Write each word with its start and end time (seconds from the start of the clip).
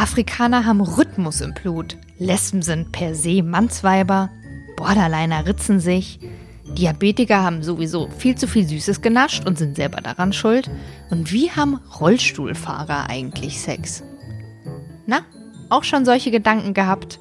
Afrikaner 0.00 0.64
haben 0.64 0.80
Rhythmus 0.80 1.42
im 1.42 1.52
Blut. 1.52 1.98
Lesben 2.18 2.62
sind 2.62 2.90
per 2.90 3.14
se 3.14 3.42
Mannsweiber. 3.42 4.30
Borderliner 4.74 5.44
ritzen 5.44 5.78
sich. 5.78 6.18
Diabetiker 6.64 7.42
haben 7.42 7.62
sowieso 7.62 8.08
viel 8.08 8.34
zu 8.34 8.48
viel 8.48 8.66
Süßes 8.66 9.02
genascht 9.02 9.46
und 9.46 9.58
sind 9.58 9.76
selber 9.76 10.00
daran 10.00 10.32
schuld. 10.32 10.70
Und 11.10 11.32
wie 11.32 11.50
haben 11.50 11.80
Rollstuhlfahrer 12.00 13.10
eigentlich 13.10 13.60
Sex? 13.60 14.02
Na, 15.04 15.20
auch 15.68 15.84
schon 15.84 16.06
solche 16.06 16.30
Gedanken 16.30 16.72
gehabt? 16.72 17.20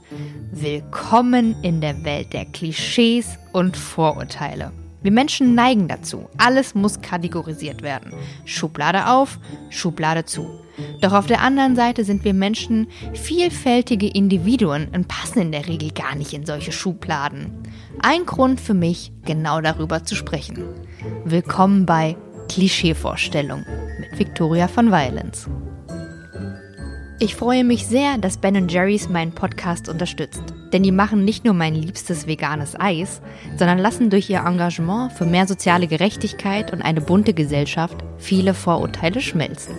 Willkommen 0.50 1.62
in 1.62 1.82
der 1.82 2.06
Welt 2.06 2.32
der 2.32 2.46
Klischees 2.46 3.38
und 3.52 3.76
Vorurteile. 3.76 4.72
Wir 5.02 5.12
Menschen 5.12 5.56
neigen 5.56 5.88
dazu. 5.88 6.30
Alles 6.38 6.76
muss 6.76 7.02
kategorisiert 7.02 7.82
werden. 7.82 8.12
Schublade 8.44 9.08
auf, 9.08 9.40
Schublade 9.70 10.26
zu. 10.26 10.60
Doch 11.02 11.14
auf 11.14 11.26
der 11.26 11.42
anderen 11.42 11.76
Seite 11.76 12.04
sind 12.04 12.26
wir 12.26 12.34
Menschen 12.34 12.88
vielfältige 13.14 14.08
Individuen 14.08 14.90
und 14.94 15.08
passen 15.08 15.40
in 15.40 15.52
der 15.52 15.68
Regel 15.68 15.92
gar 15.92 16.16
nicht 16.16 16.34
in 16.34 16.46
solche 16.46 16.74
Schubladen. 16.74 17.52
Ein 18.02 18.26
Grund 18.26 18.60
für 18.60 18.74
mich, 18.74 19.14
genau 19.26 19.62
darüber 19.62 20.04
zu 20.04 20.16
sprechen. 20.16 20.66
Willkommen 21.24 21.86
bei 21.86 22.18
Klischeevorstellung 22.50 23.66
mit 24.00 24.20
Victoria 24.20 24.68
von 24.68 24.92
Violence. 24.92 25.50
Ich 27.20 27.36
freue 27.36 27.64
mich 27.64 27.86
sehr, 27.88 28.18
dass 28.18 28.38
Ben 28.38 28.68
Jerry's 28.68 29.08
meinen 29.08 29.34
Podcast 29.34 29.88
unterstützt. 29.88 30.54
Denn 30.72 30.84
die 30.84 30.92
machen 30.92 31.26
nicht 31.26 31.46
nur 31.46 31.54
mein 31.54 31.74
liebstes 31.74 32.28
veganes 32.28 32.80
Eis, 32.80 33.22
sondern 33.58 33.80
lassen 33.80 34.10
durch 34.10 34.30
ihr 34.30 34.44
Engagement 34.46 35.14
für 35.14 35.26
mehr 35.26 35.48
soziale 35.48 35.88
Gerechtigkeit 35.88 36.72
und 36.72 36.82
eine 36.82 37.02
bunte 37.02 37.34
Gesellschaft 37.34 37.98
viele 38.18 38.54
Vorurteile 38.54 39.22
schmelzen. 39.22 39.76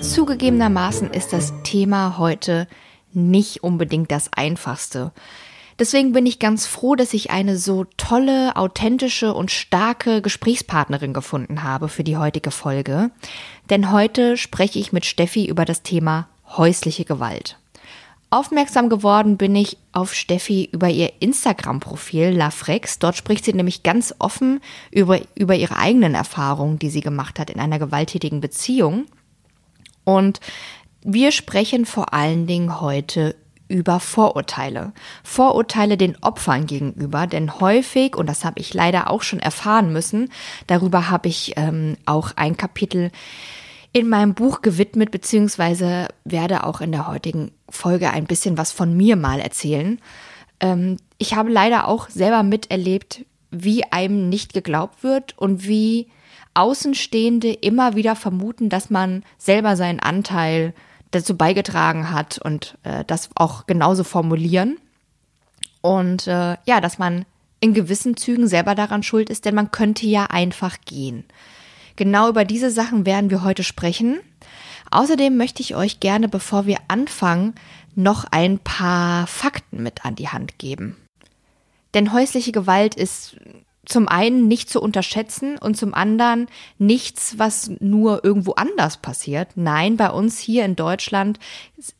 Zugegebenermaßen 0.00 1.10
ist 1.10 1.32
das 1.32 1.54
Thema 1.62 2.18
heute 2.18 2.68
nicht 3.12 3.62
unbedingt 3.62 4.10
das 4.10 4.30
einfachste. 4.32 5.12
Deswegen 5.78 6.12
bin 6.12 6.26
ich 6.26 6.38
ganz 6.38 6.66
froh, 6.66 6.94
dass 6.94 7.14
ich 7.14 7.30
eine 7.30 7.56
so 7.56 7.84
tolle, 7.96 8.54
authentische 8.56 9.34
und 9.34 9.50
starke 9.50 10.22
Gesprächspartnerin 10.22 11.12
gefunden 11.12 11.64
habe 11.64 11.88
für 11.88 12.04
die 12.04 12.16
heutige 12.16 12.52
Folge. 12.52 13.10
Denn 13.70 13.90
heute 13.90 14.36
spreche 14.36 14.78
ich 14.78 14.92
mit 14.92 15.04
Steffi 15.04 15.46
über 15.46 15.64
das 15.64 15.82
Thema 15.82 16.28
häusliche 16.56 17.04
Gewalt. 17.04 17.58
Aufmerksam 18.34 18.88
geworden 18.88 19.36
bin 19.36 19.54
ich 19.54 19.76
auf 19.92 20.12
Steffi 20.12 20.68
über 20.72 20.88
ihr 20.88 21.12
Instagram-Profil 21.20 22.30
Lafrex. 22.30 22.98
Dort 22.98 23.16
spricht 23.16 23.44
sie 23.44 23.52
nämlich 23.52 23.84
ganz 23.84 24.12
offen 24.18 24.60
über, 24.90 25.20
über 25.36 25.54
ihre 25.54 25.76
eigenen 25.76 26.16
Erfahrungen, 26.16 26.80
die 26.80 26.90
sie 26.90 27.00
gemacht 27.00 27.38
hat 27.38 27.48
in 27.48 27.60
einer 27.60 27.78
gewalttätigen 27.78 28.40
Beziehung. 28.40 29.06
Und 30.02 30.40
wir 31.02 31.30
sprechen 31.30 31.86
vor 31.86 32.12
allen 32.12 32.48
Dingen 32.48 32.80
heute 32.80 33.36
über 33.68 34.00
Vorurteile. 34.00 34.92
Vorurteile 35.22 35.96
den 35.96 36.20
Opfern 36.20 36.66
gegenüber, 36.66 37.28
denn 37.28 37.60
häufig, 37.60 38.16
und 38.16 38.28
das 38.28 38.44
habe 38.44 38.58
ich 38.58 38.74
leider 38.74 39.10
auch 39.10 39.22
schon 39.22 39.38
erfahren 39.38 39.92
müssen, 39.92 40.32
darüber 40.66 41.08
habe 41.08 41.28
ich 41.28 41.52
ähm, 41.54 41.96
auch 42.04 42.32
ein 42.34 42.56
Kapitel 42.56 43.12
in 43.94 44.08
meinem 44.08 44.34
Buch 44.34 44.60
gewidmet, 44.60 45.12
beziehungsweise 45.12 46.08
werde 46.24 46.64
auch 46.64 46.80
in 46.80 46.90
der 46.90 47.06
heutigen 47.06 47.52
Folge 47.70 48.10
ein 48.10 48.26
bisschen 48.26 48.58
was 48.58 48.72
von 48.72 48.94
mir 48.94 49.14
mal 49.14 49.38
erzählen. 49.38 50.00
Ähm, 50.58 50.98
ich 51.16 51.34
habe 51.34 51.50
leider 51.50 51.86
auch 51.86 52.10
selber 52.10 52.42
miterlebt, 52.42 53.24
wie 53.52 53.84
einem 53.84 54.28
nicht 54.28 54.52
geglaubt 54.52 55.04
wird 55.04 55.38
und 55.38 55.68
wie 55.68 56.08
Außenstehende 56.54 57.52
immer 57.52 57.94
wieder 57.94 58.16
vermuten, 58.16 58.68
dass 58.68 58.90
man 58.90 59.22
selber 59.38 59.76
seinen 59.76 60.00
Anteil 60.00 60.74
dazu 61.12 61.36
beigetragen 61.36 62.10
hat 62.10 62.38
und 62.38 62.76
äh, 62.82 63.04
das 63.06 63.30
auch 63.36 63.66
genauso 63.66 64.02
formulieren. 64.02 64.76
Und 65.82 66.26
äh, 66.26 66.56
ja, 66.64 66.80
dass 66.80 66.98
man 66.98 67.26
in 67.60 67.74
gewissen 67.74 68.16
Zügen 68.16 68.48
selber 68.48 68.74
daran 68.74 69.04
schuld 69.04 69.30
ist, 69.30 69.44
denn 69.44 69.54
man 69.54 69.70
könnte 69.70 70.06
ja 70.06 70.24
einfach 70.26 70.78
gehen. 70.84 71.24
Genau 71.96 72.28
über 72.28 72.44
diese 72.44 72.70
Sachen 72.70 73.06
werden 73.06 73.30
wir 73.30 73.42
heute 73.42 73.62
sprechen. 73.62 74.18
Außerdem 74.90 75.36
möchte 75.36 75.62
ich 75.62 75.74
euch 75.74 76.00
gerne, 76.00 76.28
bevor 76.28 76.66
wir 76.66 76.78
anfangen, 76.88 77.54
noch 77.94 78.24
ein 78.30 78.58
paar 78.58 79.26
Fakten 79.26 79.82
mit 79.82 80.04
an 80.04 80.16
die 80.16 80.28
Hand 80.28 80.58
geben. 80.58 80.96
Denn 81.94 82.12
häusliche 82.12 82.52
Gewalt 82.52 82.96
ist 82.96 83.36
zum 83.86 84.08
einen 84.08 84.48
nicht 84.48 84.70
zu 84.70 84.80
unterschätzen 84.80 85.58
und 85.58 85.76
zum 85.76 85.94
anderen 85.94 86.48
nichts, 86.78 87.38
was 87.38 87.70
nur 87.80 88.24
irgendwo 88.24 88.52
anders 88.52 88.96
passiert. 88.96 89.50
Nein, 89.56 89.96
bei 89.96 90.10
uns 90.10 90.38
hier 90.38 90.64
in 90.64 90.74
Deutschland 90.74 91.38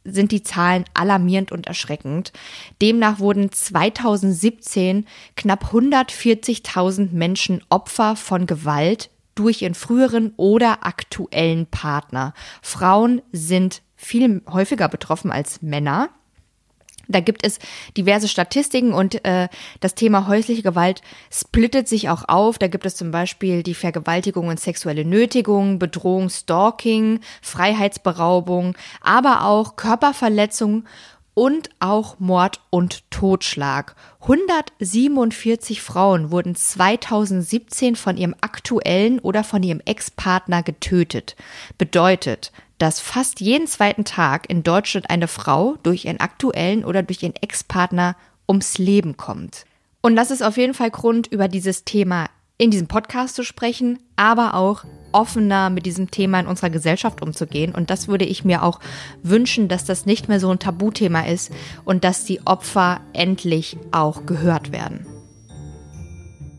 sind 0.05 0.33
die 0.33 0.43
Zahlen 0.43 0.85
alarmierend 0.95 1.53
und 1.53 1.67
erschreckend. 1.67 2.33
Demnach 2.81 3.19
wurden 3.19 3.53
2017 3.53 5.07
knapp 5.37 5.73
140.000 5.73 7.13
Menschen 7.13 7.63
Opfer 7.69 8.17
von 8.17 8.47
Gewalt 8.47 9.11
durch 9.35 9.63
ihren 9.63 9.75
früheren 9.75 10.33
oder 10.37 10.87
aktuellen 10.87 11.67
Partner. 11.67 12.35
Frauen 12.63 13.23
sind 13.33 13.83
viel 13.97 14.43
häufiger 14.51 14.89
betroffen 14.89 15.31
als 15.33 15.63
Männer. 15.63 16.11
Da 17.09 17.21
gibt 17.21 17.45
es 17.45 17.59
diverse 17.97 18.29
Statistiken 18.29 18.93
und 18.93 19.25
äh, 19.25 19.49
das 19.81 19.95
Thema 19.95 20.27
häusliche 20.27 20.63
Gewalt 20.63 21.03
splittet 21.31 21.89
sich 21.89 22.09
auch 22.09 22.29
auf. 22.29 22.59
Da 22.59 22.69
gibt 22.69 22.87
es 22.87 22.97
zum 22.97 23.11
Beispiel 23.11 23.63
die 23.63 23.75
Vergewaltigung 23.75 24.49
und 24.49 24.61
sexuelle 24.61 25.05
Nötigung, 25.05 25.79
Bedrohung, 25.79 26.31
Stalking, 26.31 27.21
Freiheitsberaubung, 27.43 28.75
aber 29.03 29.45
auch 29.45 29.77
Körperverletzung 29.77 30.85
und 31.35 31.71
auch 31.81 32.19
Mord 32.21 32.61
und 32.71 33.11
Totschlag. 33.11 33.97
147 34.23 35.83
Frauen 35.83 36.31
wurden 36.31 36.55
2017 36.55 37.97
von 37.97 38.17
ihrem 38.17 38.35
aktuellen 38.41 39.19
oder 39.19 39.45
von 39.45 39.63
ihrem 39.63 39.81
Ex-Partner 39.85 40.63
getötet. 40.63 41.37
Bedeutet, 41.77 42.53
dass 42.79 43.01
fast 43.01 43.41
jeden 43.41 43.67
zweiten 43.67 44.05
Tag 44.05 44.49
in 44.49 44.63
Deutschland 44.63 45.11
eine 45.11 45.29
Frau 45.29 45.77
durch 45.83 46.07
ihren 46.07 46.21
aktuellen 46.21 46.85
oder 46.85 47.03
durch 47.03 47.23
ihren 47.23 47.37
Ex-Partner 47.37 48.17
ums 48.49 48.79
Leben 48.79 49.17
kommt. 49.17 49.67
Und 50.01 50.17
das 50.17 50.31
ist 50.31 50.43
auf 50.43 50.57
jeden 50.57 50.75
Fall 50.75 50.91
Grund, 50.91 51.27
über 51.29 51.49
dieses 51.49 51.85
Thema 51.85 52.29
in 52.57 52.71
diesem 52.71 52.87
Podcast 52.87 53.35
zu 53.35 53.43
sprechen, 53.43 53.99
aber 54.17 54.55
auch 54.55 54.85
offener 55.13 55.71
mit 55.71 55.87
diesem 55.87 56.11
Thema 56.11 56.41
in 56.41 56.47
unserer 56.47 56.71
Gesellschaft 56.71 57.23
umzugehen. 57.23 57.75
Und 57.75 57.91
das 57.91 58.09
würde 58.09 58.25
ich 58.25 58.45
mir 58.45 58.63
auch 58.63 58.81
wünschen, 59.23 59.69
dass 59.69 59.85
das 59.85 60.07
nicht 60.07 60.29
mehr 60.29 60.41
so 60.41 60.51
ein 60.51 60.59
Tabuthema 60.59 61.23
ist 61.23 61.53
und 61.85 62.05
dass 62.05 62.25
die 62.25 62.47
Opfer 62.47 63.01
endlich 63.13 63.77
auch 63.93 64.27
gehört 64.27 64.73
werden. 64.73 65.07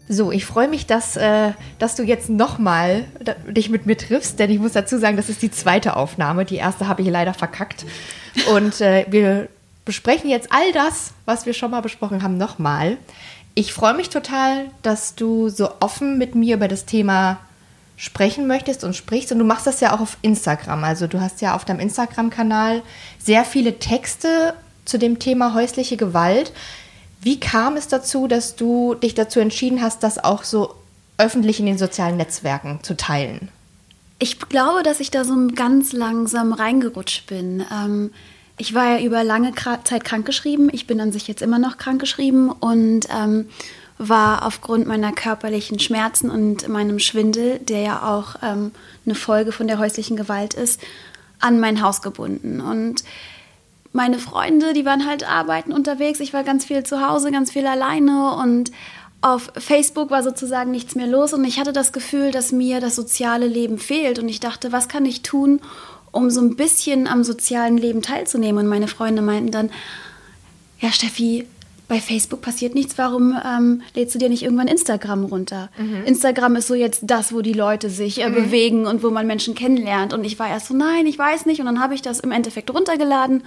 So, 0.07 0.31
ich 0.31 0.45
freue 0.45 0.67
mich, 0.67 0.85
dass, 0.85 1.17
äh, 1.17 1.53
dass 1.79 1.95
du 1.95 2.03
jetzt 2.03 2.29
nochmal 2.29 3.05
dich 3.47 3.69
mit 3.69 3.87
mir 3.87 3.97
triffst, 3.97 4.37
denn 4.37 4.51
ich 4.51 4.59
muss 4.59 4.73
dazu 4.73 4.99
sagen, 4.99 5.17
das 5.17 5.29
ist 5.29 5.41
die 5.41 5.49
zweite 5.49 5.95
Aufnahme. 5.95 6.45
Die 6.45 6.57
erste 6.57 6.87
habe 6.87 7.01
ich 7.01 7.07
leider 7.07 7.33
verkackt. 7.33 7.85
Und 8.53 8.81
äh, 8.81 9.05
wir 9.09 9.49
besprechen 9.83 10.29
jetzt 10.29 10.51
all 10.51 10.71
das, 10.73 11.13
was 11.25 11.47
wir 11.47 11.53
schon 11.53 11.71
mal 11.71 11.81
besprochen 11.81 12.21
haben, 12.21 12.37
nochmal. 12.37 12.97
Ich 13.55 13.73
freue 13.73 13.93
mich 13.93 14.09
total, 14.09 14.65
dass 14.81 15.15
du 15.15 15.47
so 15.49 15.69
offen 15.79 16.17
mit 16.17 16.35
mir 16.35 16.55
über 16.55 16.67
das 16.67 16.85
Thema 16.85 17.39
sprechen 17.97 18.47
möchtest 18.47 18.83
und 18.83 18.95
sprichst. 18.95 19.31
Und 19.31 19.39
du 19.39 19.45
machst 19.45 19.65
das 19.65 19.79
ja 19.79 19.95
auch 19.95 20.01
auf 20.01 20.17
Instagram. 20.21 20.83
Also 20.83 21.07
du 21.07 21.21
hast 21.21 21.41
ja 21.41 21.55
auf 21.55 21.63
deinem 21.63 21.79
Instagram-Kanal 21.79 22.83
sehr 23.17 23.45
viele 23.45 23.79
Texte 23.79 24.53
zu 24.83 24.99
dem 24.99 25.19
Thema 25.19 25.53
häusliche 25.53 25.95
Gewalt. 25.95 26.51
Wie 27.21 27.39
kam 27.39 27.77
es 27.77 27.87
dazu, 27.87 28.27
dass 28.27 28.55
du 28.57 28.93
dich 28.95 29.15
dazu 29.15 29.39
entschieden 29.39 29.81
hast, 29.81 30.03
das 30.03 30.23
auch 30.23 30.43
so 30.43 30.75
öffentlich 31.17 31.59
in 31.59 31.65
den 31.65 31.77
sozialen 31.77 32.17
Netzwerken 32.17 32.79
zu 32.83 32.97
teilen? 32.97 33.49
Ich 34.19 34.39
glaube, 34.39 34.83
dass 34.83 34.99
ich 34.99 35.11
da 35.11 35.23
so 35.23 35.33
ganz 35.55 35.93
langsam 35.93 36.53
reingerutscht 36.53 37.27
bin. 37.27 37.65
Ähm, 37.71 38.11
ich 38.57 38.73
war 38.73 38.97
ja 38.97 39.05
über 39.05 39.23
lange 39.23 39.53
Zeit 39.83 40.03
krankgeschrieben. 40.05 40.69
Ich 40.71 40.87
bin 40.87 41.01
an 41.01 41.11
sich 41.11 41.27
jetzt 41.27 41.41
immer 41.41 41.59
noch 41.59 41.77
krankgeschrieben 41.77 42.49
und 42.49 43.07
ähm, 43.09 43.47
war 43.97 44.45
aufgrund 44.45 44.87
meiner 44.87 45.11
körperlichen 45.11 45.79
Schmerzen 45.79 46.29
und 46.29 46.67
meinem 46.67 46.99
Schwindel, 46.99 47.59
der 47.59 47.81
ja 47.81 48.03
auch 48.03 48.35
ähm, 48.43 48.71
eine 49.05 49.15
Folge 49.15 49.51
von 49.51 49.67
der 49.67 49.79
häuslichen 49.79 50.17
Gewalt 50.17 50.53
ist, 50.53 50.81
an 51.39 51.59
mein 51.59 51.81
Haus 51.81 52.01
gebunden. 52.01 52.61
Und 52.61 53.03
meine 53.93 54.19
Freunde, 54.19 54.73
die 54.73 54.85
waren 54.85 55.07
halt 55.07 55.27
arbeiten 55.27 55.71
unterwegs. 55.71 56.19
Ich 56.19 56.33
war 56.33 56.43
ganz 56.43 56.65
viel 56.65 56.83
zu 56.83 57.07
Hause, 57.07 57.31
ganz 57.31 57.51
viel 57.51 57.67
alleine 57.67 58.35
und 58.35 58.71
auf 59.21 59.51
Facebook 59.57 60.11
war 60.11 60.21
sozusagen 60.21 60.69
nichts 60.69 60.93
mehr 60.93 61.07
los 61.07 61.33
und 61.33 61.43
ich 61.45 61.59
hatte 61.59 61.73
das 61.73 61.93
Gefühl, 61.93 62.29
dass 62.29 62.51
mir 62.51 62.79
das 62.79 62.95
soziale 62.95 63.47
Leben 63.47 63.79
fehlt 63.79 64.19
und 64.19 64.29
ich 64.29 64.39
dachte, 64.39 64.71
was 64.71 64.87
kann 64.87 65.03
ich 65.05 65.23
tun, 65.23 65.61
um 66.15 66.29
so 66.29 66.41
ein 66.41 66.55
bisschen 66.55 67.07
am 67.07 67.23
sozialen 67.23 67.77
Leben 67.77 68.01
teilzunehmen? 68.01 68.63
Und 68.63 68.69
meine 68.69 68.87
Freunde 68.87 69.21
meinten 69.21 69.51
dann, 69.51 69.69
ja 70.79 70.91
Steffi, 70.91 71.45
bei 71.87 71.99
Facebook 72.01 72.41
passiert 72.41 72.73
nichts, 72.73 72.97
warum 72.97 73.37
ähm, 73.45 73.83
lädst 73.93 74.15
du 74.15 74.19
dir 74.19 74.29
nicht 74.29 74.41
irgendwann 74.41 74.67
Instagram 74.67 75.25
runter? 75.25 75.69
Mhm. 75.77 76.03
Instagram 76.05 76.55
ist 76.55 76.67
so 76.67 76.73
jetzt 76.73 77.01
das, 77.03 77.31
wo 77.31 77.41
die 77.41 77.53
Leute 77.53 77.89
sich 77.89 78.21
äh, 78.21 78.29
mhm. 78.29 78.33
bewegen 78.33 78.85
und 78.87 79.03
wo 79.03 79.11
man 79.11 79.27
Menschen 79.27 79.53
kennenlernt. 79.53 80.13
Und 80.13 80.23
ich 80.23 80.39
war 80.39 80.47
erst 80.47 80.67
so, 80.67 80.73
nein, 80.73 81.05
ich 81.05 81.19
weiß 81.19 81.45
nicht. 81.45 81.59
Und 81.59 81.67
dann 81.67 81.79
habe 81.79 81.93
ich 81.93 82.01
das 82.01 82.21
im 82.21 82.31
Endeffekt 82.31 82.73
runtergeladen 82.73 83.43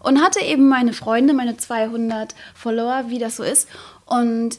und 0.00 0.22
hatte 0.22 0.40
eben 0.40 0.68
meine 0.68 0.94
Freunde, 0.94 1.34
meine 1.34 1.56
200 1.56 2.34
Follower, 2.54 3.04
wie 3.08 3.18
das 3.18 3.36
so 3.36 3.42
ist. 3.42 3.68
Und 4.06 4.58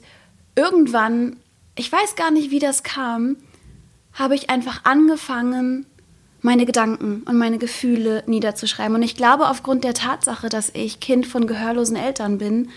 irgendwann, 0.55 1.37
ich 1.75 1.91
weiß 1.91 2.15
gar 2.15 2.29
nicht, 2.29 2.51
wie 2.51 2.59
das 2.59 2.83
kam, 2.83 3.37
habe 4.13 4.35
ich 4.35 4.51
einfach 4.51 4.81
angefangen, 4.83 5.87
meine 6.43 6.65
Gedanken 6.65 7.23
und 7.25 7.37
meine 7.37 7.57
Gefühle 7.57 8.23
niederzuschreiben. 8.27 8.95
Und 8.95 9.01
ich 9.01 9.15
glaube, 9.15 9.47
aufgrund 9.47 9.83
der 9.83 9.93
Tatsache, 9.93 10.49
dass 10.49 10.69
ich 10.73 10.99
Kind 10.99 11.25
von 11.25 11.47
gehörlosen 11.47 11.95
Eltern 11.95 12.37
bin, 12.37 12.69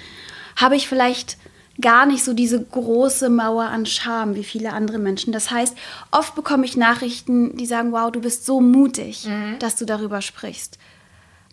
habe 0.56 0.76
ich 0.76 0.88
vielleicht 0.88 1.36
gar 1.80 2.06
nicht 2.06 2.24
so 2.24 2.32
diese 2.32 2.62
große 2.62 3.28
Mauer 3.28 3.64
an 3.64 3.84
Scham 3.84 4.34
wie 4.34 4.44
viele 4.44 4.72
andere 4.72 4.98
Menschen. 4.98 5.32
Das 5.32 5.50
heißt, 5.50 5.76
oft 6.10 6.34
bekomme 6.34 6.64
ich 6.64 6.76
Nachrichten, 6.76 7.56
die 7.56 7.66
sagen, 7.66 7.92
wow, 7.92 8.10
du 8.10 8.20
bist 8.20 8.46
so 8.46 8.60
mutig, 8.60 9.26
mhm. 9.26 9.58
dass 9.58 9.76
du 9.76 9.84
darüber 9.84 10.22
sprichst. 10.22 10.78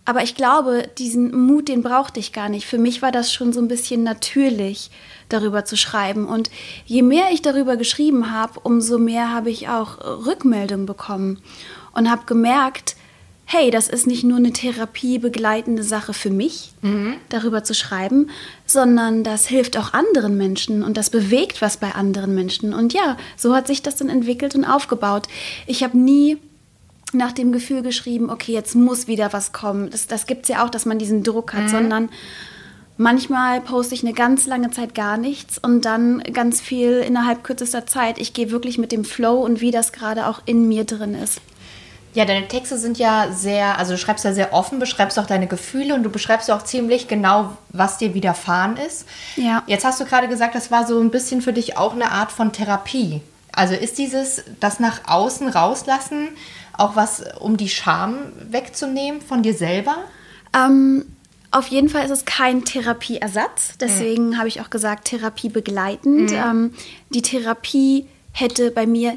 Aber 0.06 0.22
ich 0.22 0.36
glaube, 0.36 0.90
diesen 0.98 1.46
Mut, 1.46 1.70
den 1.70 1.82
brauchte 1.82 2.20
ich 2.20 2.34
gar 2.34 2.50
nicht. 2.50 2.68
Für 2.68 2.78
mich 2.78 3.02
war 3.02 3.12
das 3.12 3.34
schon 3.34 3.54
so 3.54 3.62
ein 3.62 3.70
bisschen 3.70 4.04
natürlich, 4.04 4.92
darüber 5.30 5.64
zu 5.64 5.78
schreiben. 5.78 6.28
Und 6.28 6.52
je 6.86 7.02
mehr 7.02 7.32
ich 7.32 7.42
darüber 7.42 7.78
geschrieben 7.78 8.32
habe, 8.32 8.60
umso 8.60 8.98
mehr 8.98 9.32
habe 9.32 9.50
ich 9.50 9.70
auch 9.70 10.26
Rückmeldungen 10.26 10.86
bekommen 10.86 11.42
und 11.94 12.10
habe 12.10 12.26
gemerkt, 12.26 12.96
hey, 13.46 13.70
das 13.72 13.88
ist 13.88 14.08
nicht 14.08 14.24
nur 14.24 14.38
eine 14.38 14.52
therapiebegleitende 14.52 15.84
Sache 15.84 16.14
für 16.14 16.30
mich, 16.30 16.72
mhm. 16.82 17.16
darüber 17.30 17.64
zu 17.64 17.74
schreiben, 17.74 18.30
sondern 18.66 19.24
das 19.24 19.48
hilft 19.48 19.78
auch 19.78 19.94
anderen 19.94 20.38
Menschen 20.38 20.84
und 20.84 20.98
das 20.98 21.10
bewegt 21.10 21.62
was 21.62 21.78
bei 21.78 21.94
anderen 21.94 22.34
Menschen. 22.34 22.74
Und 22.74 22.94
ja, 22.94 23.18
so 23.38 23.56
hat 23.56 23.68
sich 23.68 23.82
das 23.82 23.98
dann 23.98 24.10
entwickelt 24.10 24.56
und 24.56 24.66
aufgebaut. 24.66 25.28
Ich 25.68 25.84
habe 25.84 25.98
nie 25.98 26.38
nach 27.14 27.32
dem 27.32 27.52
Gefühl 27.52 27.84
geschrieben, 27.84 28.30
okay, 28.30 28.54
jetzt 28.54 28.76
muss 28.76 29.08
wieder 29.08 29.34
was 29.34 29.52
kommen. 29.52 29.90
Das, 29.92 30.08
das 30.08 30.26
gibt 30.26 30.44
es 30.44 30.50
ja 30.50 30.66
auch, 30.66 30.70
dass 30.70 30.86
man 30.86 30.98
diesen 30.98 31.24
Druck 31.24 31.54
hat, 31.54 31.64
mhm. 31.64 31.70
sondern 31.70 32.10
manchmal 32.98 33.62
poste 33.62 33.94
ich 33.94 34.04
eine 34.04 34.14
ganz 34.14 34.48
lange 34.48 34.72
Zeit 34.72 34.96
gar 34.96 35.18
nichts 35.18 35.60
und 35.60 35.86
dann 35.86 36.24
ganz 36.34 36.60
viel 36.60 37.04
innerhalb 37.06 37.44
kürzester 37.44 37.86
Zeit. 37.86 38.18
Ich 38.18 38.34
gehe 38.34 38.50
wirklich 38.50 38.80
mit 38.80 38.92
dem 38.92 39.06
Flow 39.06 39.44
und 39.44 39.62
wie 39.62 39.72
das 39.72 39.92
gerade 39.92 40.28
auch 40.28 40.42
in 40.46 40.68
mir 40.68 40.86
drin 40.86 41.14
ist. 41.14 41.40
Ja, 42.14 42.26
deine 42.26 42.48
Texte 42.48 42.78
sind 42.78 43.00
ja 43.00 43.32
sehr, 43.32 43.78
also 43.80 43.94
du 43.94 43.98
schreibst 43.98 44.24
ja 44.24 44.34
sehr 44.34 44.54
offen, 44.54 44.80
beschreibst 44.80 45.18
auch 45.18 45.26
deine 45.26 45.48
Gefühle 45.48 45.96
und 45.96 46.04
du 46.04 46.10
beschreibst 46.10 46.52
auch 46.52 46.64
ziemlich 46.64 47.08
genau, 47.08 47.58
was 47.70 47.98
dir 47.98 48.14
widerfahren 48.14 48.78
ist. 48.78 49.08
Ja. 49.36 49.64
Jetzt 49.66 49.84
hast 49.84 50.00
du 50.00 50.06
gerade 50.06 50.28
gesagt, 50.28 50.54
das 50.56 50.70
war 50.70 50.86
so 50.86 51.00
ein 51.00 51.10
bisschen 51.10 51.42
für 51.42 51.54
dich 51.54 51.78
auch 51.78 51.94
eine 51.94 52.12
Art 52.12 52.32
von 52.32 52.52
Therapie. 52.52 53.22
Also 53.52 53.74
ist 53.74 53.98
dieses, 53.98 54.44
das 54.60 54.80
nach 54.80 55.02
außen 55.08 55.48
rauslassen, 55.48 56.30
auch 56.78 56.96
was, 56.96 57.24
um 57.40 57.58
die 57.58 57.70
Scham 57.70 58.18
wegzunehmen 58.50 59.22
von 59.22 59.44
dir 59.44 59.54
selber? 59.54 59.96
Ähm, 60.56 61.06
auf 61.52 61.68
jeden 61.68 61.90
Fall 61.90 62.06
ist 62.06 62.12
es 62.12 62.26
kein 62.26 62.66
Therapieersatz. 62.66 63.78
Deswegen 63.80 64.30
mhm. 64.30 64.38
habe 64.38 64.48
ich 64.48 64.62
auch 64.62 64.72
gesagt, 64.72 65.06
Therapie 65.06 65.50
begleitend. 65.50 66.32
Mhm. 66.32 66.38
Ähm, 66.38 66.74
die 67.10 67.22
Therapie 67.22 68.08
hätte 68.32 68.72
bei 68.72 68.88
mir 68.88 69.16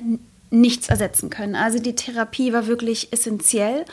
nichts 0.50 0.88
ersetzen 0.88 1.30
können. 1.30 1.54
Also 1.54 1.78
die 1.78 1.94
Therapie 1.94 2.52
war 2.52 2.66
wirklich 2.66 3.12
essentiell 3.12 3.84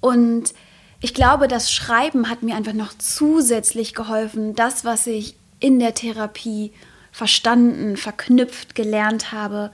und 0.00 0.54
ich 1.02 1.14
glaube, 1.14 1.48
das 1.48 1.72
Schreiben 1.72 2.28
hat 2.28 2.42
mir 2.42 2.56
einfach 2.56 2.74
noch 2.74 2.92
zusätzlich 2.98 3.94
geholfen, 3.94 4.54
das, 4.54 4.84
was 4.84 5.06
ich 5.06 5.34
in 5.58 5.78
der 5.78 5.94
Therapie 5.94 6.72
verstanden, 7.12 7.96
verknüpft, 7.96 8.74
gelernt 8.74 9.32
habe, 9.32 9.70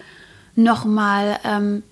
nochmal 0.55 1.39
ähm, 1.45 1.83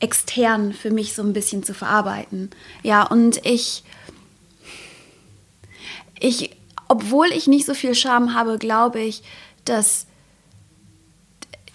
extern 0.00 0.72
für 0.72 0.90
mich 0.90 1.14
so 1.14 1.22
ein 1.22 1.32
bisschen 1.32 1.62
zu 1.62 1.74
verarbeiten. 1.74 2.50
Ja, 2.82 3.02
und 3.04 3.44
ich, 3.44 3.84
ich, 6.18 6.50
obwohl 6.88 7.28
ich 7.32 7.46
nicht 7.46 7.66
so 7.66 7.74
viel 7.74 7.94
Scham 7.94 8.34
habe, 8.34 8.58
glaube 8.58 9.00
ich, 9.00 9.22
dass 9.64 10.06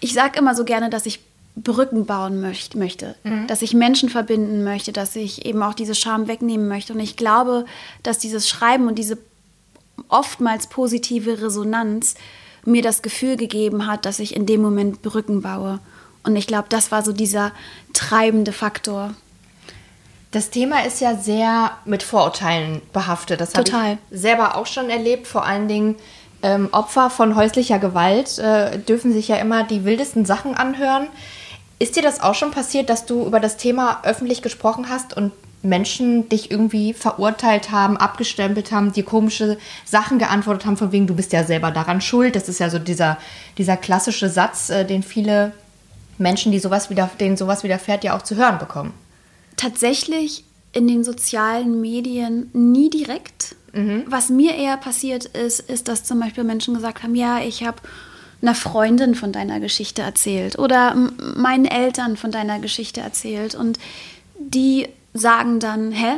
ich 0.00 0.14
sage 0.14 0.38
immer 0.38 0.54
so 0.54 0.64
gerne, 0.64 0.90
dass 0.90 1.06
ich 1.06 1.20
Brücken 1.54 2.06
bauen 2.06 2.40
möcht, 2.40 2.76
möchte, 2.76 3.14
mhm. 3.24 3.46
dass 3.46 3.62
ich 3.62 3.74
Menschen 3.74 4.08
verbinden 4.08 4.64
möchte, 4.64 4.92
dass 4.92 5.16
ich 5.16 5.44
eben 5.44 5.62
auch 5.62 5.74
diese 5.74 5.94
Scham 5.94 6.26
wegnehmen 6.26 6.66
möchte. 6.66 6.94
Und 6.94 7.00
ich 7.00 7.16
glaube, 7.16 7.66
dass 8.02 8.18
dieses 8.18 8.48
Schreiben 8.48 8.88
und 8.88 8.96
diese 8.98 9.18
oftmals 10.08 10.66
positive 10.66 11.42
Resonanz 11.42 12.14
mir 12.64 12.82
das 12.82 13.02
Gefühl 13.02 13.36
gegeben 13.36 13.86
hat, 13.86 14.06
dass 14.06 14.18
ich 14.18 14.34
in 14.34 14.46
dem 14.46 14.62
Moment 14.62 15.02
Brücken 15.02 15.42
baue. 15.42 15.78
Und 16.22 16.36
ich 16.36 16.46
glaube, 16.46 16.66
das 16.68 16.90
war 16.90 17.02
so 17.02 17.12
dieser 17.12 17.52
treibende 17.92 18.52
Faktor. 18.52 19.14
Das 20.30 20.48
Thema 20.48 20.86
ist 20.86 21.00
ja 21.00 21.16
sehr 21.16 21.72
mit 21.84 22.02
Vorurteilen 22.02 22.80
behaftet. 22.92 23.40
Das 23.40 23.54
habe 23.54 23.68
ich 23.68 24.18
selber 24.18 24.56
auch 24.56 24.66
schon 24.66 24.88
erlebt. 24.88 25.26
Vor 25.26 25.44
allen 25.44 25.68
Dingen 25.68 25.96
ähm, 26.42 26.68
Opfer 26.72 27.10
von 27.10 27.36
häuslicher 27.36 27.78
Gewalt 27.78 28.38
äh, 28.38 28.78
dürfen 28.78 29.12
sich 29.12 29.28
ja 29.28 29.36
immer 29.36 29.64
die 29.64 29.84
wildesten 29.84 30.24
Sachen 30.24 30.54
anhören. 30.54 31.08
Ist 31.82 31.96
dir 31.96 32.02
das 32.02 32.20
auch 32.20 32.36
schon 32.36 32.52
passiert, 32.52 32.88
dass 32.88 33.06
du 33.06 33.26
über 33.26 33.40
das 33.40 33.56
Thema 33.56 34.02
öffentlich 34.04 34.40
gesprochen 34.40 34.88
hast 34.88 35.16
und 35.16 35.32
Menschen 35.64 36.28
dich 36.28 36.48
irgendwie 36.48 36.94
verurteilt 36.94 37.72
haben, 37.72 37.96
abgestempelt 37.96 38.70
haben, 38.70 38.92
dir 38.92 39.04
komische 39.04 39.58
Sachen 39.84 40.20
geantwortet 40.20 40.64
haben, 40.64 40.76
von 40.76 40.92
wegen, 40.92 41.08
du 41.08 41.16
bist 41.16 41.32
ja 41.32 41.42
selber 41.42 41.72
daran 41.72 42.00
schuld. 42.00 42.36
Das 42.36 42.48
ist 42.48 42.60
ja 42.60 42.70
so 42.70 42.78
dieser, 42.78 43.18
dieser 43.58 43.76
klassische 43.76 44.28
Satz, 44.28 44.70
äh, 44.70 44.84
den 44.84 45.02
viele 45.02 45.54
Menschen, 46.18 46.52
die 46.52 46.60
sowas 46.60 46.88
wieder, 46.88 47.10
denen 47.18 47.36
sowas 47.36 47.64
widerfährt, 47.64 48.04
ja 48.04 48.16
auch 48.16 48.22
zu 48.22 48.36
hören 48.36 48.60
bekommen. 48.60 48.94
Tatsächlich 49.56 50.44
in 50.70 50.86
den 50.86 51.02
sozialen 51.02 51.80
Medien 51.80 52.48
nie 52.52 52.90
direkt. 52.90 53.56
Mhm. 53.72 54.04
Was 54.06 54.28
mir 54.28 54.54
eher 54.54 54.76
passiert 54.76 55.24
ist, 55.24 55.58
ist, 55.58 55.88
dass 55.88 56.04
zum 56.04 56.20
Beispiel 56.20 56.44
Menschen 56.44 56.74
gesagt 56.74 57.02
haben, 57.02 57.16
ja, 57.16 57.40
ich 57.40 57.64
habe 57.64 57.78
einer 58.42 58.54
Freundin 58.54 59.14
von 59.14 59.32
deiner 59.32 59.60
Geschichte 59.60 60.02
erzählt 60.02 60.58
oder 60.58 60.94
meinen 61.36 61.64
Eltern 61.64 62.16
von 62.16 62.32
deiner 62.32 62.58
Geschichte 62.58 63.00
erzählt 63.00 63.54
und 63.54 63.78
die 64.38 64.88
sagen 65.14 65.60
dann, 65.60 65.92
hä? 65.92 66.14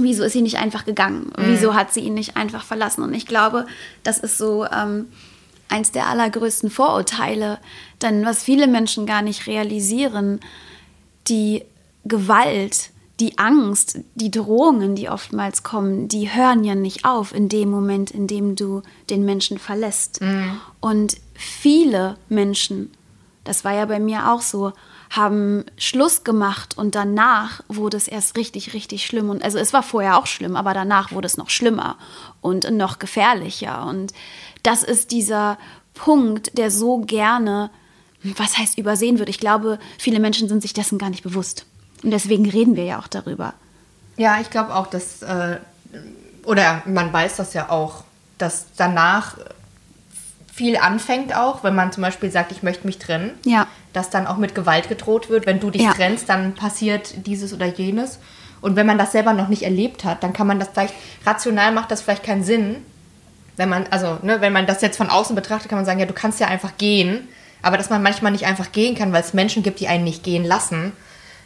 Wieso 0.00 0.22
ist 0.22 0.34
sie 0.34 0.42
nicht 0.42 0.58
einfach 0.58 0.84
gegangen? 0.84 1.32
Mhm. 1.36 1.46
Wieso 1.46 1.74
hat 1.74 1.92
sie 1.92 2.00
ihn 2.00 2.14
nicht 2.14 2.36
einfach 2.36 2.62
verlassen? 2.62 3.02
Und 3.02 3.14
ich 3.14 3.26
glaube, 3.26 3.66
das 4.04 4.18
ist 4.18 4.38
so 4.38 4.64
ähm, 4.66 5.06
eins 5.68 5.90
der 5.90 6.06
allergrößten 6.06 6.70
Vorurteile, 6.70 7.58
denn 8.00 8.24
was 8.24 8.44
viele 8.44 8.68
Menschen 8.68 9.06
gar 9.06 9.22
nicht 9.22 9.46
realisieren, 9.46 10.40
die 11.26 11.64
Gewalt, 12.04 12.90
die 13.20 13.38
Angst, 13.38 13.98
die 14.14 14.30
Drohungen, 14.30 14.94
die 14.94 15.08
oftmals 15.08 15.62
kommen, 15.62 16.08
die 16.08 16.32
hören 16.32 16.62
ja 16.62 16.74
nicht 16.74 17.04
auf 17.04 17.34
in 17.34 17.48
dem 17.48 17.70
Moment, 17.70 18.10
in 18.10 18.26
dem 18.26 18.54
du 18.54 18.82
den 19.10 19.24
Menschen 19.24 19.58
verlässt. 19.58 20.20
Mhm. 20.20 20.60
Und 20.80 21.16
viele 21.34 22.16
Menschen, 22.28 22.92
das 23.44 23.64
war 23.64 23.72
ja 23.72 23.86
bei 23.86 23.98
mir 23.98 24.30
auch 24.32 24.40
so, 24.40 24.72
haben 25.10 25.64
Schluss 25.78 26.22
gemacht 26.22 26.76
und 26.76 26.94
danach 26.94 27.62
wurde 27.68 27.96
es 27.96 28.08
erst 28.08 28.36
richtig, 28.36 28.74
richtig 28.74 29.06
schlimm. 29.06 29.30
Und 29.30 29.42
also 29.42 29.58
es 29.58 29.72
war 29.72 29.82
vorher 29.82 30.18
auch 30.18 30.26
schlimm, 30.26 30.54
aber 30.54 30.74
danach 30.74 31.12
wurde 31.12 31.26
es 31.26 31.38
noch 31.38 31.50
schlimmer 31.50 31.96
und 32.40 32.70
noch 32.70 32.98
gefährlicher. 32.98 33.86
Und 33.86 34.12
das 34.62 34.82
ist 34.82 35.10
dieser 35.10 35.58
Punkt, 35.94 36.56
der 36.56 36.70
so 36.70 36.98
gerne, 36.98 37.70
was 38.22 38.58
heißt 38.58 38.78
übersehen 38.78 39.18
wird. 39.18 39.28
Ich 39.28 39.40
glaube, 39.40 39.78
viele 39.98 40.20
Menschen 40.20 40.48
sind 40.48 40.60
sich 40.60 40.74
dessen 40.74 40.98
gar 40.98 41.10
nicht 41.10 41.24
bewusst. 41.24 41.64
Und 42.02 42.10
deswegen 42.10 42.48
reden 42.48 42.76
wir 42.76 42.84
ja 42.84 42.98
auch 42.98 43.08
darüber. 43.08 43.54
Ja, 44.16 44.40
ich 44.40 44.50
glaube 44.50 44.74
auch, 44.74 44.86
dass, 44.86 45.22
äh, 45.22 45.58
oder 46.44 46.82
man 46.86 47.12
weiß 47.12 47.36
das 47.36 47.54
ja 47.54 47.70
auch, 47.70 48.04
dass 48.38 48.66
danach 48.76 49.36
viel 50.52 50.76
anfängt 50.76 51.36
auch, 51.36 51.62
wenn 51.62 51.74
man 51.74 51.92
zum 51.92 52.02
Beispiel 52.02 52.32
sagt, 52.32 52.50
ich 52.50 52.64
möchte 52.64 52.84
mich 52.86 52.98
trennen, 52.98 53.30
ja. 53.44 53.68
dass 53.92 54.10
dann 54.10 54.26
auch 54.26 54.38
mit 54.38 54.56
Gewalt 54.56 54.88
gedroht 54.88 55.30
wird. 55.30 55.46
Wenn 55.46 55.60
du 55.60 55.70
dich 55.70 55.82
ja. 55.82 55.92
trennst, 55.92 56.28
dann 56.28 56.54
passiert 56.54 57.26
dieses 57.26 57.52
oder 57.52 57.66
jenes. 57.66 58.18
Und 58.60 58.74
wenn 58.74 58.86
man 58.86 58.98
das 58.98 59.12
selber 59.12 59.34
noch 59.34 59.46
nicht 59.46 59.62
erlebt 59.62 60.02
hat, 60.02 60.24
dann 60.24 60.32
kann 60.32 60.48
man 60.48 60.58
das 60.58 60.70
vielleicht, 60.72 60.94
rational 61.24 61.70
macht 61.70 61.92
das 61.92 62.02
vielleicht 62.02 62.24
keinen 62.24 62.42
Sinn. 62.42 62.78
Wenn 63.56 63.68
man, 63.68 63.86
also, 63.90 64.18
ne, 64.22 64.40
wenn 64.40 64.52
man 64.52 64.66
das 64.66 64.82
jetzt 64.82 64.96
von 64.96 65.10
außen 65.10 65.36
betrachtet, 65.36 65.68
kann 65.68 65.78
man 65.78 65.86
sagen, 65.86 66.00
ja, 66.00 66.06
du 66.06 66.12
kannst 66.12 66.40
ja 66.40 66.48
einfach 66.48 66.76
gehen. 66.76 67.28
Aber 67.62 67.76
dass 67.76 67.88
man 67.88 68.02
manchmal 68.02 68.32
nicht 68.32 68.46
einfach 68.46 68.72
gehen 68.72 68.96
kann, 68.96 69.12
weil 69.12 69.22
es 69.22 69.34
Menschen 69.34 69.62
gibt, 69.62 69.78
die 69.78 69.86
einen 69.86 70.04
nicht 70.04 70.24
gehen 70.24 70.44
lassen 70.44 70.92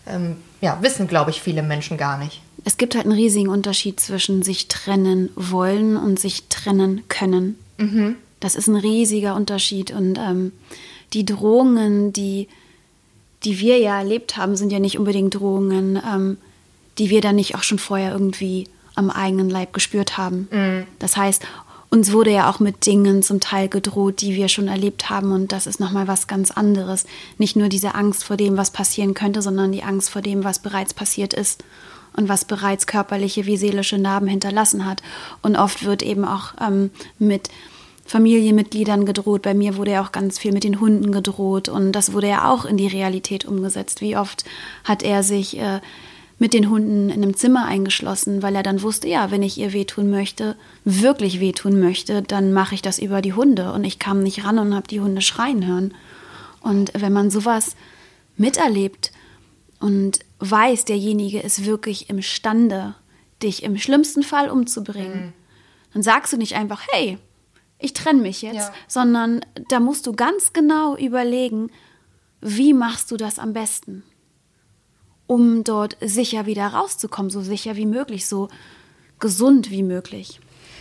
ähm, 0.06 0.36
ja, 0.60 0.78
wissen, 0.80 1.06
glaube 1.06 1.30
ich, 1.30 1.40
viele 1.40 1.62
Menschen 1.62 1.96
gar 1.96 2.18
nicht. 2.18 2.40
Es 2.64 2.76
gibt 2.76 2.94
halt 2.94 3.06
einen 3.06 3.14
riesigen 3.14 3.48
Unterschied 3.48 3.98
zwischen 4.00 4.42
sich 4.42 4.68
trennen 4.68 5.30
wollen 5.34 5.96
und 5.96 6.20
sich 6.20 6.44
trennen 6.48 7.02
können. 7.08 7.58
Mhm. 7.78 8.16
Das 8.40 8.54
ist 8.54 8.68
ein 8.68 8.76
riesiger 8.76 9.34
Unterschied. 9.34 9.90
Und 9.90 10.18
ähm, 10.18 10.52
die 11.12 11.24
Drohungen, 11.24 12.12
die, 12.12 12.48
die 13.44 13.58
wir 13.58 13.78
ja 13.78 13.98
erlebt 13.98 14.36
haben, 14.36 14.56
sind 14.56 14.70
ja 14.70 14.78
nicht 14.78 14.98
unbedingt 14.98 15.34
Drohungen, 15.34 15.96
ähm, 15.96 16.38
die 16.98 17.10
wir 17.10 17.20
dann 17.20 17.36
nicht 17.36 17.54
auch 17.54 17.62
schon 17.62 17.78
vorher 17.78 18.12
irgendwie 18.12 18.68
am 18.94 19.10
eigenen 19.10 19.48
Leib 19.50 19.72
gespürt 19.72 20.18
haben. 20.18 20.48
Mhm. 20.50 20.86
Das 20.98 21.16
heißt, 21.16 21.42
uns 21.92 22.10
wurde 22.10 22.32
ja 22.32 22.50
auch 22.50 22.58
mit 22.58 22.86
Dingen 22.86 23.22
zum 23.22 23.38
Teil 23.38 23.68
gedroht, 23.68 24.22
die 24.22 24.34
wir 24.34 24.48
schon 24.48 24.66
erlebt 24.66 25.10
haben. 25.10 25.30
Und 25.30 25.52
das 25.52 25.66
ist 25.66 25.78
nochmal 25.78 26.08
was 26.08 26.26
ganz 26.26 26.50
anderes. 26.50 27.04
Nicht 27.36 27.54
nur 27.54 27.68
diese 27.68 27.94
Angst 27.94 28.24
vor 28.24 28.38
dem, 28.38 28.56
was 28.56 28.70
passieren 28.70 29.12
könnte, 29.12 29.42
sondern 29.42 29.72
die 29.72 29.82
Angst 29.82 30.08
vor 30.08 30.22
dem, 30.22 30.42
was 30.42 30.58
bereits 30.58 30.94
passiert 30.94 31.34
ist 31.34 31.62
und 32.16 32.30
was 32.30 32.46
bereits 32.46 32.86
körperliche 32.86 33.44
wie 33.44 33.58
seelische 33.58 33.98
Narben 33.98 34.26
hinterlassen 34.26 34.86
hat. 34.86 35.02
Und 35.42 35.54
oft 35.54 35.84
wird 35.84 36.02
eben 36.02 36.24
auch 36.24 36.54
ähm, 36.62 36.90
mit 37.18 37.50
Familienmitgliedern 38.06 39.04
gedroht. 39.04 39.42
Bei 39.42 39.52
mir 39.52 39.76
wurde 39.76 39.90
ja 39.90 40.02
auch 40.02 40.12
ganz 40.12 40.38
viel 40.38 40.52
mit 40.52 40.64
den 40.64 40.80
Hunden 40.80 41.12
gedroht 41.12 41.68
und 41.68 41.92
das 41.92 42.14
wurde 42.14 42.28
ja 42.28 42.50
auch 42.50 42.64
in 42.64 42.78
die 42.78 42.88
Realität 42.88 43.44
umgesetzt. 43.44 44.00
Wie 44.00 44.16
oft 44.16 44.46
hat 44.84 45.02
er 45.02 45.22
sich 45.22 45.58
äh, 45.58 45.80
mit 46.42 46.54
den 46.54 46.70
Hunden 46.70 47.08
in 47.08 47.22
einem 47.22 47.36
Zimmer 47.36 47.66
eingeschlossen, 47.66 48.42
weil 48.42 48.56
er 48.56 48.64
dann 48.64 48.82
wusste, 48.82 49.06
ja, 49.06 49.30
wenn 49.30 49.44
ich 49.44 49.58
ihr 49.58 49.72
wehtun 49.72 50.10
möchte, 50.10 50.56
wirklich 50.84 51.38
wehtun 51.38 51.78
möchte, 51.78 52.20
dann 52.20 52.52
mache 52.52 52.74
ich 52.74 52.82
das 52.82 52.98
über 52.98 53.22
die 53.22 53.32
Hunde. 53.32 53.72
Und 53.72 53.84
ich 53.84 54.00
kam 54.00 54.24
nicht 54.24 54.44
ran 54.44 54.58
und 54.58 54.74
habe 54.74 54.88
die 54.88 55.00
Hunde 55.00 55.22
schreien 55.22 55.64
hören. 55.64 55.94
Und 56.60 56.90
wenn 57.00 57.12
man 57.12 57.30
sowas 57.30 57.76
miterlebt 58.36 59.12
und 59.78 60.18
weiß, 60.40 60.84
derjenige 60.84 61.38
ist 61.38 61.64
wirklich 61.64 62.10
imstande, 62.10 62.96
dich 63.40 63.62
im 63.62 63.78
schlimmsten 63.78 64.24
Fall 64.24 64.50
umzubringen, 64.50 65.26
mhm. 65.26 65.32
dann 65.94 66.02
sagst 66.02 66.32
du 66.32 66.38
nicht 66.38 66.56
einfach, 66.56 66.82
hey, 66.90 67.18
ich 67.78 67.92
trenne 67.92 68.20
mich 68.20 68.42
jetzt, 68.42 68.56
ja. 68.56 68.74
sondern 68.88 69.42
da 69.68 69.78
musst 69.78 70.08
du 70.08 70.12
ganz 70.12 70.52
genau 70.52 70.96
überlegen, 70.96 71.70
wie 72.40 72.74
machst 72.74 73.12
du 73.12 73.16
das 73.16 73.38
am 73.38 73.52
besten? 73.52 74.02
Um 75.32 75.64
dort 75.64 75.96
sicher 76.02 76.44
wieder 76.44 76.66
rauszukommen, 76.66 77.30
so 77.30 77.40
sicher 77.40 77.74
wie 77.76 77.86
möglich, 77.86 78.26
so 78.26 78.50
gesund 79.18 79.70
wie 79.70 79.82
möglich. 79.82 80.40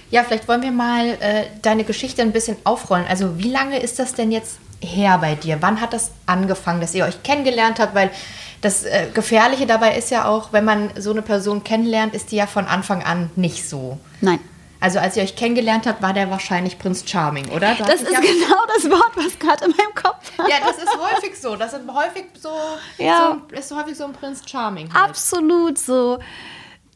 Ja, 0.10 0.26
vielleicht 0.26 0.50
wollen 0.50 0.62
wir 0.62 0.74
mal 0.74 1.08
äh, 1.22 1.46
deine 1.62 1.86
Geschichte 1.86 2.22
ein 2.22 2.34
bisschen 2.34 2.58
aufrollen. 2.66 3.06
Also 3.08 3.38
wie 3.38 3.50
lange 3.50 3.80
ist 3.80 3.98
das 3.98 4.14
denn 4.14 4.30
jetzt 4.30 4.58
her 4.82 5.18
bei 5.20 5.36
dir? 5.36 5.62
Wann 5.62 5.80
hat 5.80 5.94
das 5.94 6.12
angefangen, 6.26 6.82
dass 6.82 6.94
ihr 6.94 7.06
euch 7.06 7.24
kennengelernt 7.24 7.80
habt? 7.80 7.96
Weil 7.96 8.12
das 8.60 8.84
äh, 8.84 9.08
Gefährliche 9.14 9.68
dabei 9.68 9.96
ist 9.96 10.12
ja 10.12 10.26
auch, 10.26 10.52
wenn 10.52 10.66
man 10.66 10.90
so 10.98 11.12
eine 11.12 11.22
Person 11.22 11.64
kennenlernt, 11.64 12.14
ist 12.14 12.34
die 12.34 12.36
ja 12.36 12.46
von 12.46 12.66
Anfang 12.66 13.04
an 13.04 13.30
nicht 13.38 13.70
so. 13.70 14.00
Nein. 14.20 14.42
Also 14.82 14.98
als 14.98 15.16
ihr 15.16 15.22
euch 15.22 15.36
kennengelernt 15.36 15.86
habt, 15.86 16.02
war 16.02 16.12
der 16.12 16.32
wahrscheinlich 16.32 16.80
Prinz 16.80 17.04
Charming, 17.08 17.48
oder? 17.50 17.76
Da 17.76 17.86
das 17.86 18.02
ist 18.02 18.10
genau 18.10 18.66
das 18.76 18.90
Wort, 18.90 19.12
was 19.16 19.38
gerade 19.38 19.66
in 19.66 19.72
meinem 19.78 19.94
Kopf 19.94 20.32
war. 20.38 20.50
Ja, 20.50 20.56
das 20.60 20.78
ist 20.78 20.90
häufig 20.90 21.11
so. 21.42 21.56
Das 21.56 21.74
ist 21.74 21.82
häufig 21.92 22.26
so, 22.40 22.54
ja. 22.98 23.38
so 23.50 23.56
ist 23.56 23.72
häufig 23.72 23.98
so 23.98 24.06
ein 24.06 24.14
Prinz 24.14 24.42
Charming. 24.50 24.94
Halt. 24.94 25.10
Absolut 25.10 25.78
so. 25.78 26.20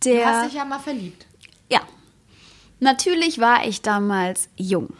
Der, 0.03 0.15
du 0.15 0.25
hast 0.25 0.45
dich 0.47 0.53
ja 0.53 0.65
mal 0.65 0.79
verliebt. 0.79 1.25
Ja. 1.69 1.81
Natürlich 2.79 3.39
war 3.39 3.65
ich 3.65 3.81
damals 3.81 4.49
jung. 4.55 4.93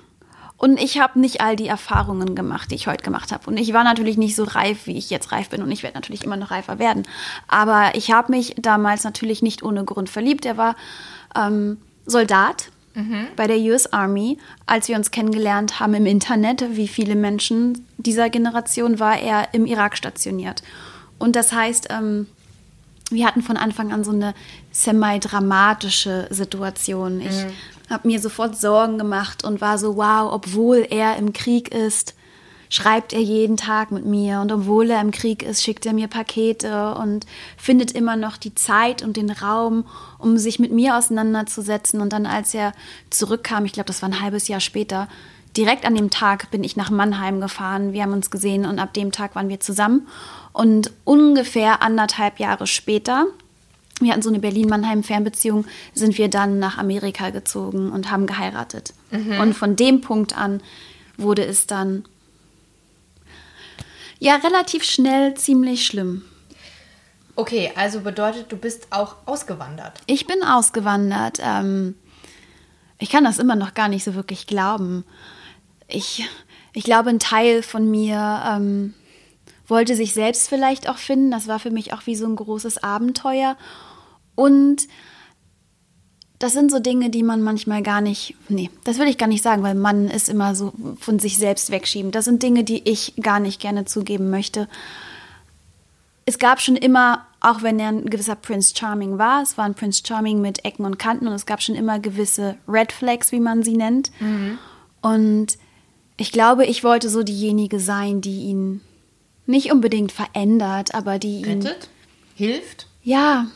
Und 0.58 0.80
ich 0.80 1.00
habe 1.00 1.20
nicht 1.20 1.42
all 1.42 1.56
die 1.58 1.68
Erfahrungen 1.68 2.34
gemacht, 2.34 2.72
die 2.72 2.76
ich 2.76 2.88
heute 2.88 3.04
gemacht 3.04 3.32
habe. 3.34 3.46
Und 3.48 3.58
ich 3.58 3.74
war 3.74 3.84
natürlich 3.84 4.18
nicht 4.18 4.36
so 4.36 4.46
reif, 4.46 4.88
wie 4.88 4.98
ich 4.98 5.10
jetzt 5.10 5.32
reif 5.32 5.50
bin. 5.50 5.62
Und 5.62 5.72
ich 5.72 5.84
werde 5.84 5.96
natürlich 5.96 6.24
immer 6.24 6.38
noch 6.38 6.52
reifer 6.52 6.80
werden. 6.80 7.04
Aber 7.48 7.92
ich 7.94 8.12
habe 8.12 8.32
mich 8.32 8.56
damals 8.58 9.04
natürlich 9.04 9.42
nicht 9.42 9.64
ohne 9.64 9.84
Grund 9.84 10.10
verliebt. 10.10 10.46
Er 10.46 10.56
war 10.56 10.76
ähm, 11.36 11.82
Soldat 12.06 12.72
mhm. 12.96 13.28
bei 13.36 13.48
der 13.48 13.58
US 13.58 13.88
Army. 13.88 14.38
Als 14.66 14.88
wir 14.88 14.96
uns 14.96 15.12
kennengelernt 15.12 15.80
haben 15.80 15.94
im 15.94 16.06
Internet, 16.06 16.66
wie 16.72 16.88
viele 16.88 17.16
Menschen 17.16 17.86
dieser 17.98 18.30
Generation, 18.30 19.00
war 19.00 19.20
er 19.20 19.54
im 19.54 19.66
Irak 19.66 19.98
stationiert. 19.98 20.64
Und 21.20 21.36
das 21.36 21.54
heißt, 21.54 21.88
ähm, 21.92 22.28
wir 23.12 23.28
hatten 23.28 23.42
von 23.42 23.58
Anfang 23.58 23.94
an 23.94 24.04
so 24.04 24.12
eine 24.12 24.34
semi-dramatische 24.72 26.28
Situation. 26.32 27.22
Ich 27.22 27.46
mhm. 27.46 27.52
habe 27.90 28.08
mir 28.08 28.20
sofort 28.20 28.58
Sorgen 28.58 28.98
gemacht 28.98 29.44
und 29.44 29.62
war 29.62 29.78
so, 29.78 29.96
wow, 29.96 30.34
obwohl 30.34 30.88
er 30.90 31.18
im 31.18 31.34
Krieg 31.34 31.74
ist, 31.74 32.16
schreibt 32.70 33.14
er 33.14 33.22
jeden 33.22 33.58
Tag 33.58 33.92
mit 33.92 34.06
mir 34.06 34.40
und 34.42 34.52
obwohl 34.52 34.90
er 34.90 35.02
im 35.02 35.12
Krieg 35.12 35.44
ist, 35.44 35.64
schickt 35.64 35.86
er 35.86 35.94
mir 35.94 36.08
Pakete 36.08 36.96
und 36.96 37.26
findet 37.58 37.92
immer 37.92 38.16
noch 38.16 38.38
die 38.38 38.56
Zeit 38.56 39.04
und 39.04 39.18
den 39.18 39.30
Raum, 39.30 39.86
um 40.18 40.38
sich 40.38 40.60
mit 40.60 40.72
mir 40.72 40.98
auseinanderzusetzen. 40.98 42.02
Und 42.02 42.14
dann, 42.14 42.26
als 42.26 42.54
er 42.54 42.74
zurückkam, 43.10 43.66
ich 43.66 43.74
glaube, 43.74 43.88
das 43.88 44.02
war 44.02 44.10
ein 44.10 44.22
halbes 44.22 44.48
Jahr 44.48 44.60
später, 44.60 45.08
direkt 45.56 45.86
an 45.86 45.96
dem 45.96 46.10
Tag 46.10 46.52
bin 46.52 46.64
ich 46.64 46.76
nach 46.76 46.90
Mannheim 46.90 47.40
gefahren. 47.40 47.94
Wir 47.94 48.04
haben 48.04 48.14
uns 48.14 48.30
gesehen 48.30 48.66
und 48.66 48.80
ab 48.80 48.94
dem 48.94 49.12
Tag 49.12 49.36
waren 49.36 49.50
wir 49.50 49.60
zusammen. 49.60 50.08
Und 50.54 50.92
ungefähr 51.04 51.82
anderthalb 51.82 52.40
Jahre 52.40 52.68
später, 52.68 53.26
wir 54.02 54.12
hatten 54.12 54.22
so 54.22 54.30
eine 54.30 54.40
Berlin-Mannheim-Fernbeziehung, 54.40 55.66
sind 55.94 56.18
wir 56.18 56.30
dann 56.30 56.60
nach 56.60 56.78
Amerika 56.78 57.30
gezogen 57.30 57.92
und 57.92 58.12
haben 58.12 58.26
geheiratet. 58.26 58.94
Mhm. 59.12 59.40
Und 59.40 59.54
von 59.54 59.76
dem 59.76 60.02
Punkt 60.02 60.38
an 60.38 60.62
wurde 61.18 61.46
es 61.46 61.68
dann 61.68 62.04
ja 64.20 64.36
relativ 64.36 64.84
schnell 64.84 65.34
ziemlich 65.36 65.86
schlimm. 65.86 66.24
Okay, 67.36 67.72
also 67.76 68.02
bedeutet, 68.02 68.52
du 68.52 68.58
bist 68.58 68.88
auch 68.92 69.18
ausgewandert. 69.26 70.00
Ich 70.06 70.26
bin 70.26 70.42
ausgewandert. 70.44 71.40
Ähm, 71.42 71.96
ich 72.98 73.10
kann 73.10 73.26
das 73.26 73.40
immer 73.40 73.56
noch 73.56 73.74
gar 73.74 73.90
nicht 73.90 74.06
so 74.06 74.16
wirklich 74.16 74.48
glauben. 74.48 75.04
Ich, 75.88 76.28
ich 76.74 76.86
glaube, 76.86 77.10
ein 77.10 77.20
Teil 77.20 77.62
von 77.62 77.92
mir 77.92 78.44
ähm, 78.48 78.94
wollte 79.68 79.96
sich 79.96 80.14
selbst 80.14 80.48
vielleicht 80.48 80.88
auch 80.88 80.98
finden. 80.98 81.32
Das 81.32 81.48
war 81.48 81.60
für 81.60 81.72
mich 81.72 81.92
auch 81.92 82.06
wie 82.06 82.16
so 82.16 82.26
ein 82.26 82.38
großes 82.38 82.82
Abenteuer. 82.84 83.58
Und 84.36 84.88
das 86.40 86.54
sind 86.54 86.70
so 86.70 86.80
Dinge, 86.80 87.10
die 87.10 87.24
man 87.24 87.42
manchmal 87.42 87.82
gar 87.82 88.02
nicht, 88.02 88.36
nee, 88.50 88.70
das 88.84 89.00
will 89.00 89.08
ich 89.08 89.18
gar 89.18 89.28
nicht 89.28 89.44
sagen, 89.44 89.64
weil 89.64 89.76
man 89.76 90.10
ist 90.10 90.28
immer 90.28 90.54
so 90.54 90.74
von 91.00 91.20
sich 91.20 91.38
selbst 91.38 91.72
wegschieben. 91.72 92.12
Das 92.12 92.26
sind 92.26 92.44
Dinge, 92.44 92.64
die 92.64 92.88
ich 92.90 93.14
gar 93.22 93.40
nicht 93.40 93.62
gerne 93.62 93.86
zugeben 93.86 94.30
möchte. 94.30 94.68
Es 96.26 96.38
gab 96.40 96.60
schon 96.60 96.76
immer, 96.76 97.26
auch 97.40 97.62
wenn 97.62 97.80
er 97.80 97.90
ein 97.90 98.06
gewisser 98.06 98.36
Prince 98.36 98.74
Charming 98.76 99.18
war, 99.18 99.44
es 99.44 99.58
war 99.58 99.66
ein 99.66 99.76
Prince 99.76 100.02
Charming 100.06 100.42
mit 100.42 100.66
Ecken 100.66 100.86
und 100.86 101.00
Kanten 101.00 101.28
und 101.28 101.34
es 101.34 101.46
gab 101.46 101.62
schon 101.62 101.76
immer 101.76 102.00
gewisse 102.00 102.58
Red 102.68 102.92
Flags, 102.92 103.32
wie 103.32 103.40
man 103.40 103.64
sie 103.64 103.78
nennt. 103.78 104.12
Mhm. 104.20 104.58
Und 105.02 105.58
ich 106.18 106.32
glaube, 106.32 106.66
ich 106.66 106.84
wollte 106.84 107.10
so 107.10 107.24
diejenige 107.24 107.80
sein, 107.80 108.22
die 108.22 108.44
ihn 108.46 108.82
nicht 109.46 109.72
unbedingt 109.72 110.12
verändert, 110.12 110.96
aber 110.96 111.20
die 111.20 111.42
ihn. 111.42 111.62
Rettet? 111.62 111.90
Hilft? 112.36 112.88
Ja, 113.04 113.48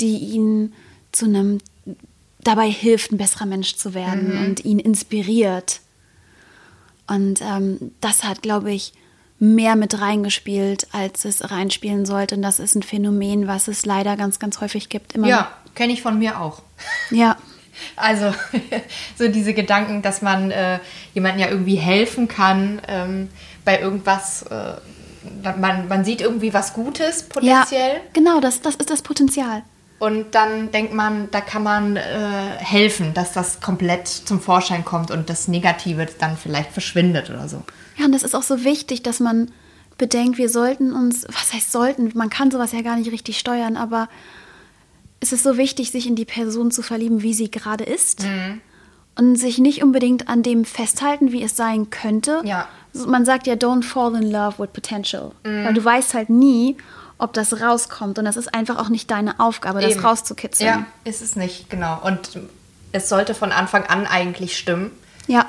die 0.00 0.16
ihn 0.16 0.72
zu 1.12 1.26
einem 1.26 1.58
dabei 2.42 2.70
hilft, 2.70 3.12
ein 3.12 3.18
besserer 3.18 3.46
Mensch 3.46 3.76
zu 3.76 3.94
werden 3.94 4.34
mhm. 4.34 4.44
und 4.44 4.64
ihn 4.64 4.78
inspiriert. 4.78 5.80
Und 7.06 7.40
ähm, 7.42 7.92
das 8.00 8.24
hat, 8.24 8.42
glaube 8.42 8.72
ich, 8.72 8.92
mehr 9.40 9.74
mit 9.74 10.00
reingespielt, 10.00 10.86
als 10.92 11.24
es 11.24 11.50
reinspielen 11.50 12.06
sollte. 12.06 12.36
Und 12.36 12.42
das 12.42 12.60
ist 12.60 12.74
ein 12.74 12.82
Phänomen, 12.82 13.46
was 13.46 13.68
es 13.68 13.86
leider 13.86 14.16
ganz, 14.16 14.38
ganz 14.38 14.60
häufig 14.60 14.88
gibt. 14.88 15.14
Immer 15.14 15.28
ja, 15.28 15.50
kenne 15.74 15.92
ich 15.92 16.02
von 16.02 16.18
mir 16.18 16.40
auch. 16.40 16.62
Ja. 17.10 17.36
Also 17.96 18.34
so 19.16 19.28
diese 19.28 19.54
Gedanken, 19.54 20.02
dass 20.02 20.20
man 20.20 20.50
äh, 20.50 20.80
jemandem 21.14 21.40
ja 21.40 21.48
irgendwie 21.48 21.76
helfen 21.76 22.28
kann 22.28 22.82
ähm, 22.86 23.30
bei 23.64 23.80
irgendwas. 23.80 24.42
Äh, 24.42 24.74
man, 25.56 25.88
man 25.88 26.04
sieht 26.04 26.20
irgendwie 26.20 26.52
was 26.52 26.74
Gutes 26.74 27.22
potenziell. 27.22 27.94
Ja, 27.94 28.00
genau, 28.12 28.38
das, 28.40 28.60
das 28.60 28.74
ist 28.74 28.90
das 28.90 29.00
Potenzial. 29.00 29.62
Und 30.00 30.34
dann 30.34 30.70
denkt 30.70 30.94
man, 30.94 31.30
da 31.30 31.42
kann 31.42 31.62
man 31.62 31.96
äh, 31.96 32.00
helfen, 32.00 33.12
dass 33.12 33.32
das 33.34 33.60
komplett 33.60 34.08
zum 34.08 34.40
Vorschein 34.40 34.82
kommt 34.82 35.10
und 35.10 35.28
das 35.28 35.46
Negative 35.46 36.06
dann 36.18 36.38
vielleicht 36.38 36.72
verschwindet 36.72 37.28
oder 37.28 37.48
so. 37.48 37.62
Ja, 37.98 38.06
und 38.06 38.12
das 38.12 38.22
ist 38.22 38.34
auch 38.34 38.42
so 38.42 38.64
wichtig, 38.64 39.02
dass 39.02 39.20
man 39.20 39.52
bedenkt, 39.98 40.38
wir 40.38 40.48
sollten 40.48 40.94
uns, 40.94 41.26
was 41.28 41.52
heißt 41.52 41.70
sollten, 41.70 42.10
man 42.14 42.30
kann 42.30 42.50
sowas 42.50 42.72
ja 42.72 42.80
gar 42.80 42.96
nicht 42.96 43.12
richtig 43.12 43.38
steuern, 43.38 43.76
aber 43.76 44.08
es 45.20 45.34
ist 45.34 45.42
so 45.42 45.58
wichtig, 45.58 45.90
sich 45.90 46.06
in 46.06 46.16
die 46.16 46.24
Person 46.24 46.70
zu 46.70 46.80
verlieben, 46.80 47.20
wie 47.20 47.34
sie 47.34 47.50
gerade 47.50 47.84
ist. 47.84 48.22
Mhm. 48.22 48.62
Und 49.18 49.36
sich 49.36 49.58
nicht 49.58 49.82
unbedingt 49.82 50.28
an 50.28 50.42
dem 50.42 50.64
festhalten, 50.64 51.30
wie 51.30 51.42
es 51.42 51.56
sein 51.56 51.90
könnte. 51.90 52.40
Ja. 52.44 52.68
Man 52.94 53.26
sagt 53.26 53.46
ja, 53.46 53.52
don't 53.52 53.82
fall 53.82 54.14
in 54.14 54.30
love 54.30 54.58
with 54.58 54.70
potential. 54.72 55.32
Mhm. 55.44 55.64
Weil 55.66 55.74
du 55.74 55.84
weißt 55.84 56.14
halt 56.14 56.30
nie, 56.30 56.78
ob 57.20 57.32
das 57.32 57.60
rauskommt. 57.60 58.18
Und 58.18 58.24
das 58.24 58.36
ist 58.36 58.54
einfach 58.54 58.78
auch 58.78 58.88
nicht 58.88 59.10
deine 59.10 59.38
Aufgabe, 59.40 59.80
das 59.80 59.92
Eben. 59.92 60.00
rauszukitzeln. 60.00 60.68
Ja, 60.68 60.86
ist 61.04 61.22
es 61.22 61.36
nicht, 61.36 61.70
genau. 61.70 62.00
Und 62.02 62.38
es 62.92 63.08
sollte 63.08 63.34
von 63.34 63.52
Anfang 63.52 63.84
an 63.84 64.06
eigentlich 64.06 64.56
stimmen. 64.56 64.90
Ja. 65.26 65.46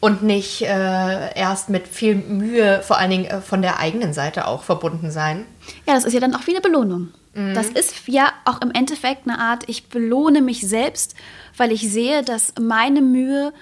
Und 0.00 0.22
nicht 0.22 0.62
äh, 0.62 1.34
erst 1.34 1.70
mit 1.70 1.88
viel 1.88 2.14
Mühe, 2.14 2.82
vor 2.82 2.98
allen 2.98 3.10
Dingen 3.10 3.24
äh, 3.24 3.40
von 3.40 3.62
der 3.62 3.78
eigenen 3.78 4.12
Seite 4.12 4.46
auch 4.46 4.62
verbunden 4.62 5.10
sein. 5.10 5.46
Ja, 5.86 5.94
das 5.94 6.04
ist 6.04 6.12
ja 6.12 6.20
dann 6.20 6.34
auch 6.34 6.46
wie 6.46 6.50
eine 6.50 6.60
Belohnung. 6.60 7.08
Mhm. 7.34 7.54
Das 7.54 7.68
ist 7.68 8.06
ja 8.06 8.32
auch 8.44 8.60
im 8.60 8.70
Endeffekt 8.70 9.26
eine 9.26 9.38
Art, 9.38 9.64
ich 9.66 9.88
belohne 9.88 10.42
mich 10.42 10.66
selbst, 10.66 11.14
weil 11.56 11.72
ich 11.72 11.90
sehe, 11.90 12.22
dass 12.22 12.52
meine 12.60 13.00
Mühe 13.00 13.52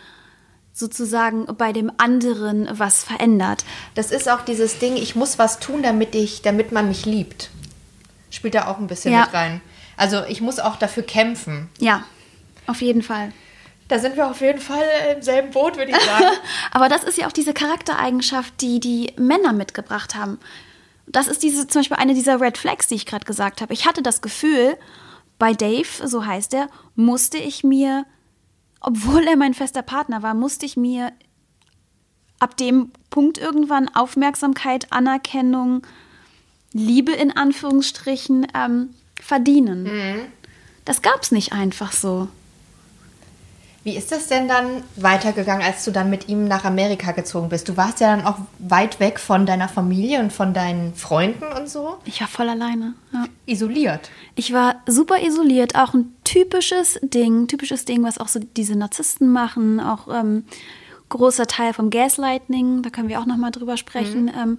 sozusagen 0.73 1.47
bei 1.57 1.73
dem 1.73 1.93
anderen 1.99 2.69
was 2.73 3.05
verändert. 3.05 3.65
Das 3.95 4.11
ist 4.11 4.29
auch 4.29 4.43
dieses 4.43 4.79
Ding, 4.79 4.97
ich 4.97 5.15
muss 5.15 5.39
was 5.39 5.61
tun, 5.61 5.83
damit 5.83 6.15
ich, 6.15 6.43
damit 6.43 6.73
man 6.73 6.89
mich 6.89 7.05
liebt. 7.05 7.51
Spielt 8.31 8.55
da 8.55 8.69
auch 8.69 8.79
ein 8.79 8.87
bisschen 8.87 9.13
ja. 9.13 9.21
mit 9.21 9.35
rein. 9.35 9.61
Also 9.97 10.25
ich 10.25 10.41
muss 10.41 10.59
auch 10.59 10.77
dafür 10.77 11.03
kämpfen. 11.03 11.69
Ja, 11.79 12.05
auf 12.67 12.81
jeden 12.81 13.03
Fall. 13.03 13.33
Da 13.89 13.99
sind 13.99 14.17
wir 14.17 14.27
auf 14.27 14.41
jeden 14.41 14.61
Fall 14.61 14.85
im 15.15 15.23
selben 15.23 15.51
Boot, 15.51 15.77
würde 15.77 15.91
ich 15.91 16.01
sagen. 16.01 16.25
Aber 16.71 16.89
das 16.89 17.05
ist 17.05 17.19
ja 17.19 17.27
auch 17.27 17.33
diese 17.33 17.53
Charaktereigenschaft, 17.53 18.55
die 18.63 18.81
die 18.81 19.13
Männer 19.19 19.53
mitgebracht 19.53 20.15
haben. 20.15 20.39
Das 21.07 21.27
ist 21.27 21.43
diese, 21.43 21.67
zum 21.67 21.81
Beispiel 21.81 21.99
eine 21.99 22.15
dieser 22.15 22.41
Red 22.41 22.57
Flags, 22.57 22.87
die 22.87 22.95
ich 22.95 23.05
gerade 23.05 23.27
gesagt 23.27 23.61
habe. 23.61 23.75
Ich 23.75 23.87
hatte 23.87 24.03
das 24.03 24.23
Gefühl, 24.23 24.79
bei 25.39 25.53
Dave, 25.53 25.89
so 26.05 26.25
heißt 26.25 26.55
er, 26.55 26.69
musste 26.95 27.37
ich 27.37 27.65
mir, 27.65 28.07
obwohl 28.83 29.23
er 29.27 29.37
mein 29.37 29.55
fester 29.55 29.83
Partner 29.83 30.23
war, 30.23 30.35
musste 30.35 30.67
ich 30.67 30.77
mir 30.77 31.13
ab 32.41 32.57
dem 32.57 32.91
Punkt 33.11 33.39
irgendwann 33.39 33.89
Aufmerksamkeit, 33.89 34.93
Anerkennung, 34.93 35.87
Liebe 36.73 37.13
in 37.13 37.37
Anführungsstrichen 37.37 38.47
ähm, 38.55 38.91
verdienen. 39.21 39.85
Mhm. 39.85 40.21
Das 40.85 41.03
gab 41.03 41.23
es 41.23 41.31
nicht 41.31 41.53
einfach 41.53 41.93
so. 41.93 42.29
Wie 43.85 43.97
ist 43.97 44.13
das 44.13 44.29
denn 44.29 44.47
dann 44.47 44.85
weitergegangen, 44.95 45.67
als 45.67 45.85
du 45.85 45.91
dann 45.91 46.09
mit 46.09 46.29
ihm 46.29 46.47
nach 46.47 46.65
Amerika 46.65 47.11
gezogen 47.11 47.49
bist? 47.49 47.69
Du 47.69 47.77
warst 47.77 47.99
ja 48.01 48.15
dann 48.15 48.25
auch 48.25 48.39
weit 48.61 49.01
weg 49.01 49.19
von 49.19 49.45
deiner 49.45 49.69
Familie 49.69 50.21
und 50.21 50.33
von 50.33 50.55
deinen 50.55 50.95
Freunden 50.95 51.47
und 51.57 51.69
so. 51.69 51.97
Ich 52.05 52.21
war 52.21 52.29
voll 52.29 52.49
alleine. 52.49 52.95
Ja. 53.13 53.25
Isoliert. 53.47 54.11
Ich 54.37 54.53
war 54.53 54.77
super 54.87 55.21
isoliert. 55.21 55.75
Auch 55.75 55.95
ein 55.95 56.15
typisches 56.23 57.01
Ding, 57.03 57.49
typisches 57.49 57.85
Ding, 57.85 58.05
was 58.05 58.19
auch 58.19 58.29
so 58.29 58.39
diese 58.39 58.77
Narzissten 58.77 59.29
machen. 59.33 59.81
Auch 59.81 60.07
ähm, 60.07 60.45
großer 61.09 61.49
Teil 61.49 61.73
vom 61.73 61.91
Gaslighting. 61.91 62.83
Da 62.83 62.91
können 62.91 63.09
wir 63.09 63.21
auch 63.21 63.27
noch 63.27 63.37
mal 63.37 63.51
drüber 63.51 63.77
sprechen. 63.77 64.27
Mhm. 64.27 64.33
Ähm, 64.41 64.59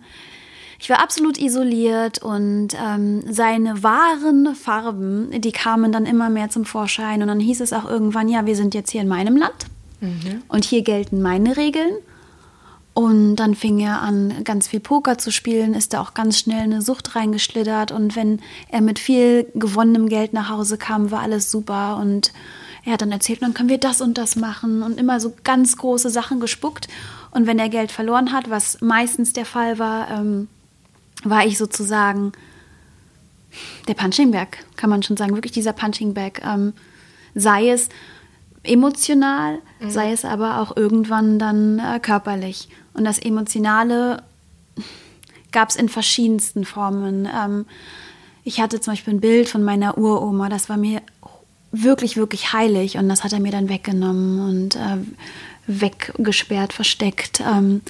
ich 0.84 0.90
war 0.90 1.00
absolut 1.00 1.38
isoliert 1.38 2.22
und 2.22 2.76
ähm, 2.78 3.24
seine 3.32 3.84
wahren 3.84 4.54
Farben, 4.54 5.32
die 5.40 5.54
kamen 5.54 5.94
dann 5.94 6.06
immer 6.06 6.30
mehr 6.30 6.50
zum 6.50 6.66
Vorschein. 6.66 7.22
Und 7.22 7.30
dann 7.30 7.40
hieß 7.40 7.62
es 7.62 7.72
auch 7.72 7.86
irgendwann, 7.86 8.28
ja, 8.28 8.46
wir 8.46 8.58
sind 8.58 8.74
jetzt 8.74 8.92
hier 8.92 9.00
in 9.00 9.08
meinem 9.08 9.38
Land 9.38 9.68
mhm. 10.02 10.44
und 10.50 10.66
hier 10.66 10.82
gelten 10.82 11.22
meine 11.22 11.56
Regeln. 11.56 11.94
Und 12.94 13.38
dann 13.38 13.56
fing 13.56 13.80
er 13.80 14.02
an, 14.02 14.44
ganz 14.44 14.68
viel 14.68 14.82
Poker 14.82 15.18
zu 15.18 15.32
spielen, 15.32 15.74
ist 15.74 15.94
da 15.94 16.02
auch 16.02 16.14
ganz 16.14 16.38
schnell 16.38 16.64
eine 16.64 16.82
Sucht 16.82 17.16
reingeschlittert. 17.16 17.94
Und 17.94 18.18
wenn 18.18 18.42
er 18.68 18.82
mit 18.82 19.00
viel 19.00 19.48
gewonnenem 19.56 20.10
Geld 20.10 20.34
nach 20.34 20.50
Hause 20.50 20.78
kam, 20.78 21.12
war 21.12 21.22
alles 21.22 21.50
super. 21.50 21.96
Und 21.96 22.34
er 22.84 22.92
hat 22.92 23.02
dann 23.02 23.14
erzählt, 23.14 23.42
dann 23.42 23.54
können 23.54 23.70
wir 23.70 23.78
das 23.78 24.02
und 24.02 24.18
das 24.18 24.36
machen 24.36 24.84
und 24.84 25.00
immer 25.00 25.22
so 25.22 25.34
ganz 25.46 25.78
große 25.78 26.10
Sachen 26.10 26.42
gespuckt. 26.42 26.90
Und 27.32 27.48
wenn 27.48 27.58
er 27.58 27.70
Geld 27.70 27.94
verloren 27.94 28.34
hat, 28.34 28.50
was 28.50 28.82
meistens 28.82 29.32
der 29.32 29.46
Fall 29.46 29.80
war, 29.80 30.12
ähm, 30.12 30.50
war 31.24 31.46
ich 31.46 31.58
sozusagen 31.58 32.32
der 33.88 33.94
Punching 33.94 34.32
Bag, 34.32 34.66
kann 34.76 34.90
man 34.90 35.04
schon 35.04 35.18
sagen, 35.18 35.36
wirklich 35.36 35.52
dieser 35.52 35.74
Punching 35.74 36.14
Bag. 36.14 36.42
Ähm, 36.46 36.74
sei 37.36 37.70
es 37.70 37.90
emotional, 38.64 39.60
mhm. 39.80 39.90
sei 39.90 40.12
es 40.12 40.26
aber 40.26 40.60
auch 40.60 40.76
irgendwann 40.76 41.40
dann 41.40 41.80
äh, 41.80 42.00
körperlich. 42.00 42.70
Und 42.94 43.04
das 43.04 43.20
Emotionale 43.20 44.24
gab 45.52 45.70
es 45.70 45.76
in 45.76 45.90
verschiedensten 45.90 46.66
Formen. 46.66 47.28
Ähm, 47.28 47.66
ich 48.44 48.60
hatte 48.60 48.80
zum 48.82 48.94
Beispiel 48.94 49.16
ein 49.16 49.22
Bild 49.22 49.50
von 49.50 49.64
meiner 49.64 49.98
Uroma, 49.98 50.50
das 50.50 50.70
war 50.70 50.78
mir 50.78 51.02
wirklich, 51.72 52.18
wirklich 52.18 52.54
heilig 52.54 52.98
und 52.98 53.10
das 53.10 53.24
hat 53.24 53.34
er 53.34 53.40
mir 53.40 53.52
dann 53.52 53.70
weggenommen 53.70 54.48
und 54.48 54.76
äh, 54.76 54.98
weggesperrt, 55.68 56.74
versteckt. 56.74 57.42
Ähm, 57.42 57.82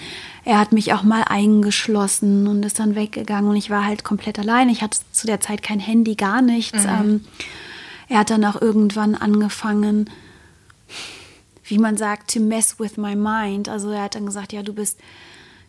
er 0.46 0.60
hat 0.60 0.72
mich 0.72 0.94
auch 0.94 1.04
mal 1.04 1.24
eingeschlossen 1.24 2.48
und 2.48 2.66
ist 2.66 2.80
dann 2.80 2.96
weggegangen 2.96 3.50
und 3.50 3.56
ich 3.56 3.70
war 3.70 3.86
halt 3.86 4.04
komplett 4.04 4.38
allein. 4.40 4.70
Ich 4.70 4.82
hatte 4.82 5.00
zu 5.12 5.26
der 5.26 5.40
Zeit 5.40 5.64
kein 5.64 5.80
Handy, 5.80 6.16
gar 6.16 6.42
nichts. 6.42 6.84
Mhm. 6.84 6.90
Ähm, 6.90 7.26
er 8.10 8.20
hat 8.20 8.30
dann 8.30 8.46
auch 8.46 8.62
irgendwann 8.62 9.16
angefangen, 9.16 10.10
wie 11.64 11.80
man 11.80 11.98
sagt, 11.98 12.34
to 12.34 12.40
mess 12.40 12.80
with 12.80 12.98
my 12.98 13.16
mind. 13.16 13.70
Also 13.70 13.90
er 13.92 14.04
hat 14.04 14.16
dann 14.16 14.26
gesagt, 14.26 14.54
ja, 14.54 14.62
du 14.62 14.74
bist, 14.74 15.00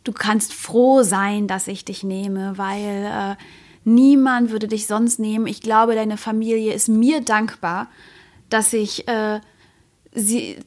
du 0.03 0.13
kannst 0.13 0.53
froh 0.53 1.03
sein, 1.03 1.47
dass 1.47 1.69
ich 1.69 1.85
dich 1.85 2.03
nehme, 2.03 2.59
weil 2.59 3.37
äh, 3.37 3.37
niemand 3.85 4.51
würde 4.51 4.69
dich 4.69 4.87
sonst 4.87 5.19
nehmen. 5.19 5.47
Ich 5.47 5.61
glaube, 5.61 5.95
deine 5.95 6.17
Familie 6.17 6.75
ist 6.75 6.89
mir 6.89 7.21
dankbar, 7.21 7.89
dass 8.51 8.73
ich 8.73 9.09
äh, 9.09 9.41
sie, 10.15 10.59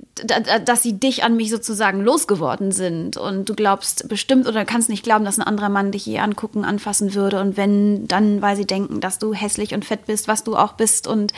dass 0.65 0.83
sie 0.83 0.99
dich 0.99 1.23
an 1.23 1.37
mich 1.37 1.49
sozusagen 1.49 2.01
losgeworden 2.01 2.71
sind. 2.71 3.15
Und 3.15 3.47
du 3.47 3.55
glaubst 3.55 4.09
bestimmt 4.09 4.45
oder 4.47 4.65
kannst 4.65 4.89
nicht 4.89 5.03
glauben, 5.03 5.23
dass 5.23 5.39
ein 5.39 5.47
anderer 5.47 5.69
Mann 5.69 5.91
dich 5.93 6.05
je 6.05 6.19
angucken, 6.19 6.65
anfassen 6.65 7.13
würde. 7.13 7.39
Und 7.39 7.55
wenn, 7.55 8.07
dann, 8.07 8.41
weil 8.41 8.57
sie 8.57 8.65
denken, 8.65 8.99
dass 8.99 9.19
du 9.19 9.33
hässlich 9.33 9.73
und 9.73 9.85
fett 9.85 10.05
bist, 10.05 10.27
was 10.27 10.43
du 10.43 10.57
auch 10.57 10.73
bist. 10.73 11.07
Und 11.07 11.31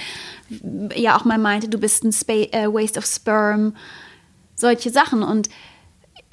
ja 0.96 1.18
auch 1.18 1.24
mal 1.24 1.38
meinte, 1.38 1.70
du 1.70 1.78
bist 1.78 2.04
ein 2.04 2.12
Spa 2.12 2.34
äh, 2.34 2.68
Waste 2.74 2.98
of 2.98 3.06
Sperm. 3.06 3.76
Solche 4.56 4.90
Sachen. 4.90 5.22
Und 5.22 5.50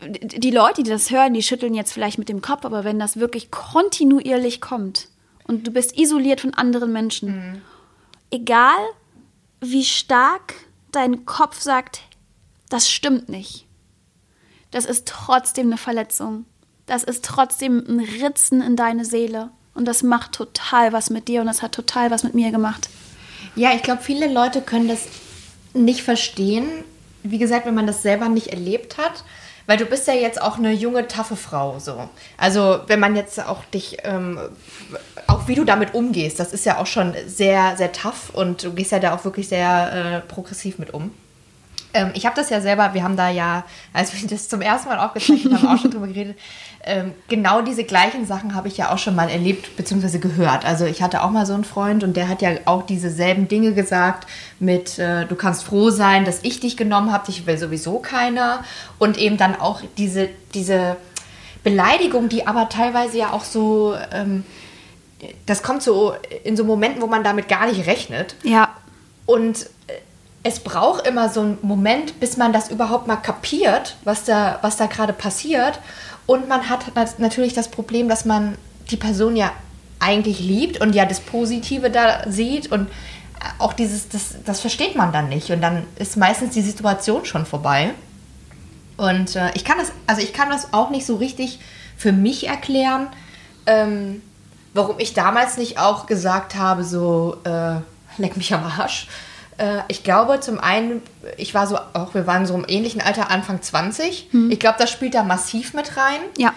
die 0.01 0.51
Leute, 0.51 0.83
die 0.83 0.91
das 0.91 1.11
hören, 1.11 1.35
die 1.35 1.43
schütteln 1.43 1.75
jetzt 1.75 1.93
vielleicht 1.93 2.19
mit 2.19 2.29
dem 2.29 2.41
Kopf, 2.43 2.65
aber 2.65 2.85
wenn 2.85 2.99
das 2.99 3.19
wirklich 3.19 3.51
kontinuierlich 3.51 4.61
kommt 4.61 5.09
und 5.47 5.67
du 5.67 5.71
bist 5.71 5.99
isoliert 5.99 6.41
von 6.41 6.53
anderen 6.55 6.93
Menschen, 6.93 7.29
mhm. 7.29 7.62
egal 8.31 8.77
wie 9.61 9.85
stark 9.85 10.55
dein 10.97 11.27
Kopf 11.27 11.61
sagt, 11.61 12.03
das 12.69 12.91
stimmt 12.91 13.29
nicht. 13.29 13.67
Das 14.71 14.85
ist 14.85 15.07
trotzdem 15.07 15.67
eine 15.67 15.79
Verletzung. 15.79 16.45
Das 16.87 17.05
ist 17.05 17.25
trotzdem 17.25 17.85
ein 17.87 18.01
Ritzen 18.01 18.61
in 18.61 18.77
deine 18.77 19.05
Seele. 19.05 19.51
Und 19.75 19.87
das 19.87 20.03
macht 20.03 20.33
total 20.33 20.93
was 20.93 21.11
mit 21.11 21.29
dir 21.29 21.41
und 21.41 21.47
das 21.47 21.63
hat 21.63 21.73
total 21.73 22.11
was 22.11 22.25
mit 22.25 22.35
mir 22.35 22.51
gemacht. 22.51 22.89
Ja, 23.55 23.75
ich 23.75 23.83
glaube, 23.83 24.03
viele 24.03 24.33
Leute 24.33 24.63
können 24.63 24.89
das 24.89 25.07
nicht 25.75 26.03
verstehen. 26.03 26.67
Wie 27.23 27.39
gesagt, 27.39 27.67
wenn 27.67 27.75
man 27.75 27.87
das 27.87 28.03
selber 28.03 28.29
nicht 28.29 28.49
erlebt 28.49 28.97
hat. 28.99 29.25
Weil 29.66 29.79
du 29.79 29.85
bist 29.85 30.07
ja 30.07 30.14
jetzt 30.14 30.40
auch 30.40 30.59
eine 30.59 30.72
junge, 30.72 31.09
taffe 31.09 31.37
Frau, 31.37 31.79
so. 31.79 32.09
Also, 32.37 32.81
wenn 32.87 33.00
man 33.00 33.16
jetzt 33.16 33.44
auch 33.44 33.64
dich, 33.64 33.98
ähm, 34.05 34.38
auch 35.26 35.48
wie 35.48 35.57
du 35.57 35.64
damit 35.64 35.94
umgehst, 35.94 36.38
das 36.38 36.52
ist 36.52 36.64
ja 36.64 36.79
auch 36.79 36.87
schon 36.87 37.14
sehr, 37.26 37.76
sehr 37.76 37.92
tough 37.92 38.31
und 38.33 38.62
du 38.62 38.72
gehst 38.72 38.92
ja 38.92 39.00
da 39.00 39.14
auch 39.14 39.24
wirklich 39.24 39.48
sehr 39.48 40.22
äh, 40.24 40.33
progressiv 40.33 40.79
mit 40.79 40.94
um. 40.94 41.11
Ähm, 41.97 42.11
ich 42.15 42.27
habe 42.27 42.37
das 42.37 42.51
ja 42.51 42.61
selber, 42.61 42.93
wir 42.93 43.03
haben 43.03 43.17
da 43.17 43.31
ja, 43.31 43.65
als 43.93 44.13
wir 44.13 44.29
das 44.29 44.49
zum 44.49 44.61
ersten 44.61 44.91
Mal 44.91 44.99
aufgezeichnet 44.99 45.55
haben, 45.55 45.67
auch 45.67 45.81
schon 45.81 45.91
drüber 45.91 46.07
geredet. 46.07 46.37
Ähm, 46.85 47.15
genau 47.29 47.63
diese 47.63 47.85
gleichen 47.85 48.27
Sachen 48.27 48.55
habe 48.55 48.69
ich 48.69 48.77
ja 48.77 48.93
auch 48.93 48.99
schon 48.99 49.15
mal 49.15 49.31
erlebt 49.31 49.77
bzw. 49.77 50.19
gehört. 50.19 50.65
Also 50.65 50.85
ich 50.85 51.03
hatte 51.03 51.23
auch 51.23 51.31
mal 51.31 51.47
so 51.47 51.55
einen 51.55 51.65
Freund 51.65 52.05
und 52.05 52.17
der 52.17 52.29
hat 52.29 52.43
ja 52.43 52.51
auch 52.67 52.85
dieselben 52.85 53.49
Dinge 53.49 53.73
gesagt 53.73 54.29
mit, 54.61 54.99
äh, 54.99 55.25
du 55.25 55.35
kannst 55.35 55.65
froh 55.65 55.91
sein, 55.91 56.25
dass 56.27 56.41
ich 56.43 56.61
dich 56.61 56.77
genommen 56.77 57.13
habe, 57.13 57.27
dich 57.27 57.47
will 57.47 57.57
sowieso 57.57 57.99
keiner. 57.99 58.63
Und 58.99 59.17
eben 59.17 59.39
dann 59.39 59.59
auch 59.59 59.81
diese, 59.97 60.29
diese 60.53 60.97
Beleidigung, 61.65 62.29
die 62.29 62.47
aber 62.47 62.69
teilweise 62.69 63.19
ja 63.19 63.33
auch 63.33 63.45
so... 63.45 63.97
Ähm, 64.13 64.45
das 65.47 65.63
kommt 65.63 65.83
so 65.83 66.15
in 66.45 66.59
so 66.59 66.65
Momenten, 66.65 67.01
wo 67.01 67.07
man 67.07 67.25
damit 67.25 67.49
gar 67.49 67.67
nicht 67.67 67.87
rechnet. 67.87 68.37
Ja. 68.43 68.69
Und 69.25 69.63
äh, 69.87 69.93
es 70.47 70.61
braucht 70.61 71.09
immer 71.09 71.29
so 71.29 71.41
einen 71.41 71.59
Moment, 71.63 72.21
bis 72.21 72.37
man 72.37 72.53
das 72.53 72.71
überhaupt 72.71 73.09
mal 73.09 73.17
kapiert, 73.17 73.97
was 74.05 74.23
da, 74.23 74.61
was 74.63 74.77
da 74.77 74.87
gerade 74.87 75.13
passiert. 75.13 75.81
Und 76.25 76.49
man 76.49 76.71
hat 76.71 76.93
natürlich 77.19 77.53
das 77.53 77.69
Problem, 77.69 78.09
dass 78.09 78.25
man 78.25 78.57
die 78.89 78.97
Person 78.97 79.35
ja 79.35 79.51
eigentlich 79.99 80.39
liebt 80.39 80.81
und 80.81 80.95
ja 80.95 81.05
das 81.05 81.19
Positive 81.19 81.91
da 81.91 82.31
sieht 82.31 82.71
und 82.71 82.89
auch 83.59 83.73
dieses, 83.73 84.09
das, 84.09 84.37
das 84.45 84.61
versteht 84.61 84.95
man 84.95 85.13
dann 85.13 85.29
nicht. 85.29 85.51
Und 85.51 85.61
dann 85.61 85.83
ist 85.97 86.17
meistens 86.17 86.55
die 86.55 86.63
Situation 86.63 87.25
schon 87.25 87.45
vorbei. 87.45 87.93
Und 88.97 89.35
äh, 89.35 89.51
ich 89.55 89.65
kann 89.65 89.79
das, 89.79 89.91
also 90.07 90.23
ich 90.23 90.33
kann 90.33 90.49
das 90.49 90.73
auch 90.73 90.91
nicht 90.91 91.07
so 91.07 91.17
richtig 91.17 91.59
für 91.97 92.13
mich 92.13 92.47
erklären, 92.47 93.09
ähm, 93.67 94.23
warum 94.75 95.01
ich 95.01 95.13
damals 95.13 95.57
nicht 95.57 95.81
auch 95.81 96.07
gesagt 96.07 96.55
habe, 96.55 96.85
so, 96.85 97.37
äh, 97.43 97.81
leck 98.19 98.37
mich 98.37 98.55
am 98.55 98.63
Arsch. 98.65 99.09
Äh, 99.59 99.81
ich 99.88 100.03
glaube, 100.03 100.40
zum 100.40 100.59
einen, 100.59 101.03
ich 101.37 101.55
war 101.55 101.66
so, 101.66 101.77
auch 101.92 102.14
wir 102.14 102.27
waren 102.27 102.47
so 102.47 102.55
im 102.55 102.64
ähnlichen 102.66 103.01
Alter, 103.01 103.31
Anfang 103.31 103.62
20. 103.62 104.29
Mhm. 104.33 104.51
Ich 104.51 104.61
glaube, 104.61 104.77
das 104.79 104.90
spielt 104.90 105.14
da 105.14 105.23
massiv 105.23 105.75
mit 105.75 105.97
rein. 105.97 106.21
Ja. 106.37 106.53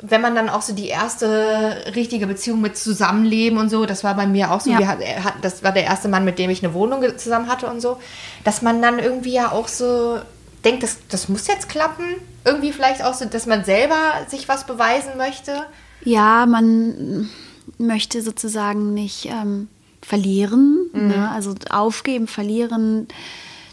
Wenn 0.00 0.20
man 0.20 0.34
dann 0.34 0.50
auch 0.50 0.60
so 0.60 0.74
die 0.74 0.88
erste 0.88 1.84
richtige 1.94 2.26
Beziehung 2.26 2.60
mit 2.60 2.76
Zusammenleben 2.76 3.58
und 3.58 3.70
so, 3.70 3.86
das 3.86 4.04
war 4.04 4.14
bei 4.14 4.26
mir 4.26 4.52
auch 4.52 4.60
so. 4.60 4.70
Ja. 4.70 4.78
Wir, 4.78 4.96
das 5.40 5.62
war 5.62 5.72
der 5.72 5.84
erste 5.84 6.08
Mann, 6.08 6.24
mit 6.24 6.38
dem 6.38 6.50
ich 6.50 6.62
eine 6.62 6.74
Wohnung 6.74 7.02
zusammen 7.16 7.48
hatte 7.48 7.66
und 7.66 7.80
so. 7.80 7.98
Dass 8.44 8.60
man 8.60 8.82
dann 8.82 8.98
irgendwie 8.98 9.32
ja 9.32 9.52
auch 9.52 9.68
so 9.68 10.18
denkt, 10.64 10.82
das, 10.82 10.98
das 11.08 11.28
muss 11.28 11.46
jetzt 11.46 11.68
klappen. 11.68 12.04
Irgendwie 12.44 12.72
vielleicht 12.72 13.02
auch 13.02 13.14
so, 13.14 13.24
dass 13.24 13.46
man 13.46 13.64
selber 13.64 13.96
sich 14.28 14.48
was 14.48 14.64
beweisen 14.64 15.16
möchte. 15.16 15.64
Ja, 16.04 16.44
man 16.44 17.30
möchte 17.78 18.22
sozusagen 18.22 18.92
nicht 18.94 19.26
ähm, 19.26 19.68
verlieren, 20.06 20.88
mhm. 20.92 21.08
ne? 21.08 21.30
also 21.32 21.52
aufgeben, 21.68 22.28
verlieren, 22.28 23.08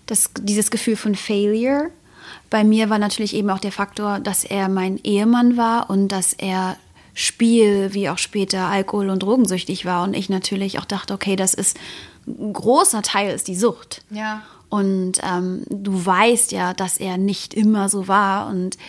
das, 0.07 0.31
dieses 0.39 0.71
Gefühl 0.71 0.95
von 0.95 1.13
Failure. 1.13 1.91
Bei 2.49 2.63
mir 2.63 2.89
war 2.89 2.97
natürlich 2.97 3.35
eben 3.35 3.51
auch 3.51 3.59
der 3.59 3.71
Faktor, 3.71 4.19
dass 4.19 4.43
er 4.43 4.67
mein 4.67 4.99
Ehemann 5.03 5.57
war 5.57 5.91
und 5.91 6.07
dass 6.07 6.33
er 6.33 6.77
Spiel 7.13 7.93
wie 7.93 8.09
auch 8.09 8.17
später 8.17 8.65
Alkohol- 8.65 9.11
und 9.11 9.21
Drogensüchtig 9.21 9.85
war 9.85 10.03
und 10.03 10.15
ich 10.15 10.29
natürlich 10.29 10.79
auch 10.79 10.85
dachte, 10.85 11.13
okay, 11.13 11.35
das 11.35 11.53
ist 11.53 11.77
ein 12.27 12.51
großer 12.51 13.03
Teil 13.03 13.35
ist 13.35 13.47
die 13.47 13.55
Sucht. 13.55 14.03
Ja. 14.09 14.41
Und 14.69 15.19
ähm, 15.21 15.65
du 15.69 16.03
weißt 16.03 16.51
ja, 16.51 16.73
dass 16.73 16.97
er 16.97 17.19
nicht 17.19 17.53
immer 17.53 17.89
so 17.89 18.07
war 18.07 18.47
und 18.47 18.79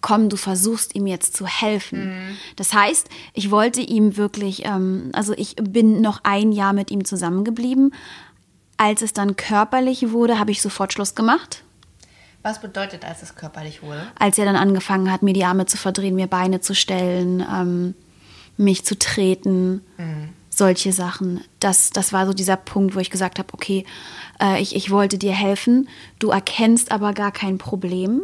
komm, 0.00 0.28
du 0.28 0.36
versuchst 0.36 0.94
ihm 0.94 1.06
jetzt 1.06 1.36
zu 1.36 1.46
helfen. 1.46 2.36
Das 2.56 2.72
heißt, 2.72 3.08
ich 3.34 3.50
wollte 3.50 3.80
ihm 3.80 4.16
wirklich, 4.16 4.64
ähm, 4.64 5.10
also 5.12 5.34
ich 5.36 5.56
bin 5.56 6.00
noch 6.00 6.20
ein 6.22 6.52
Jahr 6.52 6.72
mit 6.72 6.90
ihm 6.90 7.04
zusammengeblieben. 7.04 7.94
Als 8.76 9.02
es 9.02 9.12
dann 9.12 9.36
körperlich 9.36 10.12
wurde, 10.12 10.38
habe 10.38 10.52
ich 10.52 10.62
sofort 10.62 10.92
Schluss 10.92 11.14
gemacht. 11.14 11.64
Was 12.42 12.60
bedeutet, 12.60 13.04
als 13.04 13.22
es 13.22 13.34
körperlich 13.34 13.82
wurde? 13.82 14.06
Als 14.18 14.38
er 14.38 14.44
dann 14.44 14.56
angefangen 14.56 15.10
hat, 15.10 15.22
mir 15.22 15.34
die 15.34 15.44
Arme 15.44 15.66
zu 15.66 15.76
verdrehen, 15.76 16.14
mir 16.14 16.28
Beine 16.28 16.60
zu 16.60 16.74
stellen, 16.74 17.40
ähm, 17.40 17.94
mich 18.56 18.84
zu 18.84 18.98
treten, 18.98 19.82
solche 20.58 20.92
Sachen. 20.92 21.42
Das, 21.60 21.90
das 21.90 22.12
war 22.12 22.26
so 22.26 22.34
dieser 22.34 22.56
Punkt, 22.56 22.94
wo 22.94 23.00
ich 23.00 23.10
gesagt 23.10 23.38
habe, 23.38 23.48
okay, 23.52 23.84
äh, 24.40 24.60
ich, 24.60 24.76
ich 24.76 24.90
wollte 24.90 25.16
dir 25.16 25.32
helfen, 25.32 25.88
du 26.18 26.30
erkennst 26.30 26.92
aber 26.92 27.14
gar 27.14 27.32
kein 27.32 27.58
Problem. 27.58 28.22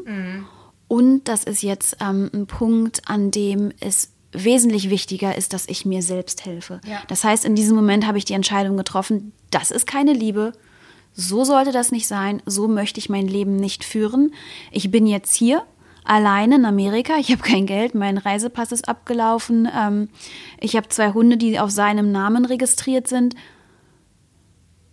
Und 0.88 1.24
das 1.24 1.44
ist 1.44 1.62
jetzt 1.62 1.96
ähm, 2.00 2.30
ein 2.32 2.46
Punkt, 2.46 3.02
an 3.08 3.30
dem 3.30 3.72
es 3.80 4.10
wesentlich 4.32 4.90
wichtiger 4.90 5.36
ist, 5.36 5.52
dass 5.52 5.68
ich 5.68 5.86
mir 5.86 6.02
selbst 6.02 6.44
helfe. 6.44 6.80
Ja. 6.86 7.02
Das 7.08 7.24
heißt, 7.24 7.44
in 7.44 7.54
diesem 7.54 7.76
Moment 7.76 8.06
habe 8.06 8.18
ich 8.18 8.24
die 8.24 8.34
Entscheidung 8.34 8.76
getroffen, 8.76 9.32
das 9.50 9.70
ist 9.70 9.86
keine 9.86 10.12
Liebe. 10.12 10.52
So 11.14 11.44
sollte 11.44 11.70
das 11.70 11.92
nicht 11.92 12.08
sein. 12.08 12.42
So 12.44 12.66
möchte 12.66 12.98
ich 12.98 13.08
mein 13.08 13.28
Leben 13.28 13.56
nicht 13.56 13.84
führen. 13.84 14.34
Ich 14.72 14.90
bin 14.90 15.06
jetzt 15.06 15.34
hier 15.34 15.62
alleine 16.02 16.56
in 16.56 16.64
Amerika. 16.64 17.16
Ich 17.18 17.30
habe 17.30 17.42
kein 17.42 17.66
Geld. 17.66 17.94
Mein 17.94 18.18
Reisepass 18.18 18.72
ist 18.72 18.88
abgelaufen. 18.88 19.68
Ähm, 19.74 20.08
ich 20.60 20.76
habe 20.76 20.88
zwei 20.88 21.12
Hunde, 21.12 21.36
die 21.36 21.58
auf 21.60 21.70
seinem 21.70 22.10
Namen 22.10 22.44
registriert 22.44 23.06
sind. 23.06 23.36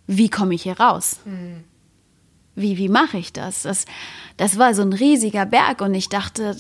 Wie 0.05 0.29
komme 0.29 0.53
ich 0.53 0.63
hier 0.63 0.79
raus? 0.79 1.19
Wie, 2.61 2.77
wie 2.77 2.89
mache 2.89 3.17
ich 3.17 3.33
das? 3.33 3.63
das? 3.63 3.85
Das 4.37 4.57
war 4.57 4.73
so 4.73 4.81
ein 4.81 4.93
riesiger 4.93 5.45
Berg 5.45 5.81
und 5.81 5.93
ich 5.93 6.09
dachte, 6.09 6.55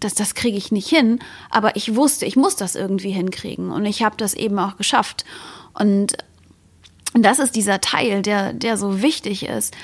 das, 0.00 0.14
das 0.14 0.34
kriege 0.34 0.56
ich 0.56 0.72
nicht 0.72 0.88
hin. 0.88 1.18
Aber 1.50 1.76
ich 1.76 1.94
wusste, 1.94 2.26
ich 2.26 2.36
muss 2.36 2.56
das 2.56 2.74
irgendwie 2.74 3.10
hinkriegen. 3.10 3.70
Und 3.70 3.84
ich 3.86 4.02
habe 4.02 4.16
das 4.16 4.34
eben 4.34 4.58
auch 4.58 4.76
geschafft. 4.76 5.24
Und 5.74 6.16
und 7.16 7.22
das 7.22 7.38
ist 7.38 7.56
dieser 7.56 7.80
Teil, 7.80 8.20
der, 8.20 8.52
der 8.52 8.76
so 8.76 9.00
wichtig 9.00 9.46
ist. 9.46 9.74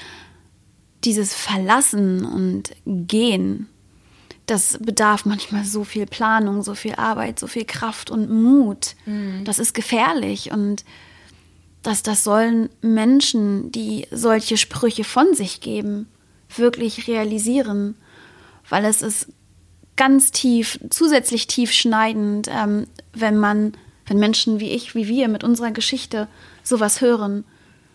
Dieses 1.02 1.32
Verlassen 1.32 2.26
und 2.26 2.72
Gehen. 2.84 3.68
Das 4.44 4.76
bedarf 4.78 5.24
manchmal 5.24 5.64
so 5.64 5.82
viel 5.82 6.04
Planung, 6.04 6.62
so 6.62 6.74
viel 6.74 6.94
Arbeit, 6.96 7.38
so 7.38 7.46
viel 7.46 7.64
Kraft 7.64 8.10
und 8.10 8.28
Mut. 8.30 8.96
Das 9.44 9.58
ist 9.58 9.72
gefährlich. 9.72 10.52
Und 10.52 10.84
das, 11.82 12.02
das 12.02 12.24
sollen 12.24 12.70
Menschen, 12.80 13.72
die 13.72 14.06
solche 14.10 14.56
Sprüche 14.56 15.04
von 15.04 15.34
sich 15.34 15.60
geben, 15.60 16.08
wirklich 16.56 17.08
realisieren. 17.08 17.96
Weil 18.68 18.84
es 18.84 19.02
ist 19.02 19.28
ganz 19.96 20.30
tief, 20.30 20.78
zusätzlich 20.90 21.46
tief 21.46 21.72
schneidend, 21.72 22.48
ähm, 22.48 22.86
wenn 23.12 23.36
man, 23.38 23.74
wenn 24.06 24.18
Menschen 24.18 24.60
wie 24.60 24.70
ich, 24.70 24.94
wie 24.94 25.08
wir 25.08 25.28
mit 25.28 25.44
unserer 25.44 25.72
Geschichte 25.72 26.28
sowas 26.62 27.00
hören. 27.00 27.44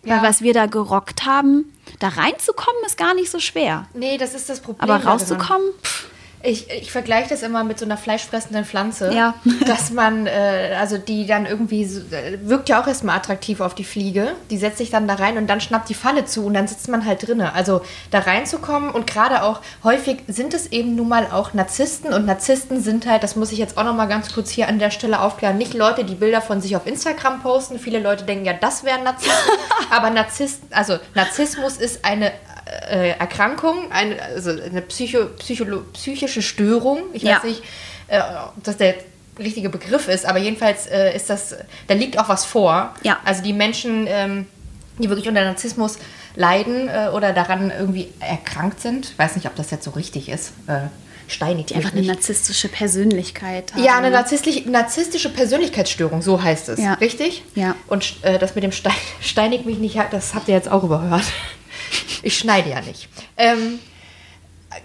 Ja. 0.04 0.17
Weil 0.17 0.30
was 0.30 0.41
wir 0.41 0.54
da 0.54 0.67
gerockt 0.67 1.26
haben, 1.26 1.73
da 2.00 2.10
reinzukommen, 2.10 2.82
ist 2.86 2.97
gar 2.97 3.13
nicht 3.13 3.32
so 3.32 3.39
schwer. 3.39 3.88
Nee, 3.93 4.17
das 4.17 4.36
ist 4.36 4.50
das 4.50 4.60
Problem. 4.60 4.89
Aber 4.89 5.04
rauszukommen, 5.04 5.67
pff, 5.82 6.08
Ich, 6.43 6.69
ich 6.69 6.91
vergleiche 6.91 7.30
das 7.30 7.41
immer 7.41 7.63
mit 7.63 7.80
so 7.80 7.86
einer 7.86 7.97
fleischfressenden 7.97 8.63
Pflanze. 8.63 9.12
Ja. 9.13 9.34
Dass 9.65 9.91
man, 9.91 10.28
äh, 10.28 10.76
also 10.80 10.97
die 10.97 11.26
dann 11.26 11.45
irgendwie, 11.45 11.86
so, 11.86 12.02
äh, 12.15 12.38
wirkt 12.43 12.69
ja 12.69 12.82
auch 12.82 12.88
erstmal 12.88 13.17
attraktiv 13.17 13.60
auf 13.60 13.73
die 13.73 13.84
Fliege. 13.84 14.34
Die 14.50 14.58
setzt 14.58 14.78
sich 14.78 14.91
dann 14.91 15.08
da 15.08 15.15
rein 15.15 15.38
und 15.38 15.47
dann 15.47 15.62
schnappt 15.62 15.89
die 15.89 15.95
Falle 15.95 16.26
zu 16.26 16.45
und 16.45 16.54
dann 16.54 16.67
sitzt 16.67 16.89
man 16.89 17.06
halt 17.06 17.28
drinne. 17.28 17.54
Also 17.54 17.82
da 18.12 18.19
reinzukommen 18.19 18.91
und 18.91 19.08
gerade 19.08 19.43
auch 19.43 19.62
häufig 19.84 20.19
sind 20.28 20.54
es 20.54 20.71
eben 20.71 20.95
nun 20.95 21.10
mal 21.10 21.28
auch 21.32 21.54
Narzissten 21.54 22.13
und 22.13 22.26
Narzissten 22.26 22.82
sind 22.82 23.08
halt, 23.08 23.23
das 23.23 23.36
muss 23.36 23.52
ich 23.52 23.58
jetzt 23.58 23.78
auch 23.78 23.84
nochmal 23.84 24.08
ganz 24.08 24.34
kurz 24.34 24.52
hier 24.52 24.67
an 24.67 24.78
der 24.78 24.91
Stelle 24.91 25.21
aufklären, 25.21 25.58
nicht 25.58 25.73
Leute, 25.73 26.04
die 26.04 26.15
Bilder 26.15 26.41
von 26.41 26.62
sich 26.62 26.76
auf 26.76 26.86
Instagram 26.86 27.41
posten. 27.41 27.80
Viele 27.80 28.00
Leute 28.00 28.26
denken 28.26 28.45
ja, 28.45 28.54
das 28.54 28.84
wären 28.84 29.04
Narzissten. 29.04 29.54
aber 29.89 30.12
Narzissten, 30.12 30.71
also 30.71 30.97
Narzissmus 31.15 31.78
ist 31.78 32.06
eine 32.06 32.32
äh, 32.89 33.10
Erkrankung, 33.19 33.91
eine, 33.91 34.21
also 34.21 34.51
eine 34.51 34.82
Psycho, 34.82 35.25
Psycholo, 35.39 35.82
psychische 35.93 36.41
Störung. 36.41 36.99
Ich 37.13 37.23
Ja. 37.23 37.38
weiß 37.38 37.43
nicht, 37.43 37.63
äh, 38.08 38.19
ob 38.56 38.63
das 38.63 38.77
der 38.77 38.95
richtige 39.39 39.69
Begriff 39.69 40.08
ist, 40.08 40.25
aber 40.25 40.39
jedenfalls 40.39 40.88
äh, 40.88 41.15
ist 41.15 41.30
das, 41.30 41.56
da 41.88 41.93
liegt 41.93 42.17
auch 42.19 42.30
was 42.30 42.45
vor. 42.45 42.93
Ja. 43.03 43.19
Also 43.23 43.43
die 43.43 43.53
Menschen, 43.53 44.06
ähm, 44.08 44.47
die 44.97 45.10
wirklich 45.10 45.27
unter 45.27 45.43
Narzissmus 45.43 45.97
leiden 46.36 46.88
äh, 46.88 47.10
oder 47.13 47.34
daran 47.34 47.71
irgendwie 47.71 48.10
erkrankt 48.19 48.82
sind, 48.82 49.12
ich 49.12 49.17
weiß 49.19 49.36
nicht, 49.36 49.45
ob 49.47 49.56
das 49.56 49.69
jetzt 49.71 49.84
so 49.84 49.91
richtig 49.91 50.30
ist, 50.30 50.53
äh, 50.67 50.80
steinigt 51.27 51.69
die 51.71 51.75
einfach 51.75 51.91
eine 51.91 52.03
narzisstische 52.03 52.69
Persönlichkeit 52.69 53.73
haben. 53.73 53.84
Ja, 53.84 53.97
eine 53.97 54.10
narzisslich, 54.12 54.65
narzisstische 54.65 55.30
Persönlichkeitsstörung, 55.30 56.21
so 56.21 56.41
heißt 56.41 56.69
es. 56.69 56.80
Ja. 56.80 56.93
Richtig? 56.95 57.43
Ja. 57.53 57.75
Und 57.88 58.15
äh, 58.23 58.39
das 58.39 58.56
mit 58.56 58.63
dem 58.63 58.71
Stein, 58.71 58.93
steinig 59.21 59.65
mich 59.65 59.77
nicht, 59.77 59.99
das 60.12 60.34
habt 60.34 60.47
ihr 60.47 60.56
jetzt 60.56 60.69
auch 60.71 60.84
überhört. 60.84 61.23
Ich 62.23 62.38
schneide 62.38 62.69
ja 62.69 62.82
nicht. 62.82 63.10
Ähm, 63.38 63.80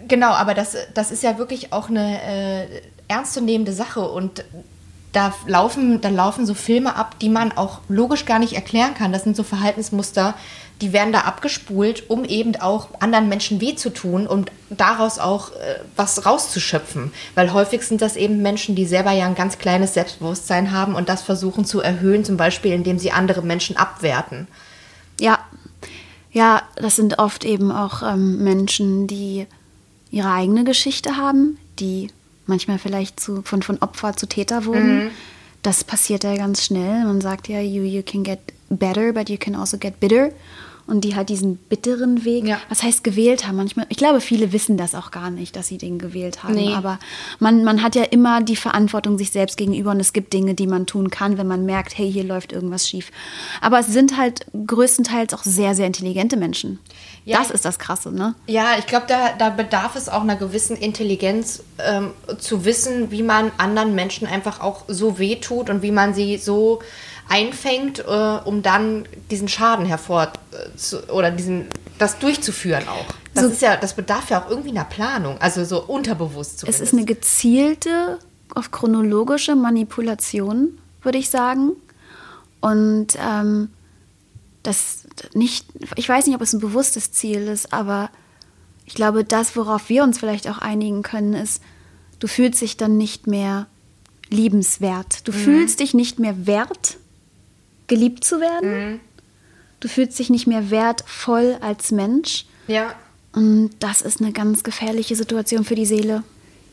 genau, 0.08 0.32
aber 0.32 0.54
das, 0.54 0.76
das 0.94 1.10
ist 1.10 1.22
ja 1.22 1.38
wirklich 1.38 1.72
auch 1.72 1.88
eine 1.88 2.22
äh, 2.22 2.82
ernstzunehmende 3.08 3.72
Sache 3.72 4.00
und 4.00 4.44
da 5.12 5.34
laufen, 5.46 6.00
da 6.00 6.08
laufen 6.08 6.46
so 6.46 6.54
Filme 6.54 6.96
ab, 6.96 7.18
die 7.20 7.28
man 7.28 7.52
auch 7.52 7.80
logisch 7.88 8.24
gar 8.24 8.38
nicht 8.38 8.54
erklären 8.54 8.94
kann. 8.94 9.12
Das 9.12 9.24
sind 9.24 9.36
so 9.36 9.42
Verhaltensmuster, 9.42 10.34
die 10.80 10.92
werden 10.92 11.12
da 11.12 11.20
abgespult, 11.20 12.10
um 12.10 12.24
eben 12.24 12.56
auch 12.56 12.88
anderen 12.98 13.28
Menschen 13.28 13.60
weh 13.60 13.76
zu 13.76 13.90
tun 13.90 14.26
und 14.26 14.50
daraus 14.70 15.18
auch 15.18 15.52
äh, 15.52 15.76
was 15.96 16.26
rauszuschöpfen. 16.26 17.12
Weil 17.34 17.52
häufig 17.52 17.82
sind 17.82 18.02
das 18.02 18.16
eben 18.16 18.42
Menschen, 18.42 18.74
die 18.74 18.86
selber 18.86 19.12
ja 19.12 19.26
ein 19.26 19.36
ganz 19.36 19.58
kleines 19.58 19.94
Selbstbewusstsein 19.94 20.72
haben 20.72 20.94
und 20.94 21.08
das 21.08 21.22
versuchen 21.22 21.64
zu 21.64 21.80
erhöhen, 21.80 22.24
zum 22.24 22.36
Beispiel 22.36 22.72
indem 22.72 22.98
sie 22.98 23.12
andere 23.12 23.42
Menschen 23.42 23.76
abwerten. 23.76 24.48
Ja, 26.32 26.62
das 26.76 26.96
sind 26.96 27.18
oft 27.18 27.44
eben 27.44 27.70
auch 27.70 28.02
ähm, 28.02 28.42
Menschen, 28.42 29.06
die 29.06 29.46
ihre 30.10 30.32
eigene 30.32 30.64
Geschichte 30.64 31.16
haben, 31.16 31.58
die 31.78 32.08
manchmal 32.46 32.78
vielleicht 32.78 33.20
zu, 33.20 33.42
von, 33.42 33.62
von 33.62 33.78
Opfer 33.78 34.16
zu 34.16 34.26
Täter 34.26 34.64
wurden. 34.64 35.10
Das 35.62 35.84
passiert 35.84 36.24
ja 36.24 36.34
ganz 36.36 36.64
schnell. 36.64 37.04
Man 37.04 37.20
sagt 37.20 37.48
ja, 37.48 37.60
you, 37.60 37.82
you 37.82 38.02
can 38.02 38.24
get 38.24 38.40
better, 38.68 39.12
but 39.12 39.28
you 39.28 39.36
can 39.38 39.54
also 39.54 39.78
get 39.78 40.00
bitter. 40.00 40.30
Und 40.86 41.02
die 41.04 41.14
halt 41.14 41.28
diesen 41.28 41.56
bitteren 41.56 42.24
Weg, 42.24 42.44
Ja. 42.44 42.58
was 42.68 42.82
heißt 42.82 43.04
gewählt 43.04 43.46
haben. 43.46 43.56
Manchmal, 43.56 43.86
ich 43.88 43.96
glaube, 43.96 44.20
viele 44.20 44.52
wissen 44.52 44.76
das 44.76 44.94
auch 44.94 45.10
gar 45.10 45.30
nicht, 45.30 45.54
dass 45.56 45.68
sie 45.68 45.78
den 45.78 45.98
gewählt 45.98 46.42
haben. 46.42 46.54
Nee. 46.54 46.74
Aber 46.74 46.98
man, 47.38 47.64
man 47.64 47.82
hat 47.82 47.94
ja 47.94 48.02
immer 48.02 48.42
die 48.42 48.56
Verantwortung 48.56 49.16
sich 49.16 49.30
selbst 49.30 49.56
gegenüber 49.56 49.92
und 49.92 50.00
es 50.00 50.12
gibt 50.12 50.32
Dinge, 50.32 50.54
die 50.54 50.66
man 50.66 50.86
tun 50.86 51.08
kann, 51.10 51.38
wenn 51.38 51.46
man 51.46 51.64
merkt, 51.64 51.96
hey, 51.96 52.10
hier 52.12 52.24
läuft 52.24 52.52
irgendwas 52.52 52.88
schief. 52.88 53.10
Aber 53.60 53.78
es 53.78 53.86
sind 53.86 54.16
halt 54.18 54.44
größtenteils 54.66 55.34
auch 55.34 55.44
sehr, 55.44 55.74
sehr 55.74 55.86
intelligente 55.86 56.36
Menschen. 56.36 56.78
Ja. 57.24 57.38
Das 57.38 57.50
ist 57.52 57.64
das 57.64 57.78
Krasse, 57.78 58.10
ne? 58.10 58.34
Ja, 58.48 58.70
ich 58.78 58.86
glaube, 58.86 59.06
da, 59.06 59.30
da 59.38 59.50
bedarf 59.50 59.94
es 59.94 60.08
auch 60.08 60.22
einer 60.22 60.34
gewissen 60.36 60.76
Intelligenz, 60.76 61.62
ähm, 61.78 62.10
zu 62.38 62.64
wissen, 62.64 63.10
wie 63.12 63.22
man 63.22 63.52
anderen 63.58 63.94
Menschen 63.94 64.26
einfach 64.26 64.60
auch 64.60 64.84
so 64.88 65.18
wehtut 65.20 65.70
und 65.70 65.82
wie 65.82 65.92
man 65.92 66.14
sie 66.14 66.36
so 66.38 66.80
einfängt, 67.32 68.00
äh, 68.00 68.38
um 68.44 68.62
dann 68.62 69.06
diesen 69.30 69.48
Schaden 69.48 69.86
hervor 69.86 70.32
äh, 70.52 70.76
zu, 70.76 71.02
oder 71.10 71.30
diesen 71.30 71.66
das 71.98 72.18
durchzuführen 72.18 72.86
auch. 72.88 73.06
Das 73.34 73.44
So- 73.44 73.50
ist 73.50 73.62
ja, 73.62 73.76
das 73.76 73.94
bedarf 73.94 74.28
ja 74.30 74.42
auch 74.42 74.50
irgendwie 74.50 74.70
einer 74.70 74.84
Planung, 74.84 75.38
also 75.40 75.64
so 75.64 75.82
unterbewusst 75.82 76.54
Es 76.54 76.58
zumindest. 76.60 76.82
ist 76.82 76.92
eine 76.92 77.04
gezielte, 77.04 78.18
auf 78.54 78.70
chronologische 78.70 79.54
Manipulation, 79.56 80.78
würde 81.02 81.18
ich 81.18 81.30
sagen. 81.30 81.70
Und 82.60 83.16
ähm, 83.18 83.70
das 84.62 85.04
nicht, 85.34 85.66
ich 85.96 86.08
weiß 86.08 86.26
nicht, 86.26 86.36
ob 86.36 86.42
es 86.42 86.52
ein 86.52 86.60
bewusstes 86.60 87.12
Ziel 87.12 87.48
ist, 87.48 87.72
aber 87.72 88.10
ich 88.84 88.94
glaube, 88.94 89.24
das, 89.24 89.56
worauf 89.56 89.88
wir 89.88 90.02
uns 90.02 90.18
vielleicht 90.18 90.48
auch 90.48 90.58
einigen 90.58 91.02
können, 91.02 91.32
ist, 91.34 91.62
du 92.18 92.26
fühlst 92.26 92.60
dich 92.60 92.76
dann 92.76 92.96
nicht 92.98 93.26
mehr 93.26 93.66
liebenswert. 94.28 95.26
Du 95.26 95.32
fühlst 95.32 95.80
dich 95.80 95.94
nicht 95.94 96.18
mehr 96.18 96.46
wert, 96.46 96.98
geliebt 97.92 98.24
zu 98.24 98.40
werden. 98.40 99.00
Du 99.80 99.88
fühlst 99.88 100.18
dich 100.18 100.30
nicht 100.30 100.46
mehr 100.46 100.70
wertvoll 100.70 101.56
als 101.60 101.90
Mensch. 101.90 102.46
ja. 102.66 102.94
Und 103.34 103.70
das 103.80 104.02
ist 104.02 104.20
eine 104.20 104.30
ganz 104.32 104.62
gefährliche 104.62 105.16
Situation 105.16 105.64
für 105.64 105.74
die 105.74 105.86
Seele. 105.86 106.22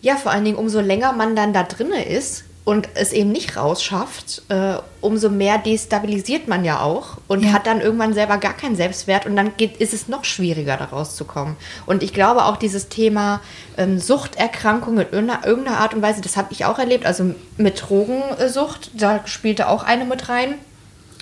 Ja, 0.01 0.17
vor 0.17 0.33
allen 0.33 0.43
Dingen, 0.43 0.57
umso 0.57 0.81
länger 0.81 1.13
man 1.13 1.33
dann 1.33 1.53
da 1.53 1.63
drinne 1.63 2.03
ist 2.05 2.43
und 2.65 2.89
es 2.95 3.13
eben 3.13 3.31
nicht 3.31 3.55
rausschafft, 3.55 4.41
äh, 4.49 4.73
umso 4.99 5.29
mehr 5.29 5.57
destabilisiert 5.57 6.49
man 6.49 6.65
ja 6.65 6.81
auch 6.81 7.17
und 7.29 7.45
Ja. 7.45 7.53
hat 7.53 7.65
dann 7.65 7.79
irgendwann 7.79 8.13
selber 8.13 8.37
gar 8.39 8.51
keinen 8.53 8.75
Selbstwert 8.75 9.25
und 9.25 9.37
dann 9.37 9.55
geht, 9.55 9.77
ist 9.77 9.93
es 9.93 10.09
noch 10.09 10.25
schwieriger, 10.25 10.75
da 10.75 10.83
rauszukommen. 10.85 11.55
Und 11.85 12.03
ich 12.03 12.11
glaube 12.13 12.43
auch 12.43 12.57
dieses 12.57 12.89
Thema 12.89 13.39
ähm, 13.77 13.97
Suchterkrankung 13.97 14.95
in 14.99 15.07
irgendeiner, 15.13 15.47
irgendeiner 15.47 15.77
Art 15.77 15.93
und 15.93 16.01
Weise, 16.01 16.19
das 16.19 16.35
habe 16.35 16.51
ich 16.51 16.65
auch 16.65 16.77
erlebt, 16.77 17.05
also 17.05 17.33
mit 17.55 17.81
Drogensucht, 17.89 18.91
da 18.95 19.21
spielte 19.27 19.69
auch 19.69 19.83
eine 19.83 20.03
mit 20.03 20.27
rein. 20.27 20.55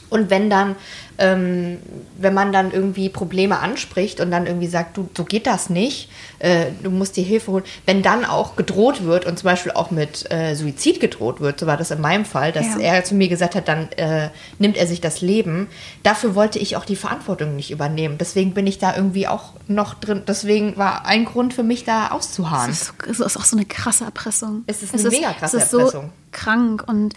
Und 0.10 0.30
wenn 0.30 0.50
dann, 0.50 0.76
ähm, 1.18 1.80
wenn 2.18 2.34
man 2.34 2.52
dann 2.52 2.72
irgendwie 2.72 3.10
Probleme 3.10 3.60
anspricht 3.60 4.20
und 4.20 4.32
dann 4.32 4.46
irgendwie 4.46 4.68
sagt, 4.68 4.98
du, 4.98 5.10
so 5.16 5.26
geht 5.26 5.48
das 5.48 5.70
nicht, 5.70 6.10
äh, 6.40 6.68
du 6.84 6.92
musst 6.92 7.18
dir 7.18 7.24
Hilfe 7.24 7.52
holen, 7.52 7.64
wenn 7.86 8.02
dann 8.02 8.26
auch 8.26 8.56
gedroht 8.56 9.04
wird 9.04 9.26
und 9.26 9.38
zum 9.40 9.46
Beispiel 9.46 9.72
auch 9.72 9.92
mit 9.92 10.32
äh, 10.32 10.56
Suizid 10.56 11.00
gedroht 11.00 11.42
wird, 11.42 11.60
so 11.60 11.68
war 11.68 11.78
das 11.78 11.92
in 11.92 12.02
meinem 12.02 12.26
Fall, 12.26 12.52
dass 12.52 12.76
ja. 12.76 12.80
er 12.80 13.04
zu 13.04 13.16
mir 13.16 13.28
gesagt 13.28 13.56
hat, 13.56 13.68
dann 13.68 13.92
äh, 13.94 14.30
nimmt 14.60 14.78
er 14.78 14.88
sich 14.88 15.02
das 15.02 15.22
Leben, 15.22 15.68
dafür 16.04 16.36
wollte 16.36 16.60
ich 16.60 16.78
auch 16.78 16.86
die 16.86 16.96
Verantwortung 16.96 17.56
nicht 17.56 17.72
übernehmen. 17.72 18.18
Deswegen 18.18 18.54
bin 18.54 18.68
ich 18.68 18.78
da 18.78 18.96
irgendwie 18.96 19.28
auch 19.28 19.54
noch 19.68 19.96
drin, 19.96 20.24
deswegen 20.28 20.78
war 20.78 21.06
ein 21.06 21.26
Grund 21.26 21.54
für 21.54 21.64
mich 21.64 21.84
da 21.84 22.10
auszuharren. 22.10 22.72
Es 22.72 22.82
ist, 22.82 22.94
es 23.10 23.20
ist 23.20 23.38
auch 23.38 23.46
so 23.46 23.58
eine 23.58 23.66
krasse 23.66 24.06
Erpressung. 24.06 24.64
Es 24.68 24.84
ist 24.84 24.94
eine 24.94 25.04
es 25.04 25.12
mega 25.12 25.34
krasse 25.34 25.58
es 25.58 25.64
ist 25.66 25.74
Erpressung. 25.74 26.06
So 26.06 26.10
krank 26.32 26.84
und 26.88 27.14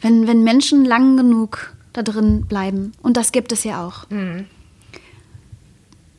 wenn, 0.00 0.26
wenn 0.26 0.44
Menschen 0.44 0.84
lang 0.84 1.16
genug 1.16 1.74
da 1.92 2.02
drin 2.02 2.46
bleiben, 2.46 2.92
und 3.02 3.16
das 3.16 3.32
gibt 3.32 3.52
es 3.52 3.64
ja 3.64 3.86
auch, 3.86 4.08
mhm. 4.10 4.46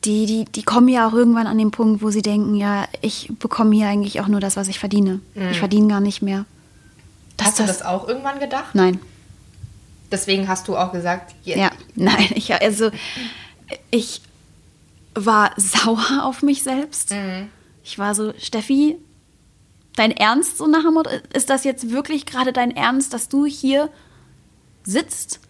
die, 0.04 0.26
die, 0.26 0.44
die 0.44 0.62
kommen 0.62 0.88
ja 0.88 1.08
auch 1.08 1.12
irgendwann 1.12 1.46
an 1.46 1.58
den 1.58 1.70
Punkt, 1.70 2.02
wo 2.02 2.10
sie 2.10 2.22
denken, 2.22 2.54
ja, 2.54 2.86
ich 3.00 3.30
bekomme 3.38 3.74
hier 3.74 3.88
eigentlich 3.88 4.20
auch 4.20 4.28
nur 4.28 4.40
das, 4.40 4.56
was 4.56 4.68
ich 4.68 4.78
verdiene. 4.78 5.20
Mhm. 5.34 5.48
Ich 5.50 5.58
verdiene 5.58 5.88
gar 5.88 6.00
nicht 6.00 6.22
mehr. 6.22 6.44
Das, 7.36 7.48
hast 7.48 7.58
du 7.58 7.62
das, 7.64 7.78
das 7.78 7.86
auch 7.86 8.06
irgendwann 8.08 8.38
gedacht? 8.38 8.74
Nein. 8.74 9.00
Deswegen 10.10 10.48
hast 10.48 10.66
du 10.68 10.76
auch 10.76 10.92
gesagt, 10.92 11.34
yeah. 11.46 11.58
ja, 11.58 11.70
nein, 11.94 12.28
ich, 12.34 12.52
also 12.52 12.90
ich 13.90 14.20
war 15.14 15.52
sauer 15.56 16.24
auf 16.24 16.42
mich 16.42 16.62
selbst. 16.62 17.12
Mhm. 17.12 17.48
Ich 17.84 17.98
war 17.98 18.14
so, 18.14 18.32
Steffi, 18.38 18.96
dein 20.00 20.12
Ernst 20.12 20.56
so 20.56 20.66
nach 20.66 20.82
dem 20.82 20.94
Motto? 20.94 21.10
Ist 21.34 21.50
das 21.50 21.64
jetzt 21.64 21.90
wirklich 21.90 22.24
gerade 22.24 22.52
dein 22.52 22.74
Ernst, 22.74 23.12
dass 23.12 23.28
du 23.28 23.44
hier 23.44 23.90
sitzt? 24.82 25.40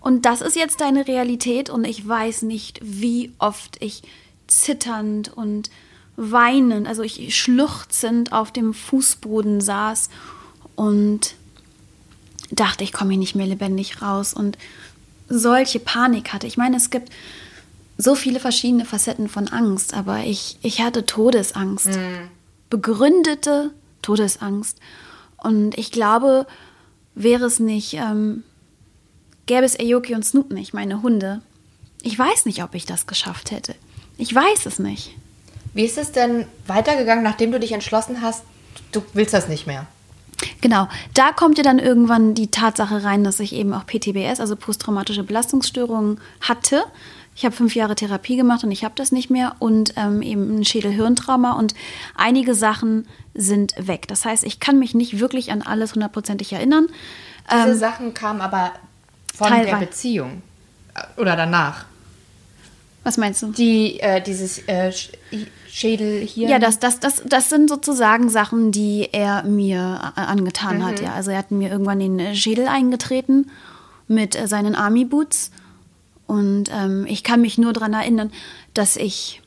Und 0.00 0.26
das 0.26 0.42
ist 0.42 0.54
jetzt 0.54 0.82
deine 0.82 1.08
Realität 1.08 1.70
und 1.70 1.84
ich 1.86 2.06
weiß 2.06 2.42
nicht, 2.42 2.78
wie 2.82 3.32
oft 3.38 3.82
ich 3.82 4.02
zitternd 4.46 5.34
und 5.34 5.70
weinend, 6.16 6.86
also 6.86 7.02
ich 7.02 7.34
schluchzend 7.34 8.32
auf 8.32 8.52
dem 8.52 8.74
Fußboden 8.74 9.62
saß 9.62 10.10
und 10.76 11.34
dachte, 12.50 12.84
ich 12.84 12.92
komme 12.92 13.12
hier 13.12 13.18
nicht 13.18 13.34
mehr 13.34 13.46
lebendig 13.46 14.02
raus 14.02 14.34
und 14.34 14.58
solche 15.30 15.80
Panik 15.80 16.34
hatte. 16.34 16.46
Ich 16.46 16.58
meine, 16.58 16.76
es 16.76 16.90
gibt 16.90 17.10
so 17.96 18.14
viele 18.14 18.40
verschiedene 18.40 18.84
Facetten 18.84 19.30
von 19.30 19.48
Angst, 19.48 19.94
aber 19.94 20.24
ich, 20.24 20.58
ich 20.60 20.82
hatte 20.82 21.06
Todesangst. 21.06 21.86
Mhm 21.86 22.28
begründete 22.70 23.72
Todesangst. 24.02 24.78
Und 25.36 25.76
ich 25.78 25.90
glaube, 25.90 26.46
wäre 27.14 27.44
es 27.44 27.60
nicht, 27.60 27.94
ähm, 27.94 28.42
gäbe 29.46 29.64
es 29.64 29.78
Aoki 29.78 30.14
und 30.14 30.24
Snoop 30.24 30.52
nicht, 30.52 30.74
meine 30.74 31.02
Hunde, 31.02 31.42
ich 32.02 32.18
weiß 32.18 32.46
nicht, 32.46 32.62
ob 32.62 32.74
ich 32.74 32.84
das 32.84 33.06
geschafft 33.06 33.50
hätte. 33.50 33.74
Ich 34.18 34.34
weiß 34.34 34.66
es 34.66 34.78
nicht. 34.78 35.14
Wie 35.72 35.84
ist 35.84 35.98
es 35.98 36.12
denn 36.12 36.46
weitergegangen, 36.66 37.24
nachdem 37.24 37.50
du 37.50 37.58
dich 37.58 37.72
entschlossen 37.72 38.22
hast, 38.22 38.44
du 38.92 39.02
willst 39.12 39.34
das 39.34 39.48
nicht 39.48 39.66
mehr? 39.66 39.86
Genau, 40.60 40.88
da 41.14 41.32
kommt 41.32 41.58
ja 41.58 41.64
dann 41.64 41.78
irgendwann 41.78 42.34
die 42.34 42.50
Tatsache 42.50 43.04
rein, 43.04 43.24
dass 43.24 43.40
ich 43.40 43.54
eben 43.54 43.72
auch 43.72 43.86
PTBS, 43.86 44.40
also 44.40 44.56
posttraumatische 44.56 45.24
Belastungsstörungen 45.24 46.20
hatte. 46.40 46.84
Ich 47.36 47.44
habe 47.44 47.54
fünf 47.54 47.74
Jahre 47.74 47.94
Therapie 47.94 48.36
gemacht 48.36 48.62
und 48.62 48.70
ich 48.70 48.84
habe 48.84 48.94
das 48.96 49.10
nicht 49.10 49.28
mehr 49.28 49.56
und 49.58 49.94
ähm, 49.96 50.22
eben 50.22 50.58
ein 50.58 50.64
Schädel-Hirntrauma 50.64 51.52
und 51.52 51.74
einige 52.14 52.54
sind 53.34 53.74
weg. 53.76 54.06
Das 54.08 54.24
heißt, 54.24 54.44
ich 54.44 54.60
kann 54.60 54.78
mich 54.78 54.94
nicht 54.94 55.18
wirklich 55.18 55.50
an 55.50 55.62
alles 55.62 55.94
hundertprozentig 55.94 56.52
erinnern. 56.52 56.86
Diese 57.52 57.70
ähm, 57.70 57.78
Sachen 57.78 58.14
kamen 58.14 58.40
aber 58.40 58.72
von 59.34 59.48
teilweise. 59.48 59.70
der 59.70 59.76
Beziehung 59.78 60.42
äh, 60.94 61.20
oder 61.20 61.34
danach. 61.34 61.86
Was 63.02 63.18
meinst 63.18 63.42
du? 63.42 63.48
Die, 63.48 64.00
äh, 64.00 64.22
dieses 64.22 64.66
äh, 64.66 64.90
Schädel 65.68 66.20
hier. 66.20 66.48
Ja, 66.48 66.58
das, 66.58 66.78
das, 66.78 67.00
das, 67.00 67.22
das 67.26 67.50
sind 67.50 67.68
sozusagen 67.68 68.30
Sachen, 68.30 68.72
die 68.72 69.08
er 69.12 69.42
mir 69.42 70.12
äh, 70.16 70.20
angetan 70.20 70.78
mhm. 70.78 70.84
hat. 70.86 71.00
Ja. 71.00 71.12
Also 71.12 71.32
er 71.32 71.38
hat 71.38 71.50
mir 71.50 71.70
irgendwann 71.70 71.98
den 71.98 72.18
äh, 72.18 72.34
Schädel 72.34 72.68
eingetreten 72.68 73.50
mit 74.06 74.38
seinen 74.48 74.74
Army 74.74 75.04
Boots 75.04 75.50
und 76.26 76.70
ähm, 76.72 77.06
ich 77.06 77.22
kann 77.22 77.40
mich 77.40 77.58
nur 77.58 77.72
daran 77.72 77.92
erinnern, 77.92 78.32
dass 78.72 78.96
ich 78.96 79.42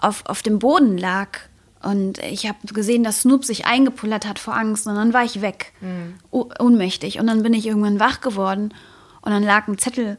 auf, 0.00 0.24
auf 0.26 0.42
dem 0.42 0.58
Boden 0.58 0.96
lag 0.96 1.38
und 1.82 2.18
ich 2.18 2.46
habe 2.46 2.58
gesehen, 2.72 3.02
dass 3.02 3.22
Snoop 3.22 3.44
sich 3.44 3.66
eingepullert 3.66 4.26
hat 4.26 4.38
vor 4.38 4.56
Angst 4.56 4.86
und 4.86 4.94
dann 4.94 5.12
war 5.12 5.24
ich 5.24 5.40
weg, 5.40 5.72
mhm. 5.80 6.14
ohnmächtig. 6.30 7.18
Und 7.18 7.26
dann 7.26 7.42
bin 7.42 7.54
ich 7.54 7.66
irgendwann 7.66 7.98
wach 7.98 8.20
geworden 8.20 8.72
und 9.20 9.32
dann 9.32 9.42
lag 9.42 9.66
ein 9.66 9.78
Zettel 9.78 10.16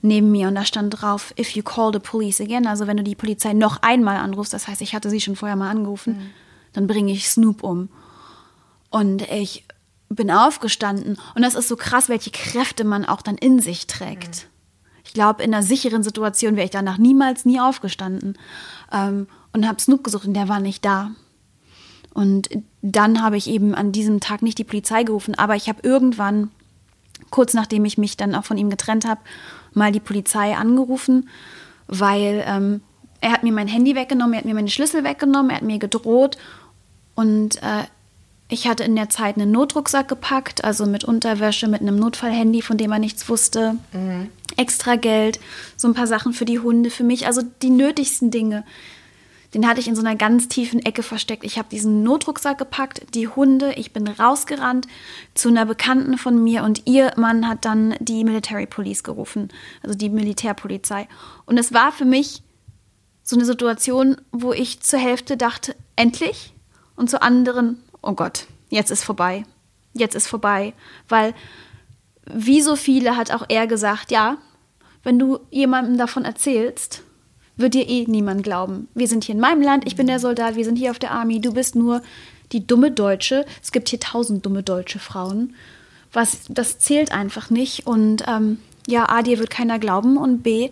neben 0.00 0.32
mir 0.32 0.48
und 0.48 0.54
da 0.54 0.64
stand 0.64 1.00
drauf, 1.00 1.34
if 1.38 1.50
you 1.50 1.62
call 1.62 1.92
the 1.92 1.98
police 1.98 2.40
again, 2.40 2.66
also 2.66 2.86
wenn 2.86 2.96
du 2.96 3.02
die 3.02 3.14
Polizei 3.14 3.52
noch 3.52 3.82
einmal 3.82 4.16
anrufst, 4.16 4.52
das 4.52 4.66
heißt, 4.66 4.80
ich 4.80 4.94
hatte 4.94 5.10
sie 5.10 5.20
schon 5.20 5.36
vorher 5.36 5.56
mal 5.56 5.70
angerufen, 5.70 6.14
mhm. 6.14 6.30
dann 6.72 6.86
bringe 6.86 7.12
ich 7.12 7.28
Snoop 7.28 7.62
um. 7.62 7.88
Und 8.90 9.22
ich 9.30 9.64
bin 10.08 10.30
aufgestanden 10.30 11.18
und 11.34 11.42
das 11.42 11.54
ist 11.54 11.68
so 11.68 11.76
krass, 11.76 12.08
welche 12.08 12.30
Kräfte 12.30 12.84
man 12.84 13.04
auch 13.04 13.22
dann 13.22 13.36
in 13.36 13.60
sich 13.60 13.86
trägt. 13.86 14.44
Mhm. 14.44 14.51
Ich 15.12 15.14
glaube, 15.14 15.42
in 15.42 15.52
einer 15.52 15.62
sicheren 15.62 16.02
Situation 16.02 16.56
wäre 16.56 16.64
ich 16.64 16.70
danach 16.70 16.96
niemals, 16.96 17.44
nie 17.44 17.60
aufgestanden 17.60 18.38
ähm, 18.90 19.26
und 19.52 19.68
habe 19.68 19.78
Snoop 19.78 20.04
gesucht 20.04 20.24
und 20.24 20.32
der 20.32 20.48
war 20.48 20.58
nicht 20.58 20.86
da. 20.86 21.10
Und 22.14 22.48
dann 22.80 23.22
habe 23.22 23.36
ich 23.36 23.46
eben 23.46 23.74
an 23.74 23.92
diesem 23.92 24.20
Tag 24.20 24.40
nicht 24.40 24.56
die 24.56 24.64
Polizei 24.64 25.02
gerufen, 25.02 25.34
aber 25.34 25.54
ich 25.54 25.68
habe 25.68 25.80
irgendwann, 25.82 26.50
kurz 27.28 27.52
nachdem 27.52 27.84
ich 27.84 27.98
mich 27.98 28.16
dann 28.16 28.34
auch 28.34 28.46
von 28.46 28.56
ihm 28.56 28.70
getrennt 28.70 29.06
habe, 29.06 29.20
mal 29.74 29.92
die 29.92 30.00
Polizei 30.00 30.56
angerufen, 30.56 31.28
weil 31.88 32.42
ähm, 32.46 32.80
er 33.20 33.32
hat 33.32 33.42
mir 33.42 33.52
mein 33.52 33.68
Handy 33.68 33.94
weggenommen, 33.94 34.32
er 34.32 34.38
hat 34.38 34.46
mir 34.46 34.54
meine 34.54 34.70
Schlüssel 34.70 35.04
weggenommen, 35.04 35.50
er 35.50 35.56
hat 35.56 35.62
mir 35.62 35.78
gedroht 35.78 36.38
und 37.14 37.62
äh, 37.62 37.84
ich 38.52 38.68
hatte 38.68 38.84
in 38.84 38.94
der 38.94 39.08
Zeit 39.08 39.36
einen 39.36 39.50
Notrucksack 39.50 40.08
gepackt, 40.08 40.62
also 40.62 40.84
mit 40.84 41.04
Unterwäsche, 41.04 41.68
mit 41.68 41.80
einem 41.80 41.96
Notfallhandy, 41.96 42.60
von 42.60 42.76
dem 42.76 42.92
er 42.92 42.98
nichts 42.98 43.28
wusste. 43.28 43.76
Mhm. 43.92 44.28
Extra 44.56 44.96
Geld, 44.96 45.40
so 45.78 45.88
ein 45.88 45.94
paar 45.94 46.06
Sachen 46.06 46.34
für 46.34 46.44
die 46.44 46.58
Hunde, 46.58 46.90
für 46.90 47.02
mich, 47.02 47.26
also 47.26 47.40
die 47.62 47.70
nötigsten 47.70 48.30
Dinge. 48.30 48.64
Den 49.54 49.66
hatte 49.66 49.80
ich 49.80 49.88
in 49.88 49.96
so 49.96 50.02
einer 50.02 50.16
ganz 50.16 50.48
tiefen 50.48 50.84
Ecke 50.84 51.02
versteckt. 51.02 51.44
Ich 51.44 51.56
habe 51.56 51.68
diesen 51.70 52.02
Notrucksack 52.02 52.58
gepackt, 52.58 53.14
die 53.14 53.26
Hunde, 53.26 53.72
ich 53.76 53.94
bin 53.94 54.06
rausgerannt 54.06 54.86
zu 55.34 55.48
einer 55.48 55.64
Bekannten 55.64 56.18
von 56.18 56.42
mir 56.42 56.62
und 56.62 56.82
ihr 56.86 57.12
Mann 57.16 57.48
hat 57.48 57.64
dann 57.64 57.94
die 58.00 58.22
Military 58.22 58.66
Police 58.66 59.02
gerufen, 59.02 59.48
also 59.82 59.96
die 59.96 60.10
Militärpolizei. 60.10 61.08
Und 61.46 61.56
es 61.56 61.72
war 61.72 61.90
für 61.90 62.04
mich 62.04 62.42
so 63.22 63.34
eine 63.34 63.46
Situation, 63.46 64.16
wo 64.30 64.52
ich 64.52 64.80
zur 64.80 64.98
Hälfte 64.98 65.38
dachte, 65.38 65.74
endlich, 65.96 66.52
und 66.96 67.08
zur 67.08 67.22
anderen, 67.22 67.78
oh 68.02 68.12
Gott, 68.12 68.46
jetzt 68.68 68.90
ist 68.90 69.04
vorbei. 69.04 69.44
Jetzt 69.94 70.14
ist 70.14 70.26
vorbei. 70.26 70.74
Weil, 71.08 71.34
wie 72.32 72.60
so 72.60 72.76
viele 72.76 73.16
hat 73.16 73.30
auch 73.30 73.44
er 73.48 73.66
gesagt, 73.66 74.10
ja, 74.10 74.38
wenn 75.02 75.18
du 75.18 75.40
jemandem 75.50 75.98
davon 75.98 76.24
erzählst, 76.24 77.02
wird 77.56 77.74
dir 77.74 77.88
eh 77.88 78.04
niemand 78.06 78.42
glauben. 78.42 78.88
Wir 78.94 79.08
sind 79.08 79.24
hier 79.24 79.34
in 79.34 79.40
meinem 79.40 79.62
Land, 79.62 79.86
ich 79.86 79.96
bin 79.96 80.06
der 80.06 80.18
Soldat, 80.18 80.56
wir 80.56 80.64
sind 80.64 80.76
hier 80.76 80.90
auf 80.90 80.98
der 80.98 81.10
Army, 81.10 81.40
du 81.40 81.52
bist 81.52 81.74
nur 81.74 82.02
die 82.52 82.66
dumme 82.66 82.90
Deutsche. 82.90 83.44
Es 83.62 83.72
gibt 83.72 83.88
hier 83.88 84.00
tausend 84.00 84.44
dumme 84.46 84.62
deutsche 84.62 84.98
Frauen. 84.98 85.54
Was, 86.12 86.40
das 86.48 86.78
zählt 86.78 87.12
einfach 87.12 87.50
nicht. 87.50 87.86
Und 87.86 88.24
ähm, 88.26 88.58
ja, 88.86 89.08
A, 89.08 89.22
dir 89.22 89.38
wird 89.38 89.50
keiner 89.50 89.78
glauben 89.78 90.16
und 90.16 90.42
B, 90.42 90.70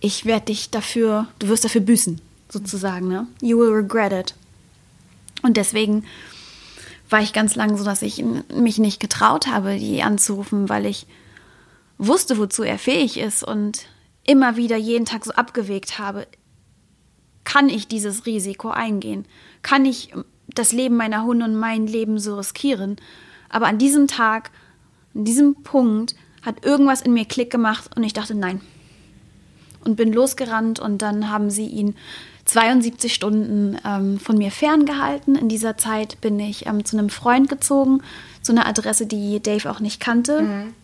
ich 0.00 0.24
werde 0.24 0.46
dich 0.46 0.70
dafür, 0.70 1.26
du 1.38 1.48
wirst 1.48 1.64
dafür 1.64 1.80
büßen, 1.80 2.20
sozusagen. 2.48 3.08
Ne? 3.08 3.26
You 3.42 3.58
will 3.58 3.72
regret 3.72 4.12
it. 4.12 4.34
Und 5.42 5.56
deswegen 5.56 6.04
war 7.10 7.20
ich 7.20 7.32
ganz 7.32 7.54
lange 7.54 7.76
so, 7.76 7.84
dass 7.84 8.02
ich 8.02 8.24
mich 8.54 8.78
nicht 8.78 9.00
getraut 9.00 9.46
habe, 9.46 9.78
die 9.78 10.02
anzurufen, 10.02 10.68
weil 10.68 10.86
ich 10.86 11.06
wusste, 11.96 12.38
wozu 12.38 12.62
er 12.62 12.78
fähig 12.78 13.18
ist 13.18 13.42
und 13.42 13.86
immer 14.24 14.56
wieder 14.56 14.76
jeden 14.76 15.06
Tag 15.06 15.24
so 15.24 15.32
abgewegt 15.32 15.98
habe, 15.98 16.26
kann 17.44 17.70
ich 17.70 17.88
dieses 17.88 18.26
Risiko 18.26 18.68
eingehen? 18.68 19.24
Kann 19.62 19.86
ich 19.86 20.12
das 20.48 20.72
Leben 20.72 20.96
meiner 20.96 21.24
Hunde 21.24 21.46
und 21.46 21.56
mein 21.56 21.86
Leben 21.86 22.18
so 22.18 22.36
riskieren? 22.36 22.96
Aber 23.48 23.66
an 23.66 23.78
diesem 23.78 24.06
Tag, 24.06 24.50
an 25.14 25.24
diesem 25.24 25.62
Punkt, 25.62 26.14
hat 26.42 26.64
irgendwas 26.64 27.00
in 27.00 27.14
mir 27.14 27.24
Klick 27.24 27.50
gemacht 27.50 27.90
und 27.96 28.04
ich 28.04 28.12
dachte, 28.12 28.34
nein. 28.34 28.60
Und 29.82 29.96
bin 29.96 30.12
losgerannt 30.12 30.78
und 30.78 30.98
dann 31.00 31.30
haben 31.30 31.50
sie 31.50 31.66
ihn 31.66 31.94
72 32.48 33.12
Stunden 33.12 33.76
ähm, 33.84 34.18
von 34.18 34.38
mir 34.38 34.50
ferngehalten. 34.50 35.36
In 35.36 35.50
dieser 35.50 35.76
Zeit 35.76 36.18
bin 36.22 36.40
ich 36.40 36.66
ähm, 36.66 36.82
zu 36.84 36.96
einem 36.96 37.10
Freund 37.10 37.50
gezogen, 37.50 38.02
zu 38.40 38.52
einer 38.52 38.66
Adresse, 38.66 39.06
die 39.06 39.40
Dave 39.42 39.70
auch 39.70 39.80
nicht 39.80 40.00
kannte. 40.00 40.42
Mhm. 40.42 40.74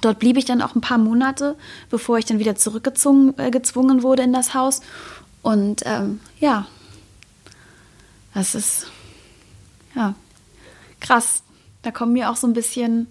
Dort 0.00 0.18
blieb 0.18 0.36
ich 0.36 0.44
dann 0.44 0.60
auch 0.60 0.74
ein 0.74 0.80
paar 0.80 0.98
Monate, 0.98 1.56
bevor 1.90 2.18
ich 2.18 2.24
dann 2.24 2.40
wieder 2.40 2.56
zurückgezwungen 2.56 3.38
äh, 3.38 3.52
gezwungen 3.52 4.02
wurde 4.02 4.24
in 4.24 4.32
das 4.32 4.52
Haus. 4.52 4.80
Und 5.42 5.82
ähm, 5.84 6.18
ja, 6.40 6.66
das 8.34 8.56
ist 8.56 8.88
ja 9.94 10.14
krass. 10.98 11.44
Da 11.82 11.92
kommen 11.92 12.14
mir 12.14 12.30
auch 12.30 12.36
so 12.36 12.48
ein 12.48 12.52
bisschen 12.52 13.06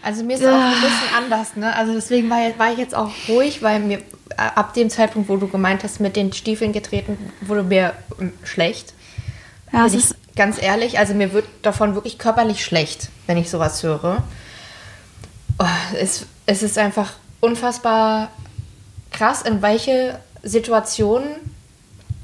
Also 0.00 0.22
mir 0.22 0.34
ist 0.34 0.42
es 0.42 0.48
auch 0.48 0.60
ein 0.60 0.80
bisschen 0.80 1.16
anders, 1.16 1.56
ne? 1.56 1.74
Also 1.74 1.92
deswegen 1.92 2.30
war, 2.30 2.38
war 2.56 2.70
ich 2.70 2.78
jetzt 2.78 2.94
auch 2.94 3.10
ruhig, 3.28 3.62
weil 3.62 3.80
mir 3.80 4.00
ab 4.36 4.74
dem 4.74 4.90
Zeitpunkt, 4.90 5.28
wo 5.28 5.36
du 5.36 5.48
gemeint 5.48 5.82
hast, 5.82 6.00
mit 6.00 6.16
den 6.16 6.32
Stiefeln 6.32 6.72
getreten, 6.72 7.18
wurde 7.40 7.62
mir 7.62 7.92
ähm, 8.20 8.32
schlecht. 8.44 8.94
Ja, 9.72 9.86
Bin 9.86 9.98
ich 9.98 10.06
ganz 10.36 10.62
ehrlich, 10.62 10.98
also 10.98 11.14
mir 11.14 11.32
wird 11.32 11.46
davon 11.62 11.94
wirklich 11.94 12.18
körperlich 12.18 12.64
schlecht, 12.64 13.08
wenn 13.26 13.36
ich 13.36 13.50
sowas 13.50 13.82
höre. 13.82 14.22
Oh, 15.58 15.64
es, 15.98 16.26
es 16.44 16.62
ist 16.62 16.78
einfach 16.78 17.14
unfassbar 17.40 18.30
krass, 19.10 19.42
in 19.42 19.62
welche 19.62 20.18
Situationen 20.42 21.24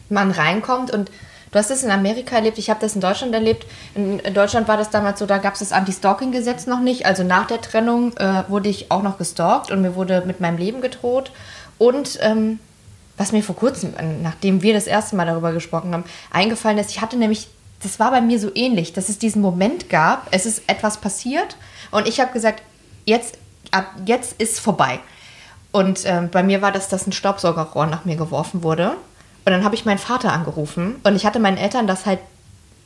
man 0.08 0.30
reinkommt 0.30 0.90
und 0.90 1.10
du 1.50 1.58
hast 1.58 1.70
es 1.70 1.82
in 1.82 1.90
Amerika 1.90 2.36
erlebt, 2.36 2.58
ich 2.58 2.70
habe 2.70 2.80
das 2.80 2.94
in 2.94 3.00
Deutschland 3.00 3.34
erlebt. 3.34 3.66
In, 3.94 4.18
in 4.18 4.34
Deutschland 4.34 4.68
war 4.68 4.76
das 4.76 4.90
damals 4.90 5.18
so, 5.18 5.26
da 5.26 5.38
gab 5.38 5.54
es 5.54 5.60
das 5.60 5.72
Anti-Stalking-Gesetz 5.72 6.66
noch 6.66 6.80
nicht. 6.80 7.06
Also 7.06 7.24
nach 7.24 7.46
der 7.46 7.60
Trennung 7.60 8.16
äh, 8.18 8.44
wurde 8.48 8.68
ich 8.68 8.90
auch 8.90 9.02
noch 9.02 9.18
gestalkt 9.18 9.70
und 9.70 9.82
mir 9.82 9.94
wurde 9.94 10.22
mit 10.26 10.40
meinem 10.40 10.58
Leben 10.58 10.80
gedroht. 10.80 11.30
Und 11.78 12.18
ähm, 12.20 12.58
was 13.16 13.32
mir 13.32 13.42
vor 13.42 13.56
kurzem, 13.56 13.94
äh, 13.96 14.04
nachdem 14.22 14.62
wir 14.62 14.74
das 14.74 14.86
erste 14.86 15.16
Mal 15.16 15.26
darüber 15.26 15.52
gesprochen 15.52 15.92
haben, 15.92 16.04
eingefallen 16.30 16.78
ist, 16.78 16.90
ich 16.90 17.00
hatte 17.00 17.16
nämlich, 17.16 17.48
das 17.82 17.98
war 17.98 18.10
bei 18.10 18.20
mir 18.20 18.38
so 18.38 18.50
ähnlich, 18.54 18.92
dass 18.92 19.08
es 19.08 19.18
diesen 19.18 19.42
Moment 19.42 19.90
gab, 19.90 20.28
es 20.30 20.46
ist 20.46 20.62
etwas 20.66 20.98
passiert 20.98 21.56
und 21.90 22.08
ich 22.08 22.20
habe 22.20 22.32
gesagt, 22.32 22.62
jetzt, 23.04 23.38
ab 23.70 23.86
jetzt 24.06 24.40
ist 24.40 24.60
vorbei. 24.60 25.00
Und 25.72 26.02
ähm, 26.04 26.28
bei 26.30 26.42
mir 26.42 26.62
war 26.62 26.70
das, 26.70 26.88
dass 26.88 27.06
ein 27.06 27.12
Staubsaugerrohr 27.12 27.86
nach 27.86 28.04
mir 28.04 28.16
geworfen 28.16 28.62
wurde. 28.62 28.90
Und 29.44 29.52
dann 29.52 29.64
habe 29.64 29.74
ich 29.74 29.84
meinen 29.84 29.98
Vater 29.98 30.32
angerufen 30.32 30.96
und 31.02 31.16
ich 31.16 31.26
hatte 31.26 31.40
meinen 31.40 31.56
Eltern 31.56 31.86
das 31.86 32.06
halt 32.06 32.20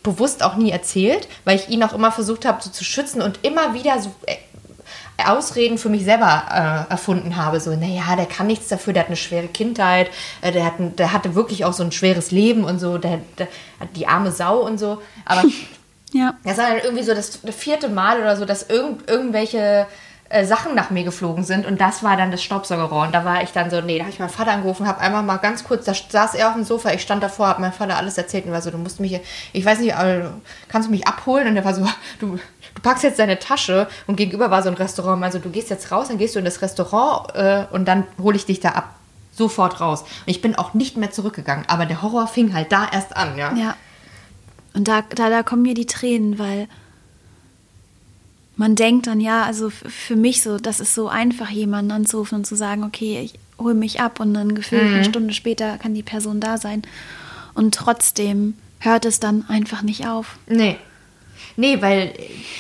bewusst 0.03 0.43
auch 0.43 0.55
nie 0.55 0.71
erzählt, 0.71 1.29
weil 1.45 1.57
ich 1.57 1.69
ihn 1.69 1.83
auch 1.83 1.93
immer 1.93 2.13
versucht 2.13 2.45
habe, 2.45 2.63
so 2.63 2.71
zu 2.71 2.85
schützen 2.85 3.21
und 3.21 3.41
immer 3.43 3.75
wieder 3.75 4.01
so 4.01 4.15
äh, 4.27 4.37
Ausreden 5.25 5.79
für 5.79 5.89
mich 5.89 6.05
selber 6.05 6.87
äh, 6.89 6.91
erfunden 6.91 7.37
habe. 7.37 7.61
So, 7.61 7.75
naja, 7.75 8.17
der 8.17 8.27
kann 8.27 8.47
nichts 8.47 8.69
dafür, 8.69 8.93
der 8.93 9.03
hat 9.05 9.09
eine 9.09 9.17
schwere 9.17 9.49
Kindheit, 9.49 10.11
äh, 10.43 10.53
der, 10.53 10.65
hat 10.65 10.79
ein, 10.79 10.97
der 10.97 11.13
hatte 11.13 11.35
wirklich 11.35 11.65
auch 11.65 11.73
so 11.73 11.83
ein 11.83 11.93
schweres 11.93 12.31
Leben 12.31 12.65
und 12.65 12.79
so, 12.79 12.99
der, 12.99 13.21
der 13.39 13.49
hat 13.81 13.89
die 13.97 14.07
arme 14.07 14.31
Sau 14.31 14.61
und 14.61 14.79
so. 14.79 15.01
Aber 15.25 15.45
ja. 16.13 16.35
das 16.45 16.59
war 16.59 16.71
dann 16.71 16.81
irgendwie 16.83 17.05
so 17.05 17.15
das 17.15 17.41
vierte 17.57 17.89
Mal 17.89 18.21
oder 18.21 18.37
so, 18.37 18.45
dass 18.45 18.69
irgend, 18.69 19.09
irgendwelche 19.09 19.87
äh, 20.29 20.45
Sachen 20.45 20.75
nach 20.75 20.91
mir 20.91 21.05
geflogen 21.05 21.45
sind 21.45 21.67
und 21.67 21.81
das 21.81 22.03
war 22.03 22.17
dann 22.17 22.33
das 22.33 22.43
Staubsaugerrohr. 22.43 23.05
Und 23.05 23.15
da 23.15 23.25
war 23.25 23.43
ich 23.45 23.51
dann 23.53 23.71
so, 23.71 23.81
nee, 23.81 23.99
da 23.99 24.05
habe 24.05 24.13
ich 24.13 24.19
meinen 24.19 24.29
Vater 24.29 24.53
angerufen, 24.53 24.87
habe 24.87 25.01
einmal 25.01 25.23
mal 25.23 25.37
ganz 25.37 25.63
kurz, 25.63 25.85
da 25.85 25.95
saß 25.95 26.35
er 26.35 26.49
auf 26.49 26.55
dem 26.55 26.65
Sofa, 26.65 26.93
ich 26.93 27.03
stand 27.03 27.23
davor, 27.23 27.47
habe 27.47 27.61
meinem 27.61 27.73
Vater 27.73 27.97
alles 27.97 28.19
erzählt 28.19 28.45
und 28.45 28.53
war 28.53 28.61
so, 28.61 28.73
du 28.73 28.79
musst 28.79 28.99
mich, 28.99 29.21
ich 29.53 29.65
weiß 29.65 29.79
nicht, 29.79 29.95
aber 29.95 30.35
kannst 30.69 30.89
du 30.89 30.91
mich 30.91 31.07
abholen? 31.07 31.47
Und 31.47 31.57
er 31.57 31.65
war 31.65 31.75
so, 31.75 31.87
du, 32.19 32.41
du 32.77 32.83
packst 32.83 33.03
jetzt 33.03 33.19
deine 33.19 33.39
Tasche 33.39 33.89
und 34.07 34.17
gegenüber 34.17 34.51
war 34.51 34.63
so 34.63 34.69
ein 34.69 34.75
Restaurant, 34.75 35.23
also 35.25 35.39
du 35.39 35.51
gehst 35.51 35.71
jetzt 35.71 35.91
raus, 35.91 36.09
dann 36.09 36.19
gehst 36.19 36.37
du 36.37 36.39
in 36.39 36.45
das 36.45 36.63
Restaurant 36.63 37.35
äh, 37.35 37.67
und 37.73 37.87
dann 37.87 38.05
hole 38.23 38.37
ich 38.37 38.47
dich 38.47 38.61
da 38.61 38.71
ab. 38.71 38.95
Sofort 39.33 39.83
raus. 39.83 40.01
Und 40.03 40.29
ich 40.29 40.41
bin 40.41 40.55
auch 40.55 40.73
nicht 40.73 40.97
mehr 40.97 41.11
zurückgegangen, 41.11 41.67
aber 41.69 41.85
der 41.85 42.01
Horror 42.01 42.27
fing 42.27 42.55
halt 42.55 42.73
da 42.73 42.89
erst 42.91 43.15
an, 43.15 43.37
ja. 43.37 43.53
Ja. 43.55 43.77
Und 44.73 44.89
da, 44.89 45.03
da, 45.03 45.29
da 45.29 45.43
kommen 45.43 45.61
mir 45.63 45.75
die 45.75 45.85
Tränen, 45.85 46.39
weil 46.39 46.69
man 48.57 48.77
denkt 48.77 49.07
dann, 49.07 49.21
ja, 49.21 49.43
also 49.43 49.69
für 49.71 50.17
mich 50.17 50.43
so, 50.43 50.57
das 50.57 50.81
ist 50.81 50.95
so 50.95 51.09
einfach, 51.09 51.51
jemanden 51.51 51.91
anzurufen 51.91 52.37
und 52.37 52.47
zu 52.47 52.57
sagen, 52.57 52.83
okay, 52.85 53.21
ich 53.23 53.39
hole 53.59 53.75
mich 53.75 54.01
ab 54.01 54.21
und 54.21 54.33
dann 54.33 54.55
gefühlt 54.55 54.83
eine 54.83 55.05
Stunde 55.05 55.35
später 55.35 55.77
kann 55.77 55.93
die 55.93 56.03
Person 56.03 56.41
da 56.41 56.57
sein. 56.57 56.83
Und 57.53 57.75
trotzdem 57.75 58.55
hört 58.79 59.05
es 59.05 59.21
dann 59.21 59.45
einfach 59.49 59.83
nicht 59.83 60.07
auf. 60.07 60.39
Nee. 60.47 60.79
Nee, 61.57 61.81
weil 61.81 62.13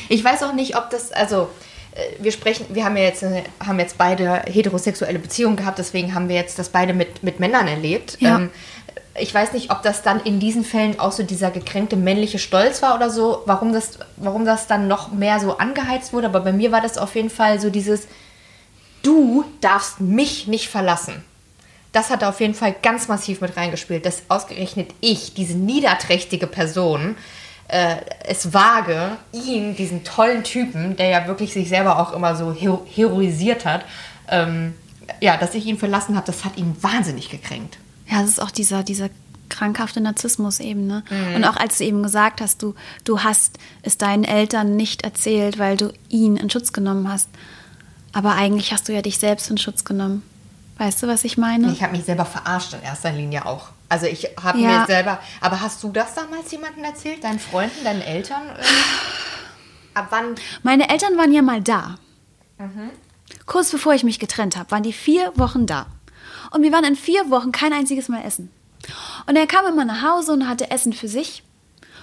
ich 0.08 0.22
weiß 0.22 0.42
auch 0.42 0.52
nicht, 0.52 0.76
ob 0.76 0.90
das, 0.90 1.12
also 1.12 1.48
äh, 1.94 2.22
wir 2.22 2.32
sprechen, 2.32 2.66
wir 2.70 2.84
haben 2.84 2.96
ja 2.96 3.04
jetzt, 3.04 3.22
äh, 3.22 3.42
haben 3.64 3.78
jetzt 3.78 3.98
beide 3.98 4.42
heterosexuelle 4.46 5.18
Beziehungen 5.18 5.56
gehabt, 5.56 5.78
deswegen 5.78 6.14
haben 6.14 6.28
wir 6.28 6.36
jetzt 6.36 6.58
das 6.58 6.68
beide 6.68 6.94
mit, 6.94 7.22
mit 7.22 7.40
Männern 7.40 7.68
erlebt. 7.68 8.18
Ja. 8.20 8.36
Ähm, 8.36 8.50
ich 9.18 9.32
weiß 9.32 9.52
nicht, 9.52 9.70
ob 9.70 9.82
das 9.82 10.02
dann 10.02 10.20
in 10.20 10.40
diesen 10.40 10.64
Fällen 10.64 11.00
auch 11.00 11.12
so 11.12 11.22
dieser 11.22 11.50
gekränkte 11.50 11.96
männliche 11.96 12.38
Stolz 12.38 12.82
war 12.82 12.94
oder 12.94 13.10
so, 13.10 13.42
warum 13.46 13.72
das, 13.72 13.98
warum 14.16 14.44
das 14.44 14.66
dann 14.66 14.88
noch 14.88 15.12
mehr 15.12 15.40
so 15.40 15.56
angeheizt 15.56 16.12
wurde, 16.12 16.26
aber 16.26 16.40
bei 16.40 16.52
mir 16.52 16.72
war 16.72 16.80
das 16.80 16.98
auf 16.98 17.14
jeden 17.14 17.30
Fall 17.30 17.60
so 17.60 17.70
dieses, 17.70 18.08
du 19.02 19.44
darfst 19.60 20.00
mich 20.00 20.46
nicht 20.46 20.68
verlassen. 20.68 21.24
Das 21.92 22.10
hat 22.10 22.24
auf 22.24 22.40
jeden 22.40 22.52
Fall 22.52 22.74
ganz 22.82 23.08
massiv 23.08 23.40
mit 23.40 23.56
reingespielt, 23.56 24.04
dass 24.04 24.22
ausgerechnet 24.28 24.90
ich, 25.00 25.32
diese 25.32 25.56
niederträchtige 25.56 26.46
Person, 26.46 27.16
äh, 27.68 27.96
es 28.24 28.52
wage, 28.52 29.16
ihn, 29.32 29.74
diesen 29.76 30.04
tollen 30.04 30.44
Typen, 30.44 30.96
der 30.96 31.08
ja 31.08 31.26
wirklich 31.26 31.52
sich 31.52 31.68
selber 31.68 31.98
auch 31.98 32.12
immer 32.12 32.36
so 32.36 32.52
hero 32.52 32.86
heroisiert 32.88 33.64
hat, 33.64 33.84
ähm, 34.28 34.74
ja, 35.20 35.36
dass 35.36 35.54
ich 35.54 35.66
ihn 35.66 35.78
verlassen 35.78 36.16
habe, 36.16 36.26
das 36.26 36.44
hat 36.44 36.56
ihn 36.56 36.76
wahnsinnig 36.80 37.30
gekränkt. 37.30 37.78
Ja, 38.08 38.20
das 38.20 38.30
ist 38.30 38.42
auch 38.42 38.50
dieser, 38.50 38.82
dieser 38.82 39.08
krankhafte 39.48 40.00
Narzissmus 40.00 40.60
eben, 40.60 40.86
ne? 40.86 41.04
Und 41.34 41.44
auch 41.44 41.56
als 41.56 41.78
du 41.78 41.84
eben 41.84 42.02
gesagt 42.02 42.40
hast, 42.40 42.62
du, 42.62 42.74
du 43.04 43.22
hast 43.22 43.58
es 43.82 43.96
deinen 43.96 44.24
Eltern 44.24 44.76
nicht 44.76 45.02
erzählt, 45.02 45.58
weil 45.58 45.76
du 45.76 45.92
ihn 46.08 46.36
in 46.36 46.50
Schutz 46.50 46.72
genommen 46.72 47.08
hast. 47.10 47.28
Aber 48.12 48.32
eigentlich 48.34 48.72
hast 48.72 48.88
du 48.88 48.92
ja 48.92 49.02
dich 49.02 49.18
selbst 49.18 49.50
in 49.50 49.58
Schutz 49.58 49.84
genommen. 49.84 50.22
Weißt 50.78 51.02
du, 51.02 51.06
was 51.06 51.24
ich 51.24 51.38
meine? 51.38 51.70
Ich 51.72 51.82
habe 51.82 51.96
mich 51.96 52.04
selber 52.04 52.24
verarscht 52.24 52.74
in 52.74 52.82
erster 52.82 53.12
Linie 53.12 53.46
auch. 53.46 53.68
Also 53.88 54.06
ich 54.06 54.28
habe 54.42 54.58
Ja. 54.58 54.80
mir 54.80 54.86
selber. 54.86 55.20
Aber 55.40 55.60
hast 55.60 55.82
du 55.82 55.90
das 55.90 56.14
damals 56.14 56.50
jemandem 56.50 56.84
erzählt? 56.84 57.22
Deinen 57.22 57.38
Freunden, 57.38 57.84
deinen 57.84 58.02
Eltern? 58.02 58.42
Ähm, 58.48 58.64
ab 59.94 60.06
wann? 60.10 60.34
Meine 60.62 60.88
Eltern 60.88 61.16
waren 61.16 61.32
ja 61.32 61.42
mal 61.42 61.60
da. 61.62 61.96
Mhm. 62.58 62.90
Kurz 63.46 63.70
bevor 63.70 63.94
ich 63.94 64.04
mich 64.04 64.18
getrennt 64.18 64.56
habe, 64.56 64.70
waren 64.70 64.82
die 64.82 64.92
vier 64.92 65.32
Wochen 65.36 65.66
da. 65.66 65.86
Und 66.50 66.62
wir 66.62 66.72
waren 66.72 66.84
in 66.84 66.96
vier 66.96 67.30
Wochen 67.30 67.52
kein 67.52 67.72
einziges 67.72 68.08
Mal 68.08 68.22
essen. 68.24 68.50
Und 69.26 69.36
er 69.36 69.46
kam 69.46 69.66
immer 69.66 69.84
nach 69.84 70.02
Hause 70.02 70.32
und 70.32 70.48
hatte 70.48 70.70
Essen 70.70 70.92
für 70.92 71.08
sich 71.08 71.42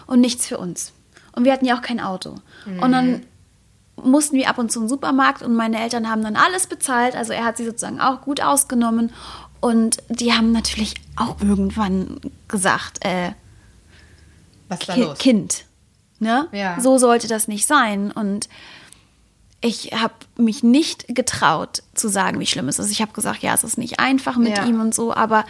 und 0.05 0.19
nichts 0.21 0.47
für 0.47 0.57
uns. 0.57 0.91
Und 1.33 1.45
wir 1.45 1.53
hatten 1.53 1.65
ja 1.65 1.77
auch 1.77 1.81
kein 1.81 1.99
Auto. 1.99 2.35
Und 2.81 2.91
dann 2.91 3.25
mussten 3.95 4.35
wir 4.35 4.49
ab 4.49 4.57
und 4.57 4.71
zu 4.71 4.81
im 4.81 4.87
Supermarkt 4.89 5.41
und 5.43 5.55
meine 5.55 5.79
Eltern 5.81 6.09
haben 6.09 6.23
dann 6.23 6.35
alles 6.35 6.67
bezahlt. 6.67 7.15
Also 7.15 7.31
er 7.31 7.45
hat 7.45 7.57
sie 7.57 7.65
sozusagen 7.65 8.01
auch 8.01 8.21
gut 8.21 8.41
ausgenommen. 8.41 9.13
Und 9.63 10.03
die 10.09 10.33
haben 10.33 10.51
natürlich 10.51 10.95
auch 11.15 11.39
irgendwann 11.39 12.19
gesagt, 12.49 12.97
äh, 13.05 13.31
Was 14.67 14.81
ist 14.81 14.89
da 14.89 14.93
Ki 14.93 14.99
los? 15.03 15.17
Kind. 15.19 15.63
Ne? 16.19 16.49
Ja. 16.51 16.81
So 16.81 16.97
sollte 16.97 17.29
das 17.29 17.47
nicht 17.47 17.65
sein. 17.65 18.11
Und 18.11 18.49
ich 19.61 19.91
habe 19.93 20.15
mich 20.35 20.63
nicht 20.63 21.15
getraut 21.15 21.81
zu 21.95 22.09
sagen, 22.09 22.41
wie 22.41 22.45
schlimm 22.45 22.67
es 22.67 22.77
ist. 22.77 22.91
Ich 22.91 23.01
habe 23.01 23.13
gesagt, 23.13 23.41
ja, 23.41 23.53
es 23.53 23.63
ist 23.63 23.77
nicht 23.77 24.01
einfach 24.01 24.35
mit 24.35 24.57
Ja. 24.57 24.65
ihm 24.65 24.81
und 24.81 24.93
so, 24.93 25.13
aber 25.13 25.45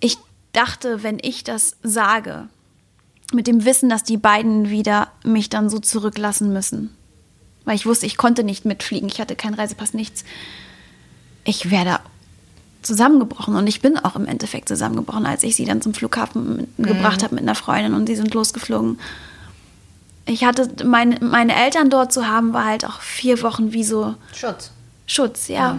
ich 0.00 0.18
dachte, 0.52 1.04
wenn 1.04 1.18
ich 1.22 1.44
das 1.44 1.76
sage, 1.84 2.48
mit 3.32 3.46
dem 3.46 3.64
Wissen, 3.66 3.88
dass 3.88 4.02
die 4.02 4.16
beiden 4.16 4.68
wieder 4.68 5.12
mich 5.22 5.48
dann 5.48 5.70
so 5.70 5.78
zurücklassen 5.78 6.52
müssen, 6.52 6.92
weil 7.64 7.76
ich 7.76 7.86
wusste, 7.86 8.06
ich 8.06 8.16
konnte 8.16 8.42
nicht 8.42 8.64
mitfliegen, 8.64 9.08
ich 9.08 9.20
hatte 9.20 9.36
keinen 9.36 9.54
Reisepass, 9.54 9.94
nichts. 9.94 10.24
Ich 11.44 11.70
wäre 11.70 11.84
da 11.84 12.00
zusammengebrochen 12.88 13.54
und 13.54 13.66
ich 13.66 13.80
bin 13.80 13.96
auch 13.98 14.16
im 14.16 14.26
Endeffekt 14.26 14.68
zusammengebrochen, 14.68 15.26
als 15.26 15.42
ich 15.44 15.54
sie 15.54 15.64
dann 15.64 15.80
zum 15.80 15.94
Flughafen 15.94 16.56
mit, 16.56 16.88
gebracht 16.88 17.22
habe 17.22 17.34
mit 17.34 17.44
einer 17.44 17.54
Freundin 17.54 17.94
und 17.94 18.06
sie 18.06 18.16
sind 18.16 18.34
losgeflogen. 18.34 18.98
Ich 20.26 20.44
hatte 20.44 20.84
meine, 20.84 21.20
meine 21.20 21.54
Eltern 21.54 21.90
dort 21.90 22.12
zu 22.12 22.26
haben, 22.26 22.52
war 22.52 22.64
halt 22.64 22.84
auch 22.84 23.00
vier 23.00 23.42
Wochen 23.42 23.72
wie 23.72 23.84
so 23.84 24.14
Schutz. 24.34 24.72
Schutz, 25.06 25.48
ja. 25.48 25.78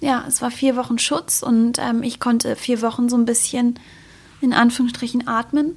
Ja, 0.00 0.24
es 0.26 0.40
war 0.42 0.50
vier 0.50 0.76
Wochen 0.76 0.98
Schutz 0.98 1.42
und 1.42 1.78
ähm, 1.78 2.02
ich 2.02 2.18
konnte 2.18 2.56
vier 2.56 2.82
Wochen 2.82 3.08
so 3.08 3.16
ein 3.16 3.24
bisschen 3.24 3.78
in 4.40 4.52
Anführungsstrichen 4.52 5.28
atmen. 5.28 5.76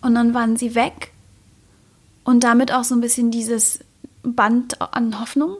Und 0.00 0.14
dann 0.14 0.34
waren 0.34 0.56
sie 0.56 0.74
weg. 0.74 1.12
Und 2.24 2.44
damit 2.44 2.72
auch 2.72 2.84
so 2.84 2.94
ein 2.94 3.00
bisschen 3.00 3.30
dieses 3.30 3.80
Band 4.22 4.80
an 4.80 5.20
Hoffnung. 5.20 5.56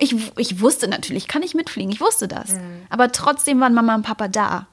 Ich, 0.00 0.16
ich 0.38 0.60
wusste 0.60 0.88
natürlich, 0.88 1.28
kann 1.28 1.42
ich 1.42 1.54
mitfliegen, 1.54 1.92
ich 1.92 2.00
wusste 2.00 2.26
das. 2.26 2.54
Aber 2.88 3.12
trotzdem 3.12 3.60
waren 3.60 3.74
Mama 3.74 3.94
und 3.94 4.02
Papa 4.02 4.28
da. 4.28 4.66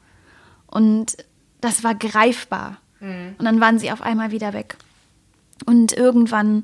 Und 0.68 1.18
das 1.62 1.84
war 1.84 1.94
greifbar. 1.96 2.78
Und 3.00 3.36
dann 3.46 3.62
waren 3.62 3.78
sie 3.78 3.92
auf 3.92 4.02
einmal 4.02 4.32
wieder 4.32 4.54
weg. 4.54 4.78
Und 5.66 5.94
irgendwann 5.94 6.64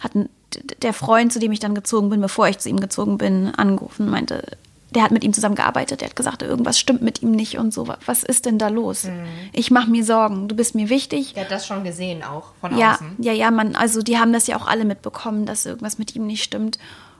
hat 0.00 0.12
der 0.82 0.92
Freund, 0.92 1.32
zu 1.32 1.38
dem 1.38 1.52
ich 1.52 1.60
dann 1.60 1.74
gezogen 1.74 2.08
bin, 2.08 2.20
bevor 2.20 2.48
ich 2.48 2.58
zu 2.58 2.68
ihm 2.68 2.80
gezogen 2.80 3.18
bin, 3.18 3.54
angerufen 3.54 4.04
und 4.06 4.10
meinte, 4.12 4.42
der 4.94 5.02
hat 5.02 5.10
mit 5.10 5.24
ihm 5.24 5.32
zusammen 5.34 5.56
gearbeitet, 5.56 6.00
der 6.00 6.08
hat 6.08 6.16
gesagt, 6.16 6.42
irgendwas 6.42 6.78
stimmt 6.78 7.02
mit 7.02 7.20
ihm 7.20 7.32
nicht 7.32 7.58
und 7.58 7.74
so. 7.74 7.88
Was 8.06 8.22
ist 8.22 8.46
denn 8.46 8.58
da 8.58 8.68
los? 8.68 9.08
Ich 9.52 9.70
mache 9.70 9.90
mir 9.90 10.04
Sorgen, 10.04 10.48
du 10.48 10.54
bist 10.56 10.74
mir 10.74 10.88
wichtig. 10.88 11.34
Der 11.34 11.44
hat 11.44 11.50
das 11.50 11.66
schon 11.66 11.84
gesehen 11.84 12.22
auch 12.22 12.52
von 12.60 12.76
Ja, 12.78 12.94
außen. 12.94 13.16
ja, 13.18 13.32
ja, 13.32 13.50
man, 13.50 13.76
also 13.76 14.00
die 14.00 14.16
haben 14.18 14.32
das 14.32 14.46
ja 14.46 14.56
auch 14.56 14.66
alle 14.66 14.84
mitbekommen, 14.86 15.44
dass 15.44 15.66
irgendwas 15.66 15.98
mit 15.98 16.14
ihm 16.14 16.26
nicht 16.26 16.44
stimmt. 16.44 16.78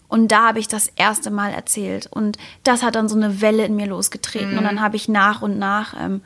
Und 0.09 0.29
da 0.29 0.49
habe 0.49 0.59
ich 0.61 0.69
das 0.69 0.89
erste 0.97 1.31
Mal 1.31 1.53
erzählt. 1.53 2.07
Und 2.07 2.39
das 2.63 2.83
hat 2.83 2.95
dann 2.95 3.09
so 3.09 3.17
eine 3.17 3.41
Welle 3.41 3.65
in 3.65 3.77
mir 3.77 3.87
losgetreten. 3.87 4.57
Und 4.57 4.65
dann 4.65 4.81
habe 4.81 4.97
ich 4.97 5.09
nach 5.09 5.43
und 5.43 5.59
nach 5.59 5.95
ähm, 5.99 6.21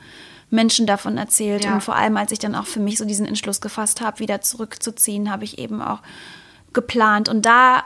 Menschen 0.51 0.85
davon 0.85 1.17
erzählt. 1.17 1.63
Ja. 1.63 1.73
Und 1.73 1.81
vor 1.81 1.95
allem, 1.95 2.17
als 2.17 2.31
ich 2.31 2.39
dann 2.39 2.55
auch 2.55 2.67
für 2.67 2.79
mich 2.79 2.97
so 2.97 3.05
diesen 3.05 3.25
Entschluss 3.25 3.61
gefasst 3.61 4.01
habe, 4.01 4.19
wieder 4.19 4.41
zurückzuziehen, 4.41 5.31
habe 5.31 5.45
ich 5.45 5.57
eben 5.57 5.81
auch 5.81 5.99
geplant. 6.73 7.27
Und 7.27 7.45
da 7.45 7.83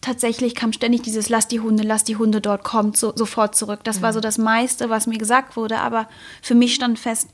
tatsächlich 0.00 0.54
kam 0.54 0.72
ständig 0.72 1.02
dieses 1.02 1.28
Lass 1.28 1.48
die 1.48 1.60
Hunde, 1.60 1.82
lass 1.82 2.04
die 2.04 2.16
Hunde 2.16 2.40
dort, 2.40 2.64
kommt 2.64 2.96
so, 2.96 3.12
sofort 3.16 3.54
zurück. 3.56 3.80
Das 3.84 3.98
mhm. 3.98 4.02
war 4.02 4.12
so 4.12 4.20
das 4.20 4.36
meiste, 4.36 4.90
was 4.90 5.06
mir 5.06 5.18
gesagt 5.18 5.56
wurde. 5.56 5.78
Aber 5.78 6.08
für 6.42 6.54
mich 6.54 6.74
stand 6.74 6.98
fest, 6.98 7.30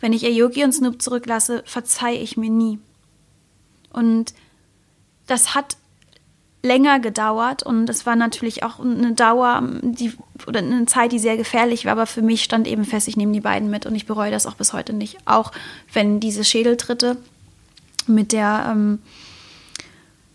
wenn 0.00 0.12
ich 0.12 0.24
Ayoki 0.24 0.64
und 0.64 0.72
Snoop 0.72 1.00
zurücklasse, 1.00 1.62
verzeih 1.64 2.14
ich 2.14 2.36
mir 2.36 2.50
nie. 2.50 2.80
Und 3.92 4.34
das 5.26 5.54
hat 5.54 5.76
länger 6.62 7.00
gedauert 7.00 7.62
und 7.64 7.90
es 7.90 8.06
war 8.06 8.14
natürlich 8.14 8.62
auch 8.62 8.78
eine 8.78 9.12
Dauer, 9.12 9.62
die 9.82 10.12
oder 10.46 10.60
eine 10.60 10.86
Zeit, 10.86 11.12
die 11.12 11.18
sehr 11.18 11.36
gefährlich 11.36 11.84
war, 11.84 11.92
aber 11.92 12.06
für 12.06 12.22
mich 12.22 12.44
stand 12.44 12.68
eben 12.68 12.84
fest, 12.84 13.08
ich 13.08 13.16
nehme 13.16 13.32
die 13.32 13.40
beiden 13.40 13.68
mit 13.68 13.84
und 13.84 13.94
ich 13.94 14.06
bereue 14.06 14.30
das 14.30 14.46
auch 14.46 14.54
bis 14.54 14.72
heute 14.72 14.92
nicht. 14.92 15.18
Auch 15.24 15.50
wenn 15.92 16.20
diese 16.20 16.44
Schädeltritte 16.44 17.16
mit 18.06 18.32
der 18.32 18.66
ähm, 18.70 19.00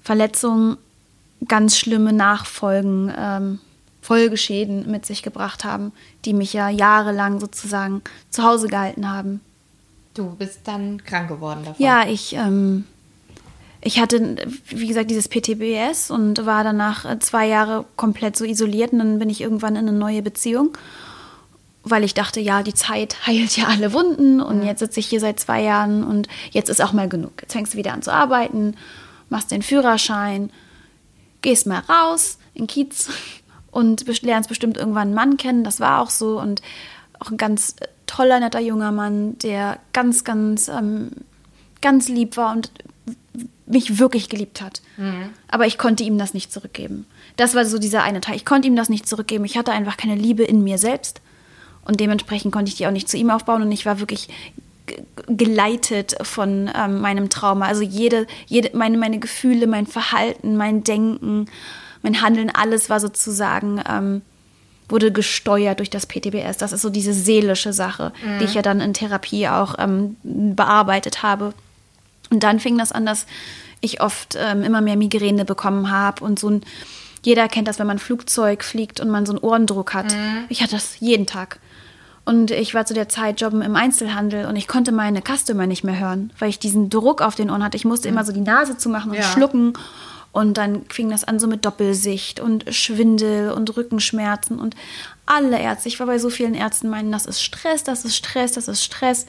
Verletzung 0.01 0.77
ganz 1.47 1.77
schlimme 1.77 2.13
Nachfolgen, 2.13 3.11
ähm, 3.17 3.59
Folgeschäden 4.01 4.89
mit 4.89 5.05
sich 5.05 5.21
gebracht 5.21 5.65
haben, 5.65 5.91
die 6.23 6.33
mich 6.33 6.53
ja 6.53 6.69
jahrelang 6.69 7.41
sozusagen 7.41 8.01
zu 8.29 8.43
Hause 8.43 8.69
gehalten 8.69 9.09
haben. 9.09 9.41
Du 10.13 10.29
bist 10.31 10.61
dann 10.63 11.03
krank 11.03 11.27
geworden 11.27 11.65
davon? 11.65 11.85
Ja, 11.85 12.07
ich, 12.07 12.33
ähm, 12.33 12.85
ich 13.81 13.99
hatte, 13.99 14.37
wie 14.69 14.87
gesagt, 14.87 15.11
dieses 15.11 15.29
PTBS 15.29 16.09
und 16.11 16.45
war 16.45 16.63
danach 16.63 17.05
äh, 17.05 17.19
zwei 17.19 17.47
Jahre 17.47 17.85
komplett 17.95 18.35
so 18.35 18.45
isoliert 18.45 18.91
und 18.91 18.99
dann 18.99 19.19
bin 19.19 19.29
ich 19.29 19.41
irgendwann 19.41 19.75
in 19.75 19.87
eine 19.87 19.97
neue 19.97 20.21
Beziehung, 20.21 20.77
weil 21.83 22.03
ich 22.03 22.13
dachte, 22.13 22.39
ja, 22.39 22.63
die 22.63 22.73
Zeit 22.73 23.15
heilt 23.27 23.55
ja 23.57 23.67
alle 23.67 23.93
Wunden 23.93 24.41
und 24.41 24.63
jetzt 24.63 24.79
sitze 24.79 24.99
ich 24.99 25.07
hier 25.07 25.19
seit 25.19 25.39
zwei 25.39 25.61
Jahren 25.61 26.03
und 26.03 26.27
jetzt 26.51 26.69
ist 26.69 26.81
auch 26.81 26.93
mal 26.93 27.07
genug. 27.07 27.33
Jetzt 27.41 27.53
fängst 27.53 27.73
du 27.73 27.77
wieder 27.77 27.93
an 27.93 28.01
zu 28.01 28.11
arbeiten, 28.11 28.75
machst 29.29 29.51
den 29.51 29.61
Führerschein, 29.61 30.49
gehst 31.41 31.67
mal 31.67 31.79
raus 31.79 32.39
in 32.53 32.67
Kiez 32.67 33.09
und 33.71 34.05
lernst 34.23 34.49
bestimmt 34.49 34.77
irgendwann 34.77 35.09
einen 35.09 35.13
Mann 35.13 35.37
kennen. 35.37 35.63
Das 35.63 35.79
war 35.79 36.01
auch 36.01 36.09
so 36.09 36.39
und 36.39 36.61
auch 37.19 37.29
ein 37.29 37.37
ganz 37.37 37.75
äh, 37.79 37.87
toller, 38.07 38.39
netter 38.39 38.59
junger 38.59 38.91
Mann, 38.91 39.37
der 39.39 39.79
ganz, 39.93 40.23
ganz, 40.23 40.67
ähm, 40.67 41.11
ganz 41.81 42.09
lieb 42.09 42.37
war 42.37 42.53
und 42.53 42.71
mich 43.67 43.99
wirklich 43.99 44.29
geliebt 44.29 44.61
hat. 44.61 44.81
Mhm. 44.97 45.29
Aber 45.49 45.67
ich 45.67 45.77
konnte 45.77 46.03
ihm 46.03 46.17
das 46.17 46.33
nicht 46.33 46.51
zurückgeben. 46.51 47.05
Das 47.35 47.53
war 47.53 47.65
so 47.65 47.77
dieser 47.77 48.03
eine 48.03 48.21
Teil. 48.21 48.35
Ich 48.35 48.45
konnte 48.45 48.67
ihm 48.67 48.75
das 48.75 48.89
nicht 48.89 49.07
zurückgeben. 49.07 49.45
Ich 49.45 49.57
hatte 49.57 49.71
einfach 49.71 49.97
keine 49.97 50.15
Liebe 50.15 50.43
in 50.43 50.63
mir 50.63 50.77
selbst. 50.77 51.21
Und 51.85 51.99
dementsprechend 51.99 52.51
konnte 52.51 52.69
ich 52.69 52.75
die 52.75 52.87
auch 52.87 52.91
nicht 52.91 53.09
zu 53.09 53.17
ihm 53.17 53.29
aufbauen. 53.29 53.61
Und 53.61 53.71
ich 53.71 53.85
war 53.85 53.99
wirklich 53.99 54.29
geleitet 55.27 56.15
von 56.21 56.69
ähm, 56.75 57.01
meinem 57.01 57.29
Trauma. 57.29 57.67
Also 57.67 57.81
jede, 57.81 58.27
jede, 58.45 58.75
meine, 58.75 58.97
meine 58.97 59.19
Gefühle, 59.19 59.67
mein 59.67 59.85
Verhalten, 59.85 60.55
mein 60.55 60.83
Denken, 60.83 61.47
mein 62.03 62.21
Handeln, 62.21 62.49
alles 62.49 62.89
war 62.89 62.99
sozusagen, 62.99 63.81
ähm, 63.89 64.21
wurde 64.89 65.11
gesteuert 65.11 65.79
durch 65.79 65.89
das 65.89 66.05
PTBS. 66.05 66.57
Das 66.57 66.71
ist 66.71 66.81
so 66.81 66.89
diese 66.89 67.13
seelische 67.13 67.73
Sache, 67.73 68.13
mhm. 68.23 68.39
die 68.39 68.45
ich 68.45 68.53
ja 68.53 68.61
dann 68.61 68.79
in 68.79 68.93
Therapie 68.93 69.49
auch 69.49 69.75
ähm, 69.77 70.15
bearbeitet 70.23 71.23
habe. 71.23 71.53
Und 72.29 72.43
dann 72.43 72.59
fing 72.59 72.77
das 72.77 72.91
an, 72.91 73.05
dass 73.05 73.25
ich 73.81 74.01
oft 74.01 74.35
ähm, 74.39 74.63
immer 74.63 74.81
mehr 74.81 74.95
Migräne 74.95 75.45
bekommen 75.45 75.91
habe 75.91 76.23
und 76.23 76.39
so 76.39 76.49
ein, 76.49 76.61
jeder 77.23 77.47
kennt 77.47 77.67
das, 77.67 77.79
wenn 77.79 77.87
man 77.87 77.99
Flugzeug 77.99 78.63
fliegt 78.63 78.99
und 78.99 79.09
man 79.09 79.25
so 79.25 79.33
einen 79.33 79.43
Ohrendruck 79.43 79.93
hat. 79.93 80.13
Mhm. 80.13 80.45
Ich 80.49 80.61
hatte 80.61 80.75
das 80.75 80.99
jeden 80.99 81.25
Tag. 81.25 81.59
Und 82.25 82.51
ich 82.51 82.73
war 82.73 82.85
zu 82.85 82.93
der 82.93 83.07
Zeit 83.07 83.39
jobben 83.39 83.61
im 83.61 83.77
Einzelhandel 83.77 84.47
und 84.47 84.57
ich 84.57 84.67
konnte 84.67 84.91
meine 84.91 85.21
Customer 85.21 85.65
nicht 85.65 85.85
mehr 85.85 85.97
hören, 85.97 86.33
weil 86.39 86.49
ich 86.49 86.59
diesen 86.59 86.89
Druck 86.89 87.21
auf 87.21 87.35
den 87.35 87.49
Ohren 87.49 87.63
hatte. 87.63 87.77
Ich 87.77 87.85
musste 87.85 88.09
immer 88.09 88.25
so 88.25 88.33
die 88.33 88.41
Nase 88.41 88.77
zumachen 88.77 89.11
und 89.11 89.17
ja. 89.17 89.23
schlucken. 89.23 89.73
Und 90.37 90.55
dann 90.55 90.85
fing 90.87 91.09
das 91.09 91.23
an 91.23 91.39
so 91.39 91.47
mit 91.47 91.65
Doppelsicht 91.65 92.39
und 92.39 92.65
Schwindel 92.69 93.49
und 93.49 93.75
Rückenschmerzen 93.75 94.59
und 94.59 94.75
alle 95.25 95.59
Ärzte. 95.59 95.89
Ich 95.89 95.99
war 95.99 96.05
bei 96.05 96.19
so 96.19 96.29
vielen 96.29 96.53
Ärzten, 96.53 96.89
meinen, 96.89 97.11
das 97.11 97.25
ist 97.25 97.41
Stress, 97.41 97.83
das 97.83 98.05
ist 98.05 98.15
Stress, 98.15 98.51
das 98.51 98.67
ist 98.67 98.83
Stress. 98.83 99.25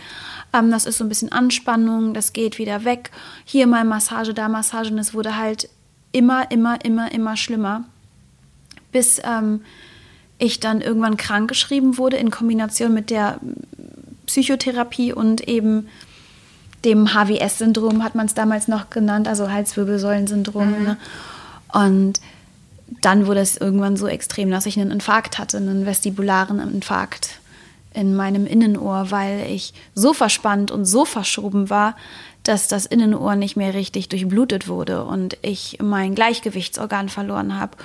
Ähm, 0.53 0.71
das 0.71 0.85
ist 0.85 0.99
so 0.99 1.05
ein 1.05 1.09
bisschen 1.09 1.33
Anspannung, 1.33 2.13
das 2.13 2.35
geht 2.35 2.59
wieder 2.59 2.85
weg. 2.85 3.11
Hier 3.47 3.67
mal 3.67 3.87
Massage, 3.87 4.35
da 4.35 4.51
Massage. 4.51 4.93
Und 4.93 4.99
es 4.99 5.15
wurde 5.15 5.39
halt 5.39 5.71
immer, 6.13 6.51
immer, 6.51 6.85
immer, 6.85 7.11
immer 7.11 7.39
schlimmer. 7.39 7.85
Bis 8.93 9.19
ähm, 9.25 9.63
ich 10.37 10.61
dann 10.61 10.83
irgendwann 10.83 11.17
krankgeschrieben 11.17 11.97
wurde 11.97 12.19
in 12.19 12.31
Kombination 12.31 12.93
mit 12.93 13.09
der 13.09 13.41
Psychotherapie 14.27 15.15
und 15.15 15.49
eben 15.49 15.89
dem 16.85 17.15
HWS-Syndrom 17.15 18.03
hat 18.05 18.15
man 18.15 18.27
es 18.27 18.35
damals 18.35 18.69
noch 18.69 18.91
genannt, 18.91 19.29
also 19.29 19.51
Halswirbelsäulensyndrom. 19.51 20.79
Mhm. 20.79 20.85
Ne? 20.85 20.97
Und 21.73 22.21
dann 23.01 23.27
wurde 23.27 23.41
es 23.41 23.57
irgendwann 23.57 23.97
so 23.97 24.07
extrem, 24.07 24.51
dass 24.51 24.67
ich 24.67 24.79
einen 24.79 24.91
Infarkt 24.91 25.39
hatte, 25.39 25.59
einen 25.59 25.87
vestibularen 25.87 26.61
Infarkt 26.61 27.41
in 27.93 28.15
meinem 28.15 28.47
Innenohr, 28.47 29.11
weil 29.11 29.47
ich 29.51 29.75
so 29.95 30.13
verspannt 30.13 30.71
und 30.71 30.85
so 30.85 31.05
verschoben 31.05 31.71
war, 31.71 31.97
dass 32.43 32.69
das 32.69 32.87
Innenohr 32.87 33.35
nicht 33.35 33.57
mehr 33.57 33.75
richtig 33.75 34.09
durchblutet 34.09 34.69
wurde 34.69 35.05
und 35.05 35.37
ich 35.43 35.79
mein 35.83 36.15
Gleichgewichtsorgan 36.15 37.09
verloren 37.09 37.59
habe. 37.59 37.77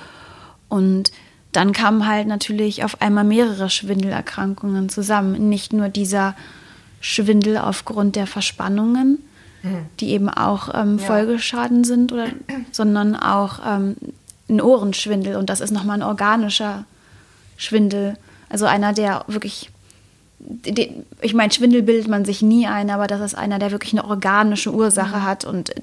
Und 0.68 1.12
dann 1.52 1.72
kamen 1.72 2.06
halt 2.06 2.26
natürlich 2.26 2.84
auf 2.84 3.00
einmal 3.02 3.24
mehrere 3.24 3.70
Schwindelerkrankungen 3.70 4.88
zusammen. 4.88 5.48
Nicht 5.48 5.72
nur 5.72 5.88
dieser 5.88 6.34
Schwindel 7.04 7.58
aufgrund 7.58 8.16
der 8.16 8.26
Verspannungen, 8.26 9.18
mhm. 9.62 9.86
die 10.00 10.08
eben 10.08 10.30
auch 10.30 10.70
ähm, 10.72 10.98
ja. 10.98 11.04
Folgeschaden 11.04 11.84
sind, 11.84 12.12
oder, 12.12 12.28
sondern 12.72 13.14
auch 13.14 13.60
ähm, 13.66 13.96
ein 14.48 14.62
Ohrenschwindel. 14.62 15.36
Und 15.36 15.50
das 15.50 15.60
ist 15.60 15.70
nochmal 15.70 15.98
ein 15.98 16.02
organischer 16.02 16.86
Schwindel. 17.58 18.16
Also 18.48 18.64
einer, 18.64 18.94
der 18.94 19.24
wirklich 19.28 19.70
ich 21.20 21.32
meine, 21.32 21.52
Schwindel 21.52 21.82
bildet 21.82 22.08
man 22.08 22.24
sich 22.24 22.42
nie 22.42 22.66
ein, 22.66 22.90
aber 22.90 23.06
das 23.06 23.20
ist 23.20 23.34
einer, 23.34 23.58
der 23.58 23.70
wirklich 23.70 23.92
eine 23.94 24.04
organische 24.04 24.72
Ursache 24.72 25.18
mhm. 25.18 25.22
hat 25.24 25.44
und 25.44 25.74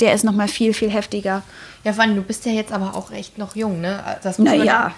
der 0.00 0.12
ist 0.12 0.24
noch 0.24 0.32
mal 0.32 0.48
viel, 0.48 0.74
viel 0.74 0.90
heftiger. 0.90 1.42
Ja, 1.84 1.92
vor 1.92 2.04
allem, 2.04 2.14
du 2.14 2.22
bist 2.22 2.44
ja 2.46 2.52
jetzt 2.52 2.72
aber 2.72 2.94
auch 2.94 3.10
echt 3.10 3.38
noch 3.38 3.56
jung, 3.56 3.80
ne? 3.80 4.02
Das 4.22 4.38
naja. 4.38 4.92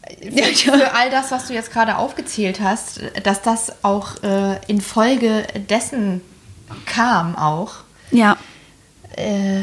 Für, 0.20 0.72
für, 0.72 0.94
all 0.94 1.10
das, 1.10 1.30
was 1.30 1.46
du 1.46 1.54
jetzt 1.54 1.72
gerade 1.72 1.96
aufgezählt 1.96 2.60
hast, 2.60 3.00
dass 3.22 3.42
das 3.42 3.84
auch 3.84 4.22
äh, 4.22 4.58
in 4.66 4.80
Folge 4.80 5.46
dessen 5.68 6.20
kam 6.86 7.36
auch. 7.36 7.74
Ja. 8.10 8.36
Äh, 9.16 9.62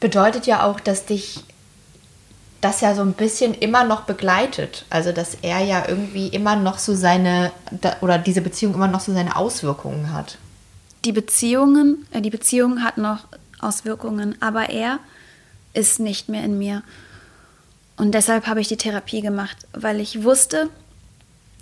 bedeutet 0.00 0.46
ja 0.46 0.64
auch, 0.64 0.80
dass 0.80 1.06
dich 1.06 1.44
das 2.60 2.80
ja 2.80 2.94
so 2.94 3.02
ein 3.02 3.12
bisschen 3.12 3.54
immer 3.54 3.84
noch 3.84 4.02
begleitet. 4.02 4.84
Also, 4.90 5.12
dass 5.12 5.36
er 5.42 5.60
ja 5.60 5.84
irgendwie 5.86 6.28
immer 6.28 6.56
noch 6.56 6.78
so 6.78 6.94
seine, 6.94 7.52
oder 8.00 8.18
diese 8.18 8.40
Beziehung 8.40 8.74
immer 8.74 8.88
noch 8.88 9.00
so 9.00 9.12
seine 9.12 9.36
Auswirkungen 9.36 10.12
hat. 10.12 10.38
Die 11.04 11.12
Beziehungen, 11.12 12.06
äh, 12.10 12.20
die 12.20 12.30
Beziehung 12.30 12.82
hat 12.82 12.98
noch 12.98 13.26
Auswirkungen, 13.60 14.40
aber 14.40 14.70
er 14.70 14.98
ist 15.72 16.00
nicht 16.00 16.28
mehr 16.28 16.44
in 16.44 16.58
mir. 16.58 16.82
Und 17.98 18.12
deshalb 18.12 18.46
habe 18.46 18.60
ich 18.60 18.68
die 18.68 18.76
Therapie 18.76 19.20
gemacht, 19.20 19.56
weil 19.72 20.00
ich 20.00 20.22
wusste, 20.22 20.70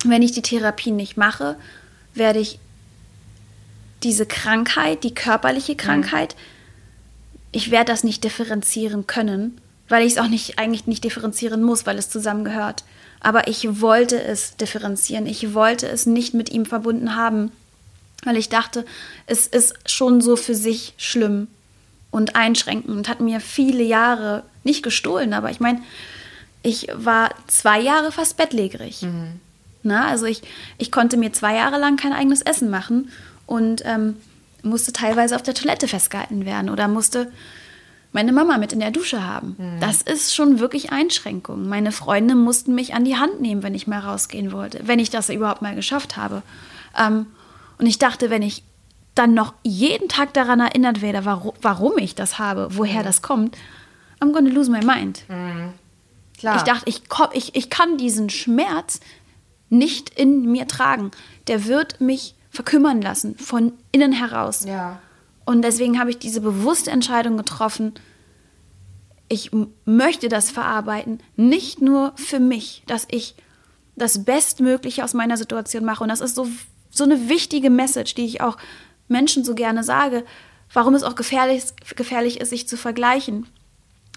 wenn 0.05 0.23
ich 0.23 0.33
die 0.33 0.43
Therapie 0.43 0.91
nicht 0.91 1.17
mache, 1.17 1.57
werde 2.15 2.39
ich 2.39 2.59
diese 4.03 4.27
Krankheit, 4.27 5.03
die 5.03 5.15
körperliche 5.15 5.73
mhm. 5.73 5.79
Krankheit, 5.79 6.37
ich 7.53 7.71
werde 7.71 7.91
das 7.91 8.05
nicht 8.05 8.23
differenzieren 8.23 9.07
können, 9.07 9.59
weil 9.89 10.05
ich 10.05 10.13
es 10.13 10.19
auch 10.19 10.29
nicht 10.29 10.59
eigentlich 10.59 10.87
nicht 10.87 11.05
differenzieren 11.05 11.63
muss, 11.63 11.87
weil 11.87 11.97
es 11.97 12.11
zusammengehört. 12.11 12.85
Aber 13.21 13.49
ich 13.49 13.81
wollte 13.81 14.23
es 14.23 14.57
differenzieren. 14.57 15.27
Ich 15.27 15.55
wollte 15.55 15.89
es 15.89 16.05
nicht 16.05 16.35
mit 16.35 16.51
ihm 16.51 16.67
verbunden 16.67 17.17
haben, 17.17 17.51
weil 18.25 18.37
ich 18.37 18.51
dachte, 18.51 18.85
es 19.27 19.47
ist 19.47 19.75
schon 19.87 20.21
so 20.21 20.37
für 20.37 20.55
sich 20.55 20.93
schlimm 20.99 21.49
und 22.11 22.37
einschränkend 22.37 22.95
und 22.95 23.09
hat 23.09 23.21
mir 23.21 23.41
viele 23.41 23.83
Jahre 23.83 24.43
nicht 24.65 24.83
gestohlen, 24.83 25.33
aber 25.33 25.51
ich 25.51 25.61
meine, 25.61 25.81
ich 26.67 26.89
war 26.95 27.31
zwei 27.47 27.81
Jahre 27.81 28.11
fast 28.11 28.37
bettlägerig. 28.37 29.03
Mhm. 29.03 29.41
Na, 29.85 30.09
also 30.09 30.27
ich, 30.27 30.43
ich 30.79 30.91
konnte 30.91 31.17
mir 31.17 31.33
zwei 31.33 31.55
Jahre 31.55 31.79
lang 31.79 31.97
kein 31.97 32.13
eigenes 32.13 32.43
Essen 32.43 32.71
machen 32.71 33.11
und 33.47 33.83
ähm, 33.85 34.17
musste 34.65 34.93
teilweise 34.93 35.37
auf 35.37 35.43
der 35.43 35.55
Toilette 35.55 35.87
festgehalten 35.87 36.45
werden 36.45 36.69
oder 36.69 36.89
musste 36.89 37.31
meine 38.11 38.33
Mama 38.33 38.59
mit 38.59 38.73
in 38.73 38.81
der 38.81 38.91
Dusche 38.91 39.25
haben. 39.25 39.55
Mhm. 39.59 39.81
Das 39.81 40.03
ist 40.03 40.35
schon 40.35 40.59
wirklich 40.59 40.91
Einschränkung. 40.91 41.69
Meine 41.69 41.93
Freunde 41.93 42.35
mussten 42.35 42.75
mich 42.75 42.95
an 42.95 43.05
die 43.05 43.17
Hand 43.17 43.41
nehmen, 43.41 43.63
wenn 43.63 43.75
ich 43.75 43.87
mal 43.87 44.01
rausgehen 44.01 44.51
wollte, 44.51 44.81
wenn 44.89 44.99
ich 44.99 45.11
das 45.11 45.29
überhaupt 45.29 45.63
mal 45.63 45.77
geschafft 45.77 46.17
habe. 46.17 46.43
Ähm, 46.99 47.27
und 47.79 47.87
ich 47.87 47.99
dachte, 47.99 48.29
wenn 48.29 48.43
ich 48.43 48.65
dann 49.15 49.35
noch 49.35 49.55
jeden 49.63 50.09
Tag 50.09 50.35
daran 50.35 50.59
erinnert 50.59 51.01
werde, 51.01 51.25
warum, 51.25 51.53
warum 51.63 51.97
ich 51.99 52.17
das 52.17 52.41
habe, 52.41 52.69
woher 52.73 53.03
mhm. 53.03 53.05
das 53.05 53.23
kommt, 53.23 53.57
I'm 54.21 54.33
gonna 54.33 54.51
lose 54.51 54.71
my 54.71 54.85
mind. 54.85 55.23
Mhm. 55.29 55.75
Klar. 56.39 56.57
Ich 56.57 56.63
dachte, 56.63 56.89
ich, 56.89 57.03
ich, 57.33 57.55
ich 57.55 57.71
kann 57.71 57.97
diesen 57.97 58.31
Schmerz 58.31 59.01
nicht 59.69 60.11
in 60.11 60.51
mir 60.51 60.69
tragen. 60.69 61.11
Der 61.47 61.67
wird 61.67 62.01
mich 62.01 62.35
verkümmern 62.51 63.03
lassen, 63.03 63.37
von 63.37 63.73
innen 63.93 64.13
heraus. 64.13 64.65
Ja. 64.65 65.01
Und 65.45 65.63
deswegen 65.63 65.99
habe 65.99 66.11
ich 66.11 66.19
diese 66.19 66.41
bewusste 66.41 66.91
Entscheidung 66.91 67.37
getroffen, 67.37 67.95
ich 69.29 69.51
möchte 69.85 70.29
das 70.29 70.51
verarbeiten, 70.51 71.21
nicht 71.35 71.83
nur 71.83 72.13
für 72.17 72.39
mich, 72.39 72.85
dass 72.87 73.07
ich 73.11 73.35
das 73.97 74.25
Bestmögliche 74.25 75.03
aus 75.03 75.15
meiner 75.15 75.37
Situation 75.37 75.85
mache. 75.85 76.03
Und 76.03 76.11
das 76.11 76.21
ist 76.21 76.37
so, 76.37 76.47
so 76.91 77.05
eine 77.05 77.29
wichtige 77.29 77.71
Message, 77.71 78.15
die 78.15 78.25
ich 78.25 78.41
auch 78.41 78.57
Menschen 79.09 79.45
so 79.45 79.55
gerne 79.55 79.83
sage, 79.83 80.25
warum 80.73 80.95
es 80.95 81.03
auch 81.03 81.15
gefährlich, 81.15 81.65
gefährlich 81.97 82.41
ist, 82.41 82.51
sich 82.51 82.69
zu 82.69 82.77
vergleichen. 82.77 83.47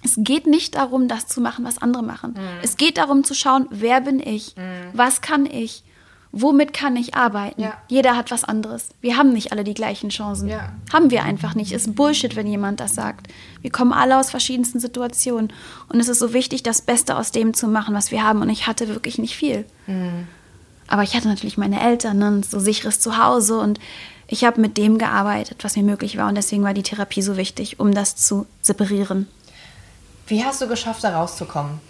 Es 0.04 0.16
geht 0.18 0.48
nicht 0.48 0.76
darum, 0.76 1.08
das 1.08 1.28
zu 1.28 1.42
machen, 1.42 1.66
was 1.66 1.82
andere 1.82 2.04
machen. 2.04 2.32
Mhm. 2.32 2.60
Es 2.62 2.78
geht 2.78 2.98
darum 2.98 3.24
zu 3.24 3.34
schauen, 3.34 3.68
wer 3.70 4.02
bin 4.02 4.20
ich, 4.20 4.56
mhm. 4.56 4.90
was 4.94 5.22
kann 5.22 5.46
ich, 5.46 5.84
womit 6.32 6.74
kann 6.74 6.96
ich 6.96 7.16
arbeiten. 7.16 7.62
Ja. 7.62 7.74
Jeder 7.88 8.16
hat 8.16 8.32
was 8.32 8.44
anderes. 8.44 8.90
Wir 9.02 9.18
haben 9.18 9.34
nicht 9.34 9.52
alle 9.52 9.64
die 9.64 9.74
gleichen 9.74 10.10
Chancen. 10.10 10.48
Ja. 10.48 10.74
Haben 10.94 11.12
wir 11.12 11.24
einfach 11.24 11.56
nicht. 11.56 11.72
Ist 11.72 11.96
Bullshit, 11.96 12.36
wenn 12.36 12.48
jemand 12.48 12.80
das 12.80 12.96
sagt. 12.96 13.28
Wir 13.62 13.72
kommen 13.72 13.94
alle 13.94 14.18
aus 14.18 14.30
verschiedensten 14.30 14.80
Situationen. 14.80 15.52
Und 15.88 16.00
es 16.00 16.08
ist 16.08 16.20
so 16.20 16.34
wichtig, 16.34 16.64
das 16.64 16.82
Beste 16.82 17.18
aus 17.18 17.32
dem 17.32 17.54
zu 17.54 17.68
machen, 17.68 17.96
was 17.96 18.12
wir 18.12 18.24
haben. 18.24 18.42
Und 18.42 18.50
ich 18.50 18.68
hatte 18.68 18.88
wirklich 18.88 19.18
nicht 19.18 19.36
viel. 19.36 19.66
Mhm. 19.88 20.28
Aber 20.88 21.04
ich 21.04 21.16
hatte 21.16 21.28
natürlich 21.28 21.58
meine 21.58 21.82
Eltern, 21.82 22.18
ne, 22.18 22.42
so 22.48 22.60
sicheres 22.60 23.00
Zuhause 23.00 23.60
und 23.60 23.80
ich 24.28 24.44
habe 24.44 24.62
mit 24.62 24.78
dem 24.78 24.98
gearbeitet, 24.98 25.64
was 25.64 25.76
mir 25.76 25.84
möglich 25.84 26.18
war. 26.18 26.28
Und 26.28 26.36
deswegen 26.36 26.64
war 26.64 26.74
die 26.74 26.84
Therapie 26.84 27.22
so 27.22 27.38
wichtig, 27.38 27.80
um 27.80 27.94
das 27.94 28.16
zu 28.16 28.46
separieren. 28.62 29.28
Wie 30.30 30.46
hast 30.46 30.62
du 30.62 30.68
geschafft, 30.68 31.04
da 31.04 31.18
rauszukommen? 31.18 31.82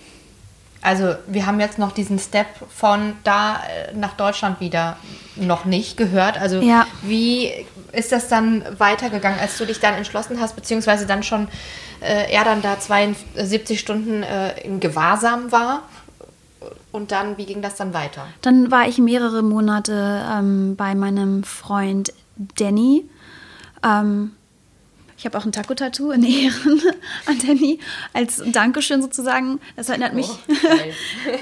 Also 0.82 1.16
wir 1.28 1.46
haben 1.46 1.60
jetzt 1.60 1.78
noch 1.78 1.92
diesen 1.92 2.20
Step 2.20 2.48
von 2.70 3.14
da 3.26 3.56
äh, 3.56 3.94
nach 3.96 4.14
Deutschland 4.14 4.62
wieder 4.62 4.96
noch 5.36 5.66
nicht 5.66 5.98
gehört. 5.98 6.40
Also 6.40 6.62
ja. 6.62 6.88
wie 7.02 7.52
ist 7.92 8.14
das 8.14 8.30
dann 8.30 8.64
weitergegangen, 8.78 9.40
als 9.40 9.58
du 9.58 9.66
dich 9.66 9.80
dann 9.82 9.96
entschlossen 9.96 10.40
hast, 10.40 10.56
beziehungsweise 10.56 11.06
dann 11.06 11.22
schon 11.22 11.50
äh, 12.00 12.32
er 12.32 12.46
dann 12.46 12.62
da 12.62 12.80
72 12.80 13.78
Stunden 13.78 14.24
äh, 14.24 14.62
im 14.62 14.80
Gewahrsam 14.80 15.52
war? 15.52 15.84
Und 16.92 17.12
dann, 17.12 17.38
wie 17.38 17.46
ging 17.46 17.62
das 17.62 17.76
dann 17.76 17.94
weiter? 17.94 18.26
Dann 18.42 18.72
war 18.72 18.88
ich 18.88 18.98
mehrere 18.98 19.44
Monate 19.44 20.26
ähm, 20.32 20.76
bei 20.76 20.96
meinem 20.96 21.44
Freund 21.44 22.14
Danny. 22.58 23.08
Ähm, 23.84 24.32
ich 25.20 25.26
habe 25.26 25.38
auch 25.38 25.44
ein 25.44 25.52
Taco-Tattoo 25.52 26.12
in 26.12 26.24
Ehren 26.24 26.82
an 27.26 27.38
Danny 27.46 27.80
als 28.14 28.42
Dankeschön 28.46 29.02
sozusagen. 29.02 29.60
Das 29.76 29.90
erinnert 29.90 30.14
mich. 30.14 30.30
Oh, 30.30 30.56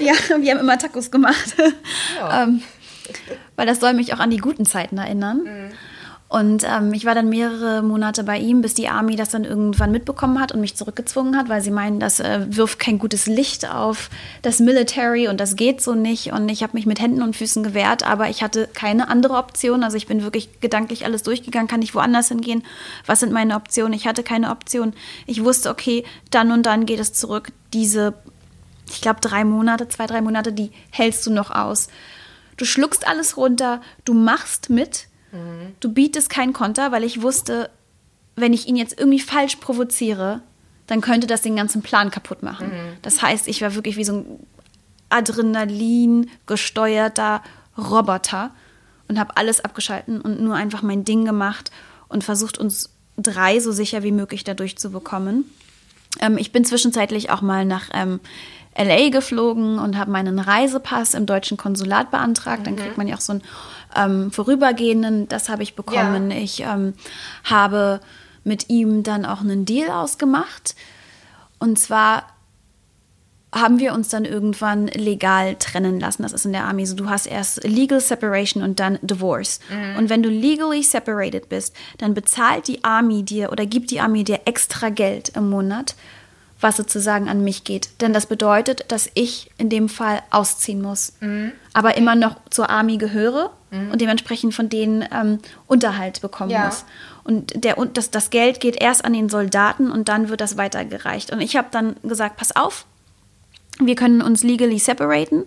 ja, 0.00 0.14
wir 0.36 0.50
haben 0.50 0.58
immer 0.58 0.76
Tacos 0.78 1.12
gemacht. 1.12 1.54
Ja. 2.16 2.42
ähm, 2.42 2.62
weil 3.54 3.66
das 3.66 3.78
soll 3.78 3.94
mich 3.94 4.12
auch 4.12 4.18
an 4.18 4.30
die 4.30 4.38
guten 4.38 4.66
Zeiten 4.66 4.98
erinnern. 4.98 5.44
Mhm. 5.44 5.70
Und 6.28 6.62
ähm, 6.64 6.92
ich 6.92 7.06
war 7.06 7.14
dann 7.14 7.30
mehrere 7.30 7.82
Monate 7.82 8.22
bei 8.22 8.38
ihm, 8.38 8.60
bis 8.60 8.74
die 8.74 8.88
Army 8.88 9.16
das 9.16 9.30
dann 9.30 9.44
irgendwann 9.44 9.90
mitbekommen 9.90 10.38
hat 10.38 10.52
und 10.52 10.60
mich 10.60 10.76
zurückgezwungen 10.76 11.38
hat, 11.38 11.48
weil 11.48 11.62
sie 11.62 11.70
meinen, 11.70 12.00
das 12.00 12.20
äh, 12.20 12.44
wirft 12.50 12.78
kein 12.78 12.98
gutes 12.98 13.26
Licht 13.26 13.66
auf 13.70 14.10
das 14.42 14.58
Military 14.58 15.28
und 15.28 15.40
das 15.40 15.56
geht 15.56 15.80
so 15.80 15.94
nicht. 15.94 16.30
Und 16.32 16.50
ich 16.50 16.62
habe 16.62 16.74
mich 16.74 16.84
mit 16.84 17.00
Händen 17.00 17.22
und 17.22 17.34
Füßen 17.34 17.62
gewehrt, 17.62 18.06
aber 18.06 18.28
ich 18.28 18.42
hatte 18.42 18.68
keine 18.74 19.08
andere 19.08 19.36
Option. 19.36 19.82
Also 19.82 19.96
ich 19.96 20.06
bin 20.06 20.22
wirklich 20.22 20.60
gedanklich 20.60 21.06
alles 21.06 21.22
durchgegangen, 21.22 21.66
kann 21.66 21.80
ich 21.80 21.94
woanders 21.94 22.28
hingehen? 22.28 22.62
Was 23.06 23.20
sind 23.20 23.32
meine 23.32 23.56
Optionen? 23.56 23.94
Ich 23.94 24.06
hatte 24.06 24.22
keine 24.22 24.50
Option. 24.50 24.92
Ich 25.26 25.42
wusste, 25.42 25.70
okay, 25.70 26.04
dann 26.30 26.52
und 26.52 26.66
dann 26.66 26.84
geht 26.84 27.00
es 27.00 27.14
zurück. 27.14 27.52
Diese, 27.72 28.12
ich 28.90 29.00
glaube, 29.00 29.20
drei 29.22 29.44
Monate, 29.44 29.88
zwei, 29.88 30.06
drei 30.06 30.20
Monate, 30.20 30.52
die 30.52 30.72
hältst 30.90 31.26
du 31.26 31.32
noch 31.32 31.50
aus. 31.50 31.88
Du 32.58 32.66
schluckst 32.66 33.08
alles 33.08 33.38
runter, 33.38 33.80
du 34.04 34.12
machst 34.12 34.68
mit 34.68 35.08
Mhm. 35.32 35.74
Du 35.80 35.92
bietest 35.92 36.30
keinen 36.30 36.52
Konter, 36.52 36.92
weil 36.92 37.04
ich 37.04 37.22
wusste, 37.22 37.70
wenn 38.36 38.52
ich 38.52 38.66
ihn 38.66 38.76
jetzt 38.76 38.98
irgendwie 38.98 39.20
falsch 39.20 39.56
provoziere, 39.56 40.42
dann 40.86 41.00
könnte 41.00 41.26
das 41.26 41.42
den 41.42 41.56
ganzen 41.56 41.82
Plan 41.82 42.10
kaputt 42.10 42.42
machen. 42.42 42.68
Mhm. 42.68 42.96
Das 43.02 43.22
heißt, 43.22 43.48
ich 43.48 43.60
war 43.62 43.74
wirklich 43.74 43.96
wie 43.96 44.04
so 44.04 44.14
ein 44.14 44.46
Adrenalin 45.10 46.30
gesteuerter 46.46 47.42
Roboter 47.76 48.50
und 49.08 49.18
habe 49.18 49.36
alles 49.36 49.60
abgeschalten 49.64 50.20
und 50.20 50.40
nur 50.40 50.54
einfach 50.54 50.82
mein 50.82 51.04
Ding 51.04 51.24
gemacht 51.24 51.70
und 52.08 52.24
versucht 52.24 52.58
uns 52.58 52.90
drei 53.16 53.60
so 53.60 53.72
sicher 53.72 54.02
wie 54.02 54.12
möglich 54.12 54.44
dadurch 54.44 54.76
zu 54.78 54.90
bekommen. 54.90 55.44
Ähm, 56.20 56.38
ich 56.38 56.52
bin 56.52 56.64
zwischenzeitlich 56.64 57.30
auch 57.30 57.42
mal 57.42 57.64
nach 57.64 57.90
ähm, 57.92 58.20
LA 58.76 59.08
geflogen 59.10 59.78
und 59.78 59.98
habe 59.98 60.10
meinen 60.10 60.38
Reisepass 60.38 61.14
im 61.14 61.26
deutschen 61.26 61.56
Konsulat 61.56 62.10
beantragt. 62.10 62.60
Mhm. 62.60 62.64
Dann 62.64 62.76
kriegt 62.76 62.98
man 62.98 63.08
ja 63.08 63.16
auch 63.16 63.20
so 63.20 63.32
einen 63.32 63.42
ähm, 63.98 64.30
vorübergehenden, 64.30 65.28
das 65.28 65.48
habe 65.48 65.62
ich 65.62 65.74
bekommen. 65.74 66.30
Ja. 66.30 66.36
Ich 66.36 66.60
ähm, 66.60 66.94
habe 67.44 68.00
mit 68.44 68.70
ihm 68.70 69.02
dann 69.02 69.24
auch 69.24 69.40
einen 69.40 69.64
Deal 69.64 69.90
ausgemacht. 69.90 70.74
Und 71.58 71.78
zwar 71.78 72.24
haben 73.52 73.78
wir 73.78 73.94
uns 73.94 74.08
dann 74.08 74.24
irgendwann 74.24 74.88
legal 74.88 75.56
trennen 75.56 75.98
lassen. 75.98 76.22
Das 76.22 76.32
ist 76.32 76.44
in 76.44 76.52
der 76.52 76.64
Army 76.64 76.84
so. 76.84 76.94
Du 76.94 77.08
hast 77.08 77.26
erst 77.26 77.64
Legal 77.64 78.00
Separation 78.00 78.62
und 78.62 78.78
dann 78.78 78.98
Divorce. 79.02 79.60
Mhm. 79.70 79.96
Und 79.96 80.10
wenn 80.10 80.22
du 80.22 80.28
legally 80.28 80.82
separated 80.82 81.48
bist, 81.48 81.74
dann 81.96 82.14
bezahlt 82.14 82.68
die 82.68 82.84
Army 82.84 83.22
dir 83.22 83.50
oder 83.50 83.64
gibt 83.64 83.90
die 83.90 84.00
Army 84.00 84.22
dir 84.22 84.40
extra 84.44 84.90
Geld 84.90 85.30
im 85.30 85.48
Monat 85.48 85.94
was 86.60 86.76
sozusagen 86.76 87.28
an 87.28 87.44
mich 87.44 87.64
geht. 87.64 88.00
Denn 88.00 88.12
das 88.12 88.26
bedeutet, 88.26 88.84
dass 88.88 89.08
ich 89.14 89.50
in 89.58 89.68
dem 89.68 89.88
Fall 89.88 90.22
ausziehen 90.30 90.82
muss, 90.82 91.12
mhm. 91.20 91.52
aber 91.72 91.96
immer 91.96 92.16
noch 92.16 92.36
zur 92.50 92.68
Army 92.68 92.96
gehöre 92.96 93.52
mhm. 93.70 93.92
und 93.92 94.00
dementsprechend 94.00 94.54
von 94.54 94.68
denen 94.68 95.04
ähm, 95.12 95.38
Unterhalt 95.66 96.20
bekommen 96.20 96.50
ja. 96.50 96.66
muss. 96.66 96.84
Und 97.22 97.64
der, 97.64 97.76
das, 97.92 98.10
das 98.10 98.30
Geld 98.30 98.60
geht 98.60 98.80
erst 98.80 99.04
an 99.04 99.12
den 99.12 99.28
Soldaten 99.28 99.90
und 99.90 100.08
dann 100.08 100.28
wird 100.28 100.40
das 100.40 100.56
weitergereicht. 100.56 101.30
Und 101.32 101.40
ich 101.40 101.56
habe 101.56 101.68
dann 101.70 101.96
gesagt, 102.02 102.36
pass 102.36 102.56
auf, 102.56 102.86
wir 103.78 103.94
können 103.94 104.22
uns 104.22 104.42
legally 104.42 104.78
separaten. 104.78 105.44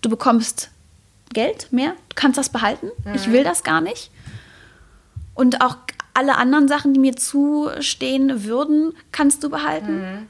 Du 0.00 0.08
bekommst 0.08 0.70
Geld 1.32 1.72
mehr, 1.72 1.90
du 2.08 2.14
kannst 2.16 2.38
das 2.38 2.48
behalten. 2.48 2.88
Mhm. 3.04 3.14
Ich 3.14 3.30
will 3.30 3.44
das 3.44 3.62
gar 3.62 3.80
nicht. 3.80 4.10
Und 5.34 5.60
auch 5.62 5.76
alle 6.12 6.36
anderen 6.36 6.66
Sachen, 6.66 6.92
die 6.92 7.00
mir 7.00 7.14
zustehen 7.14 8.44
würden, 8.44 8.94
kannst 9.12 9.44
du 9.44 9.50
behalten. 9.50 10.00
Mhm. 10.00 10.26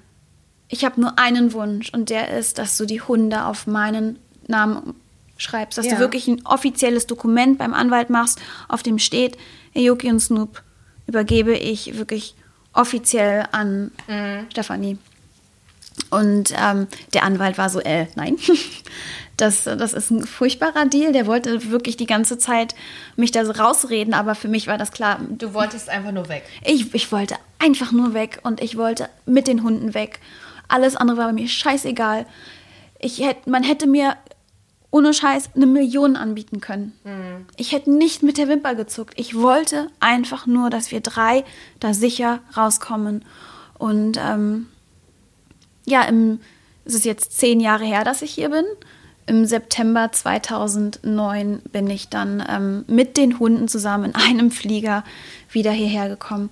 Ich 0.70 0.84
habe 0.84 1.00
nur 1.00 1.18
einen 1.18 1.52
Wunsch 1.52 1.92
und 1.92 2.10
der 2.10 2.36
ist, 2.36 2.58
dass 2.58 2.76
du 2.76 2.86
die 2.86 3.02
Hunde 3.02 3.44
auf 3.44 3.66
meinen 3.66 4.18
Namen 4.46 4.94
schreibst, 5.36 5.78
dass 5.78 5.86
ja. 5.86 5.92
du 5.92 5.98
wirklich 5.98 6.28
ein 6.28 6.46
offizielles 6.46 7.06
Dokument 7.06 7.58
beim 7.58 7.74
Anwalt 7.74 8.08
machst, 8.08 8.40
auf 8.68 8.82
dem 8.82 8.98
steht, 8.98 9.36
Eyoki 9.74 10.10
und 10.10 10.20
Snoop 10.20 10.62
übergebe 11.06 11.54
ich 11.54 11.98
wirklich 11.98 12.34
offiziell 12.72 13.46
an 13.50 13.90
mhm. 14.06 14.46
Stefanie. 14.50 14.98
Und 16.08 16.54
ähm, 16.56 16.86
der 17.14 17.24
Anwalt 17.24 17.58
war 17.58 17.68
so, 17.68 17.80
äh, 17.80 18.06
nein, 18.14 18.36
das, 19.36 19.64
das 19.64 19.92
ist 19.92 20.10
ein 20.10 20.26
furchtbarer 20.26 20.86
Deal. 20.86 21.12
Der 21.12 21.26
wollte 21.26 21.70
wirklich 21.70 21.96
die 21.96 22.06
ganze 22.06 22.38
Zeit 22.38 22.74
mich 23.16 23.32
da 23.32 23.44
so 23.44 23.52
rausreden, 23.52 24.14
aber 24.14 24.34
für 24.34 24.48
mich 24.48 24.66
war 24.66 24.78
das 24.78 24.92
klar. 24.92 25.20
Du 25.28 25.52
wolltest 25.52 25.88
einfach 25.88 26.12
nur 26.12 26.28
weg. 26.28 26.44
Ich, 26.64 26.94
ich 26.94 27.12
wollte 27.12 27.36
einfach 27.58 27.92
nur 27.92 28.14
weg 28.14 28.40
und 28.42 28.62
ich 28.62 28.76
wollte 28.76 29.08
mit 29.26 29.46
den 29.46 29.62
Hunden 29.62 29.94
weg. 29.94 30.20
Alles 30.70 30.96
andere 30.96 31.18
war 31.18 31.32
mir 31.32 31.48
scheißegal. 31.48 32.26
Ich 32.98 33.20
hätt, 33.20 33.46
man 33.46 33.62
hätte 33.62 33.86
mir 33.86 34.16
ohne 34.90 35.14
Scheiß 35.14 35.50
eine 35.54 35.66
Million 35.66 36.16
anbieten 36.16 36.60
können. 36.60 36.92
Mhm. 37.04 37.46
Ich 37.56 37.72
hätte 37.72 37.90
nicht 37.90 38.22
mit 38.22 38.38
der 38.38 38.48
Wimper 38.48 38.74
gezuckt. 38.74 39.14
Ich 39.16 39.36
wollte 39.36 39.88
einfach 40.00 40.46
nur, 40.46 40.70
dass 40.70 40.90
wir 40.90 41.00
drei 41.00 41.44
da 41.78 41.94
sicher 41.94 42.40
rauskommen. 42.56 43.24
Und 43.78 44.18
ähm, 44.18 44.66
ja, 45.86 46.02
im, 46.02 46.40
es 46.84 46.94
ist 46.94 47.04
jetzt 47.04 47.38
zehn 47.38 47.60
Jahre 47.60 47.84
her, 47.84 48.04
dass 48.04 48.22
ich 48.22 48.32
hier 48.32 48.50
bin. 48.50 48.64
Im 49.26 49.46
September 49.46 50.10
2009 50.10 51.62
bin 51.70 51.88
ich 51.88 52.08
dann 52.08 52.44
ähm, 52.48 52.84
mit 52.88 53.16
den 53.16 53.38
Hunden 53.38 53.68
zusammen 53.68 54.06
in 54.06 54.14
einem 54.16 54.50
Flieger 54.50 55.04
wieder 55.50 55.70
hierher 55.70 56.08
gekommen. 56.08 56.50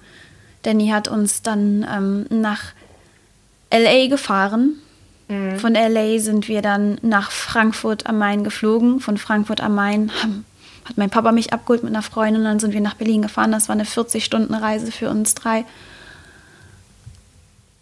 Danny 0.63 0.89
hat 0.89 1.09
uns 1.09 1.43
dann 1.43 1.87
ähm, 1.91 2.27
nach 2.31 2.73
LA 3.73 4.09
gefahren. 4.09 4.75
Mhm. 5.29 5.59
Von 5.59 5.75
LA 5.75 6.19
sind 6.19 6.49
wir 6.49 6.63
dann 6.63 6.99
nach 7.03 7.31
Frankfurt 7.31 8.07
am 8.07 8.19
Main 8.19 8.45
geflogen. 8.45 9.01
Von 9.01 9.19
Frankfurt 9.19 9.61
am 9.61 9.75
Main 9.75 10.11
haben, 10.23 10.45
hat 10.85 10.97
mein 10.97 11.11
Papa 11.11 11.33
mich 11.33 11.53
abgeholt 11.53 11.83
mit 11.83 11.93
einer 11.93 12.03
Freundin. 12.03 12.45
Dann 12.45 12.61
sind 12.61 12.73
wir 12.73 12.81
nach 12.81 12.95
Berlin 12.95 13.23
gefahren. 13.23 13.53
Das 13.53 13.69
war 13.69 13.75
eine 13.75 13.85
40-Stunden-Reise 13.85 14.91
für 14.91 15.11
uns 15.11 15.35
drei. 15.35 15.65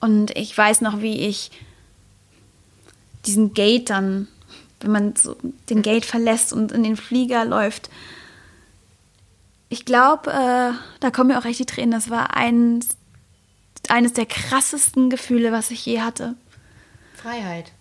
Und 0.01 0.31
ich 0.37 0.57
weiß 0.57 0.83
noch, 0.83 1.01
wie 1.01 1.21
ich 1.27 1.51
diesen 3.25 3.55
Gate 3.55 3.91
dann, 3.91 4.29
wenn 4.81 4.93
man 4.93 5.17
so 5.17 5.37
den 5.69 5.83
Gate 5.83 6.05
verlässt 6.05 6.53
und 6.53 6.73
in 6.73 6.83
den 6.83 6.97
Flieger 6.97 7.45
läuft. 7.45 7.91
Ich 9.69 9.85
glaube, 9.85 10.31
äh, 10.31 10.73
da 11.01 11.11
kommen 11.11 11.29
mir 11.29 11.39
auch 11.39 11.45
echt 11.45 11.59
die 11.59 11.67
Tränen. 11.67 11.91
Das 11.91 12.11
war 12.11 12.37
eins 12.37 12.91
eines 13.91 14.13
der 14.13 14.27
krassesten 14.27 15.11
Gefühle, 15.11 15.53
was 15.53 15.71
ich 15.71 15.85
je 15.85 16.01
hatte. 16.01 16.35
Freiheit. 17.15 17.73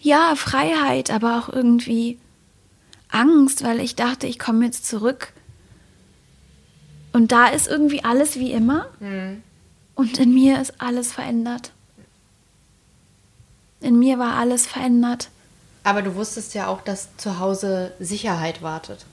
Ja, 0.00 0.34
Freiheit, 0.36 1.10
aber 1.10 1.38
auch 1.38 1.48
irgendwie 1.48 2.18
Angst, 3.08 3.64
weil 3.64 3.80
ich 3.80 3.94
dachte, 3.96 4.26
ich 4.26 4.38
komme 4.38 4.64
jetzt 4.64 4.86
zurück. 4.86 5.32
Und 7.12 7.32
da 7.32 7.48
ist 7.48 7.68
irgendwie 7.68 8.04
alles 8.04 8.36
wie 8.36 8.52
immer. 8.52 8.86
Mhm. 9.00 9.42
Und 9.94 10.18
in 10.18 10.32
mir 10.32 10.60
ist 10.60 10.80
alles 10.80 11.12
verändert. 11.12 11.72
in 13.80 13.98
mir 13.98 14.18
war 14.18 14.34
alles 14.34 14.66
verändert. 14.66 15.30
Aber 15.84 16.02
du 16.02 16.14
wusstest 16.14 16.54
ja 16.54 16.68
auch, 16.68 16.82
dass 16.82 17.16
zu 17.16 17.38
Hause 17.38 17.92
Sicherheit 17.98 18.62
wartet. 18.62 19.06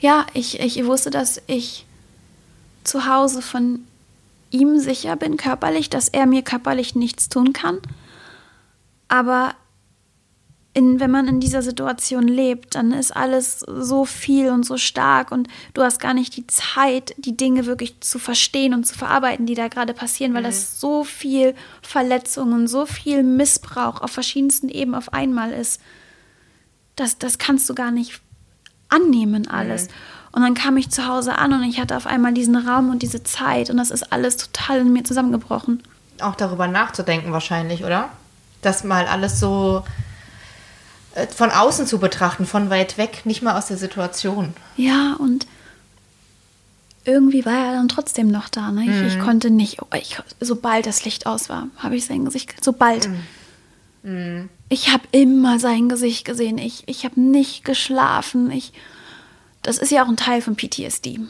Ja, 0.00 0.26
ich, 0.34 0.60
ich 0.60 0.84
wusste, 0.84 1.10
dass 1.10 1.40
ich 1.46 1.86
zu 2.82 3.06
Hause 3.06 3.40
von 3.40 3.86
ihm 4.54 4.78
sicher 4.78 5.16
bin, 5.16 5.36
körperlich, 5.36 5.90
dass 5.90 6.08
er 6.08 6.26
mir 6.26 6.42
körperlich 6.42 6.94
nichts 6.94 7.28
tun 7.28 7.52
kann. 7.52 7.80
Aber 9.08 9.54
in, 10.72 10.98
wenn 10.98 11.10
man 11.10 11.28
in 11.28 11.40
dieser 11.40 11.62
Situation 11.62 12.26
lebt, 12.26 12.74
dann 12.74 12.92
ist 12.92 13.14
alles 13.14 13.60
so 13.60 14.04
viel 14.04 14.48
und 14.48 14.64
so 14.64 14.76
stark 14.76 15.30
und 15.30 15.48
du 15.72 15.82
hast 15.82 16.00
gar 16.00 16.14
nicht 16.14 16.36
die 16.36 16.46
Zeit, 16.48 17.14
die 17.16 17.36
Dinge 17.36 17.66
wirklich 17.66 18.00
zu 18.00 18.18
verstehen 18.18 18.74
und 18.74 18.84
zu 18.84 18.96
verarbeiten, 18.98 19.46
die 19.46 19.54
da 19.54 19.68
gerade 19.68 19.94
passieren, 19.94 20.34
weil 20.34 20.42
mhm. 20.42 20.46
das 20.46 20.80
so 20.80 21.04
viel 21.04 21.54
Verletzungen, 21.80 22.66
so 22.66 22.86
viel 22.86 23.22
Missbrauch 23.22 24.00
auf 24.00 24.10
verschiedensten 24.10 24.68
Ebenen 24.68 24.96
auf 24.96 25.12
einmal 25.12 25.52
ist. 25.52 25.80
Das, 26.96 27.18
das 27.18 27.38
kannst 27.38 27.68
du 27.70 27.74
gar 27.74 27.92
nicht 27.92 28.20
annehmen, 28.88 29.46
alles. 29.46 29.86
Mhm. 29.86 29.92
Und 30.34 30.42
dann 30.42 30.54
kam 30.54 30.76
ich 30.76 30.90
zu 30.90 31.06
Hause 31.06 31.38
an 31.38 31.52
und 31.52 31.62
ich 31.62 31.78
hatte 31.78 31.96
auf 31.96 32.08
einmal 32.08 32.34
diesen 32.34 32.56
Raum 32.56 32.90
und 32.90 33.02
diese 33.02 33.22
Zeit 33.22 33.70
und 33.70 33.76
das 33.76 33.92
ist 33.92 34.12
alles 34.12 34.36
total 34.36 34.80
in 34.80 34.92
mir 34.92 35.04
zusammengebrochen. 35.04 35.80
Auch 36.20 36.34
darüber 36.34 36.66
nachzudenken 36.66 37.30
wahrscheinlich, 37.30 37.84
oder? 37.84 38.08
Das 38.60 38.82
mal 38.82 39.06
alles 39.06 39.38
so 39.38 39.84
äh, 41.14 41.28
von 41.28 41.52
außen 41.52 41.86
zu 41.86 42.00
betrachten, 42.00 42.46
von 42.46 42.68
weit 42.68 42.98
weg, 42.98 43.20
nicht 43.24 43.42
mal 43.42 43.56
aus 43.56 43.66
der 43.66 43.76
Situation. 43.76 44.54
Ja, 44.76 45.14
und 45.20 45.46
irgendwie 47.04 47.46
war 47.46 47.66
er 47.66 47.72
dann 47.74 47.86
trotzdem 47.86 48.26
noch 48.26 48.48
da. 48.48 48.72
Ne? 48.72 48.82
Ich, 48.82 48.88
mhm. 48.88 49.06
ich 49.06 49.20
konnte 49.20 49.50
nicht, 49.50 49.82
oh, 49.82 49.86
ich, 49.96 50.20
sobald 50.40 50.86
das 50.86 51.04
Licht 51.04 51.26
aus 51.28 51.48
war, 51.48 51.68
habe 51.76 51.94
ich 51.94 52.06
sein 52.06 52.24
Gesicht, 52.24 52.56
sobald. 52.60 53.08
Mhm. 53.08 53.20
Mhm. 54.02 54.48
Ich 54.68 54.92
habe 54.92 55.04
immer 55.12 55.60
sein 55.60 55.88
Gesicht 55.88 56.24
gesehen. 56.24 56.58
Ich, 56.58 56.82
ich 56.86 57.04
habe 57.04 57.20
nicht 57.20 57.64
geschlafen. 57.64 58.50
Ich, 58.50 58.72
das 59.64 59.78
ist 59.78 59.90
ja 59.90 60.04
auch 60.04 60.08
ein 60.08 60.16
Teil 60.16 60.40
von 60.40 60.56
PTSD. 60.56 61.20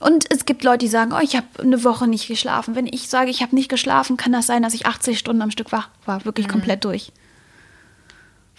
Und 0.00 0.24
es 0.30 0.46
gibt 0.46 0.64
Leute, 0.64 0.78
die 0.78 0.88
sagen, 0.88 1.12
oh, 1.12 1.22
ich 1.22 1.36
habe 1.36 1.46
eine 1.58 1.84
Woche 1.84 2.08
nicht 2.08 2.26
geschlafen. 2.26 2.74
Wenn 2.74 2.88
ich 2.88 3.08
sage, 3.08 3.30
ich 3.30 3.42
habe 3.42 3.54
nicht 3.54 3.68
geschlafen, 3.68 4.16
kann 4.16 4.32
das 4.32 4.46
sein, 4.46 4.62
dass 4.62 4.74
ich 4.74 4.86
80 4.86 5.18
Stunden 5.18 5.42
am 5.42 5.52
Stück 5.52 5.70
wach 5.70 5.90
war, 6.06 6.24
wirklich 6.24 6.48
mhm. 6.48 6.52
komplett 6.52 6.84
durch 6.84 7.12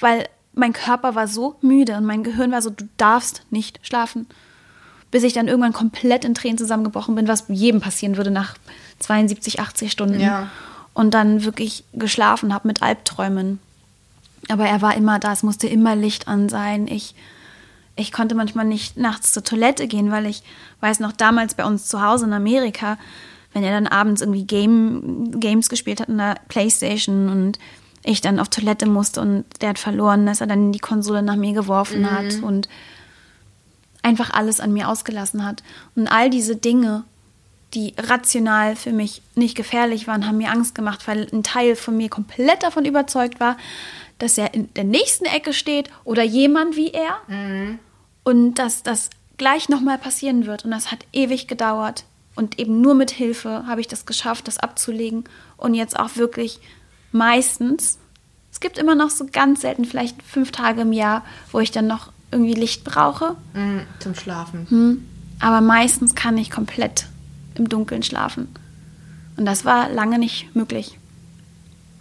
weil 0.04 0.28
mein 0.54 0.74
Körper 0.74 1.16
war 1.16 1.28
so 1.28 1.56
müde 1.62 1.96
und 1.98 2.06
mein 2.06 2.24
Gehirn 2.24 2.52
war 2.52 2.62
so, 2.62 2.70
du 2.70 2.88
darfst 2.98 3.44
nicht 3.50 3.80
schlafen. 3.82 4.28
Bis 5.10 5.24
ich 5.24 5.34
dann 5.34 5.48
irgendwann 5.48 5.74
komplett 5.74 6.26
in 6.26 6.36
Tränen 6.36 6.58
zusammengebrochen 6.58 7.16
bin, 7.16 7.28
was 7.28 7.46
jedem 7.48 7.82
passieren 7.82 8.18
würde 8.18 8.32
nach 8.32 8.56
72, 9.00 9.60
80 9.60 9.92
Stunden. 9.92 10.20
Ja. 10.20 10.50
Und 10.94 11.14
dann 11.14 11.44
wirklich 11.44 11.86
geschlafen 11.94 12.54
habe 12.54 12.68
mit 12.68 12.82
Albträumen. 12.82 13.60
Aber 14.50 14.66
er 14.66 14.82
war 14.82 14.96
immer 14.96 15.20
da, 15.20 15.32
es 15.32 15.42
musste 15.42 15.68
immer 15.68 15.96
Licht 15.96 16.28
an 16.28 16.50
sein. 16.50 16.88
Ich, 16.88 17.16
ich 17.96 18.12
konnte 18.12 18.36
manchmal 18.36 18.66
nicht 18.66 18.98
nachts 18.98 19.34
zur 19.34 19.44
Toilette 19.44 19.88
gehen, 19.88 20.12
weil 20.12 20.26
ich 20.26 20.44
weiß 20.80 21.00
noch 21.00 21.12
damals 21.12 21.54
bei 21.54 21.66
uns 21.66 21.88
zu 21.88 22.02
Hause 22.02 22.26
in 22.26 22.34
Amerika, 22.34 22.98
wenn 23.54 23.64
er 23.64 23.72
dann 23.72 23.88
abends 23.88 24.22
irgendwie 24.22 24.46
Game, 24.46 25.39
Games 25.39 25.70
gespielt 25.70 26.00
hat 26.00 26.10
in 26.10 26.18
der 26.18 26.38
Playstation 26.48 27.30
und 27.30 27.60
ich 28.04 28.20
dann 28.20 28.39
auf 28.39 28.50
Toilette 28.50 28.88
musste 28.88 29.22
und 29.22 29.46
der 29.62 29.70
hat 29.70 29.80
verloren, 29.80 30.26
dass 30.26 30.41
er 30.41 30.48
dann 30.48 30.72
die 30.72 30.80
Konsole 30.80 31.22
nach 31.22 31.36
mir 31.36 31.54
geworfen 31.54 32.02
mhm. 32.02 32.12
hat 32.12 32.41
und 32.41 32.68
einfach 34.02 34.32
alles 34.32 34.60
an 34.60 34.74
mir 34.74 34.89
ausgelassen 34.89 35.46
hat. 35.46 35.64
Und 35.96 36.08
all 36.08 36.30
diese 36.30 36.56
Dinge, 36.56 37.04
die 37.74 37.94
rational 37.98 38.76
für 38.76 38.91
mich 38.91 39.22
nicht 39.36 39.56
gefährlich 39.56 40.08
waren, 40.08 40.28
haben 40.28 40.38
mir 40.38 40.52
Angst 40.52 40.76
gemacht, 40.76 41.08
weil 41.08 41.28
ein 41.32 41.44
Teil 41.44 41.76
von 41.76 41.96
mir 41.96 42.10
komplett 42.10 42.64
davon 42.64 42.86
überzeugt 42.86 43.39
war, 43.39 43.56
dass 44.24 44.38
er 44.38 44.54
in 44.54 44.74
der 44.76 44.86
nächsten 44.86 45.26
Ecke 45.26 45.52
steht 45.52 45.90
oder 46.06 46.24
jemand 46.24 46.78
wie 46.78 46.92
er 46.92 47.18
mhm. 47.28 47.78
und 48.24 48.56
dass 48.56 48.82
das 48.82 49.10
gleich 49.38 49.68
nochmal 49.68 49.98
passieren 49.98 50.46
wird. 50.46 50.64
Und 50.64 50.72
das 50.72 50.92
hat 50.92 51.06
ewig 51.12 51.48
gedauert. 51.48 52.06
Und 52.36 52.58
eben 52.58 52.80
nur 52.80 52.96
mit 52.96 53.12
Hilfe 53.12 53.68
habe 53.68 53.82
ich 53.82 53.88
das 53.88 54.06
geschafft, 54.06 54.48
das 54.48 54.58
abzulegen 54.58 55.26
und 55.58 55.74
jetzt 55.76 56.00
auch 56.00 56.16
wirklich 56.16 56.60
meistens. 57.12 58.00
Es 58.52 58.62
gibt 58.62 58.78
immer 58.78 58.96
noch 58.96 59.10
so 59.10 59.28
ganz 59.32 59.62
selten, 59.62 59.84
vielleicht 59.84 60.24
fünf 60.24 60.52
Tage 60.52 60.82
im 60.82 60.94
Jahr, 60.94 61.24
wo 61.52 61.60
ich 61.60 61.72
dann 61.72 61.86
noch 61.86 62.12
irgendwie 62.32 62.54
Licht 62.54 62.86
brauche. 62.86 63.36
Mm, 63.54 63.82
zum 64.00 64.16
Schlafen. 64.16 64.68
Hm. 64.70 65.06
Aber 65.40 65.60
meistens 65.60 66.16
kann 66.16 66.38
ich 66.38 66.50
komplett 66.50 67.08
im 67.56 67.68
Dunkeln 67.68 68.04
schlafen. 68.04 68.48
Und 69.36 69.46
das 69.46 69.66
war 69.66 69.90
lange 69.90 70.18
nicht 70.18 70.56
möglich. 70.56 70.98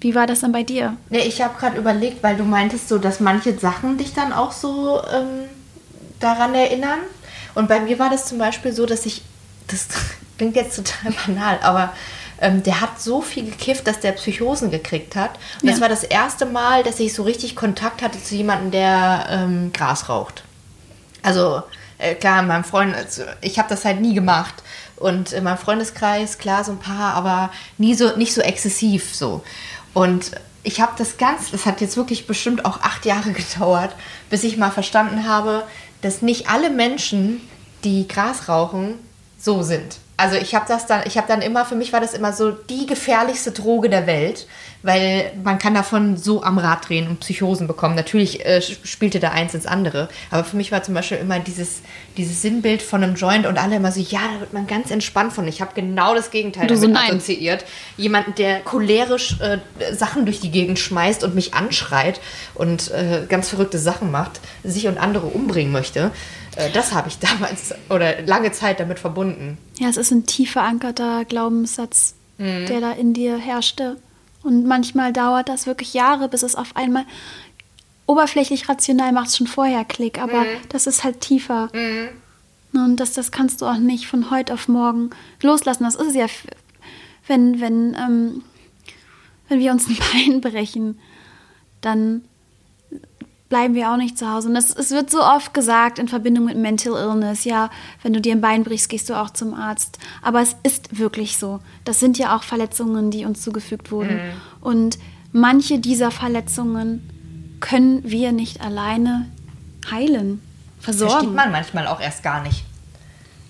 Wie 0.03 0.17
war 0.17 0.27
das 0.27 0.41
dann 0.41 0.51
bei 0.51 0.65
dir? 0.65 0.97
Nee, 1.11 1.21
ich 1.21 1.41
habe 1.41 1.57
gerade 1.57 1.79
überlegt, 1.79 2.25
weil 2.25 2.37
du 2.37 2.43
meintest 2.43 2.89
so, 2.89 2.99
dass 2.99 3.21
manche 3.21 3.57
Sachen 3.57 3.99
dich 3.99 4.13
dann 4.13 4.33
auch 4.33 4.51
so 4.51 5.01
ähm, 5.15 5.49
daran 6.19 6.57
erinnern. 6.57 6.99
Und 7.55 7.69
bei 7.69 7.79
mir 7.79 8.01
war 8.01 8.11
das 8.11 8.27
zum 8.27 8.39
Beispiel 8.39 8.73
so, 8.73 8.85
dass 8.85 9.07
ich, 9.07 9.23
das 9.69 9.87
klingt 10.39 10.57
jetzt 10.57 10.75
total 10.75 11.13
banal, 11.27 11.61
aber 11.63 11.93
ähm, 12.41 12.65
der 12.65 12.81
hat 12.81 13.01
so 13.01 13.23
viel 13.23 13.45
gekifft, 13.45 13.87
dass 13.87 14.01
der 14.01 14.11
Psychosen 14.11 14.73
gekriegt 14.73 15.15
hat. 15.15 15.39
Und 15.61 15.69
ja. 15.69 15.71
das 15.71 15.81
war 15.81 15.89
das 15.89 16.03
erste 16.03 16.47
Mal, 16.47 16.83
dass 16.83 16.99
ich 16.99 17.15
so 17.15 17.23
richtig 17.23 17.55
Kontakt 17.55 18.03
hatte 18.03 18.21
zu 18.21 18.35
jemandem, 18.35 18.73
der 18.73 19.27
ähm, 19.31 19.73
Gras 19.73 20.09
raucht. 20.09 20.43
Also 21.23 21.63
äh, 21.99 22.17
klar, 22.17 22.43
meinem 22.43 22.65
Freund, 22.65 22.97
also, 22.97 23.23
ich 23.41 23.61
habe 23.61 23.69
das 23.69 23.85
halt 23.85 24.01
nie 24.01 24.15
gemacht. 24.15 24.65
Und 24.97 25.33
in 25.33 25.45
meinem 25.45 25.59
Freundeskreis, 25.59 26.39
klar, 26.39 26.65
so 26.65 26.73
ein 26.73 26.79
paar, 26.79 27.15
aber 27.15 27.51
nie 27.79 27.95
so, 27.95 28.17
nicht 28.17 28.35
so 28.35 28.41
exzessiv 28.41 29.15
so. 29.15 29.43
Und 29.95 30.33
ich 30.63 30.81
habe 30.81 30.93
das 30.97 31.17
ganz, 31.19 31.51
das 31.51 31.67
hat 31.67 31.81
jetzt 31.81 31.97
wirklich 31.97 32.27
bestimmt 32.27 32.65
auch 32.65 32.81
acht 32.81 33.05
Jahre 33.05 33.33
gedauert, 33.33 33.95
bis 34.31 34.45
ich 34.45 34.57
mal 34.57 34.71
verstanden 34.71 35.27
habe, 35.27 35.65
dass 36.01 36.23
nicht 36.23 36.49
alle 36.49 36.71
Menschen, 36.71 37.41
die 37.85 38.07
Gras 38.07 38.49
rauchen, 38.49 38.95
so 39.39 39.63
sind. 39.63 39.99
Also 40.23 40.37
ich 40.37 40.55
habe 40.55 40.67
das 40.69 40.87
dann, 40.87 41.03
ich 41.05 41.17
habe 41.17 41.27
dann 41.27 41.43
immer, 41.43 41.65
für 41.65 41.75
mich 41.75 41.93
war 41.93 41.99
das 41.99 42.15
immer 42.15 42.33
so 42.33 42.53
die 42.53 42.87
gefährlichste 42.87 43.51
Droge 43.51 43.91
der 43.91 44.07
Welt, 44.07 44.47
weil 44.85 45.33
man 45.43 45.59
kann 45.59 45.75
davon 45.75 46.17
so 46.17 46.45
am 46.45 46.59
Rad 46.59 46.89
drehen 46.89 47.09
und 47.09 47.19
Psychosen 47.19 47.67
bekommen. 47.67 47.97
Natürlich 47.97 48.47
äh, 48.47 48.63
spielte 48.63 49.19
da 49.19 49.31
eins 49.31 49.53
ins 49.55 49.67
andere, 49.67 50.09
aber 50.31 50.45
für 50.45 50.57
mich 50.57 50.71
war 50.71 50.85
zum 50.85 50.95
Beispiel 50.95 51.17
immer 51.17 51.41
dieses, 51.41 51.83
dieses 52.17 52.41
Sinnbild 52.41 52.83
von 52.83 53.03
einem 53.03 53.17
Joint 53.17 53.47
und 53.47 53.59
alle 53.59 53.75
immer 53.75 53.91
so, 53.91 54.01
ja, 54.01 54.21
da 54.33 54.39
wird 54.39 54.53
man 54.53 54.69
ganz 54.69 54.93
entspannt 54.93 55.33
von. 55.33 55.49
Ich 55.49 55.61
habe 55.61 55.73
genau 55.75 56.15
das 56.15 56.31
Gegenteil 56.31 56.69
du 56.69 56.77
damit 56.77 56.97
so 56.97 57.03
assoziiert. 57.03 57.65
Jemanden, 57.97 58.37
der 58.37 58.61
cholerisch 58.61 59.41
äh, 59.41 59.59
Sachen 59.93 60.25
durch 60.25 60.39
die 60.39 60.53
Gegend 60.53 60.79
schmeißt 60.79 61.25
und 61.25 61.35
mich 61.35 61.53
anschreit 61.55 62.21
und 62.55 62.93
äh, 62.93 63.27
ganz 63.29 63.49
verrückte 63.49 63.81
Sachen 63.81 64.13
macht, 64.13 64.39
sich 64.63 64.87
und 64.87 64.99
andere 64.99 65.27
umbringen 65.27 65.73
möchte. 65.73 66.13
Äh, 66.57 66.71
das 66.71 66.93
habe 66.93 67.09
ich 67.09 67.19
damals 67.21 67.75
oder 67.89 68.23
lange 68.23 68.53
Zeit 68.53 68.81
damit 68.81 68.99
verbunden. 68.99 69.59
Ja, 69.79 69.89
es 69.89 69.97
ist 69.97 70.11
ein 70.11 70.27
tief 70.27 70.53
verankerter 70.53 71.25
Glaubenssatz, 71.25 72.15
mhm. 72.39 72.67
der 72.67 72.81
da 72.81 72.93
in 72.93 73.15
dir 73.15 73.39
herrschte. 73.39 73.97
Und 74.43 74.67
manchmal 74.67 75.13
dauert 75.13 75.49
das 75.49 75.67
wirklich 75.67 75.95
Jahre, 75.95 76.29
bis 76.29 76.43
es 76.43 76.57
auf 76.57 76.75
einmal 76.77 77.05
oberflächlich 78.07 78.69
rational 78.69 79.13
macht 79.13 79.29
es 79.29 79.37
schon 79.37 79.47
vorher 79.47 79.85
Klick, 79.85 80.21
aber 80.21 80.41
mhm. 80.41 80.57
das 80.69 80.87
ist 80.87 81.05
halt 81.05 81.21
tiefer. 81.21 81.69
Mhm. 81.73 82.09
Und 82.75 82.97
das, 82.97 83.13
das 83.13 83.31
kannst 83.31 83.61
du 83.61 83.67
auch 83.67 83.77
nicht 83.77 84.07
von 84.07 84.31
heute 84.31 84.55
auf 84.55 84.67
morgen 84.67 85.11
loslassen. 85.43 85.85
Das 85.85 85.95
ist 85.95 86.09
es 86.09 86.15
ja, 86.15 86.27
wenn, 87.27 87.61
wenn, 87.61 87.95
ähm, 87.95 88.43
wenn 89.49 89.61
wir 89.61 89.73
uns 89.73 89.87
ein 89.89 89.99
Bein 90.13 90.41
brechen, 90.41 90.99
dann 91.81 92.25
bleiben 93.53 93.75
wir 93.75 93.93
auch 93.93 93.99
nicht 93.99 94.17
zu 94.17 94.33
Hause. 94.33 94.49
Und 94.49 94.55
das, 94.55 94.71
es 94.71 94.93
wird 94.93 95.11
so 95.11 95.23
oft 95.23 95.53
gesagt 95.53 95.99
in 95.99 96.09
Verbindung 96.09 96.47
mit 96.47 96.57
Mental 96.57 96.95
Illness, 96.95 97.45
ja, 97.45 97.69
wenn 98.03 98.15
du 98.15 98.21
dir 98.23 98.33
ein 98.33 98.41
Bein 98.41 98.65
brichst, 98.65 98.89
gehst 98.89 99.11
du 99.11 99.15
auch 99.15 99.29
zum 99.29 99.53
Arzt. 99.53 99.99
Aber 100.23 100.41
es 100.41 100.57
ist 100.63 100.99
wirklich 100.99 101.37
so. 101.37 101.61
Das 101.85 102.01
sind 102.01 102.17
ja 102.17 102.35
auch 102.35 102.45
Verletzungen, 102.45 103.11
die 103.11 103.27
uns 103.27 103.43
zugefügt 103.43 103.93
wurden. 103.93 104.15
Mhm. 104.15 104.31
Und 104.63 104.99
manche 105.33 105.79
dieser 105.79 106.11
Verletzungen 106.11 107.59
können 107.61 108.01
wir 108.05 108.33
nicht 108.33 108.63
alleine 108.63 109.29
heilen, 109.91 110.41
versorgen. 110.81 111.13
Versteht 111.13 111.35
man 111.35 111.53
manchmal 111.53 111.87
auch 111.89 112.01
erst 112.01 112.23
gar 112.23 112.43
nicht. 112.43 112.65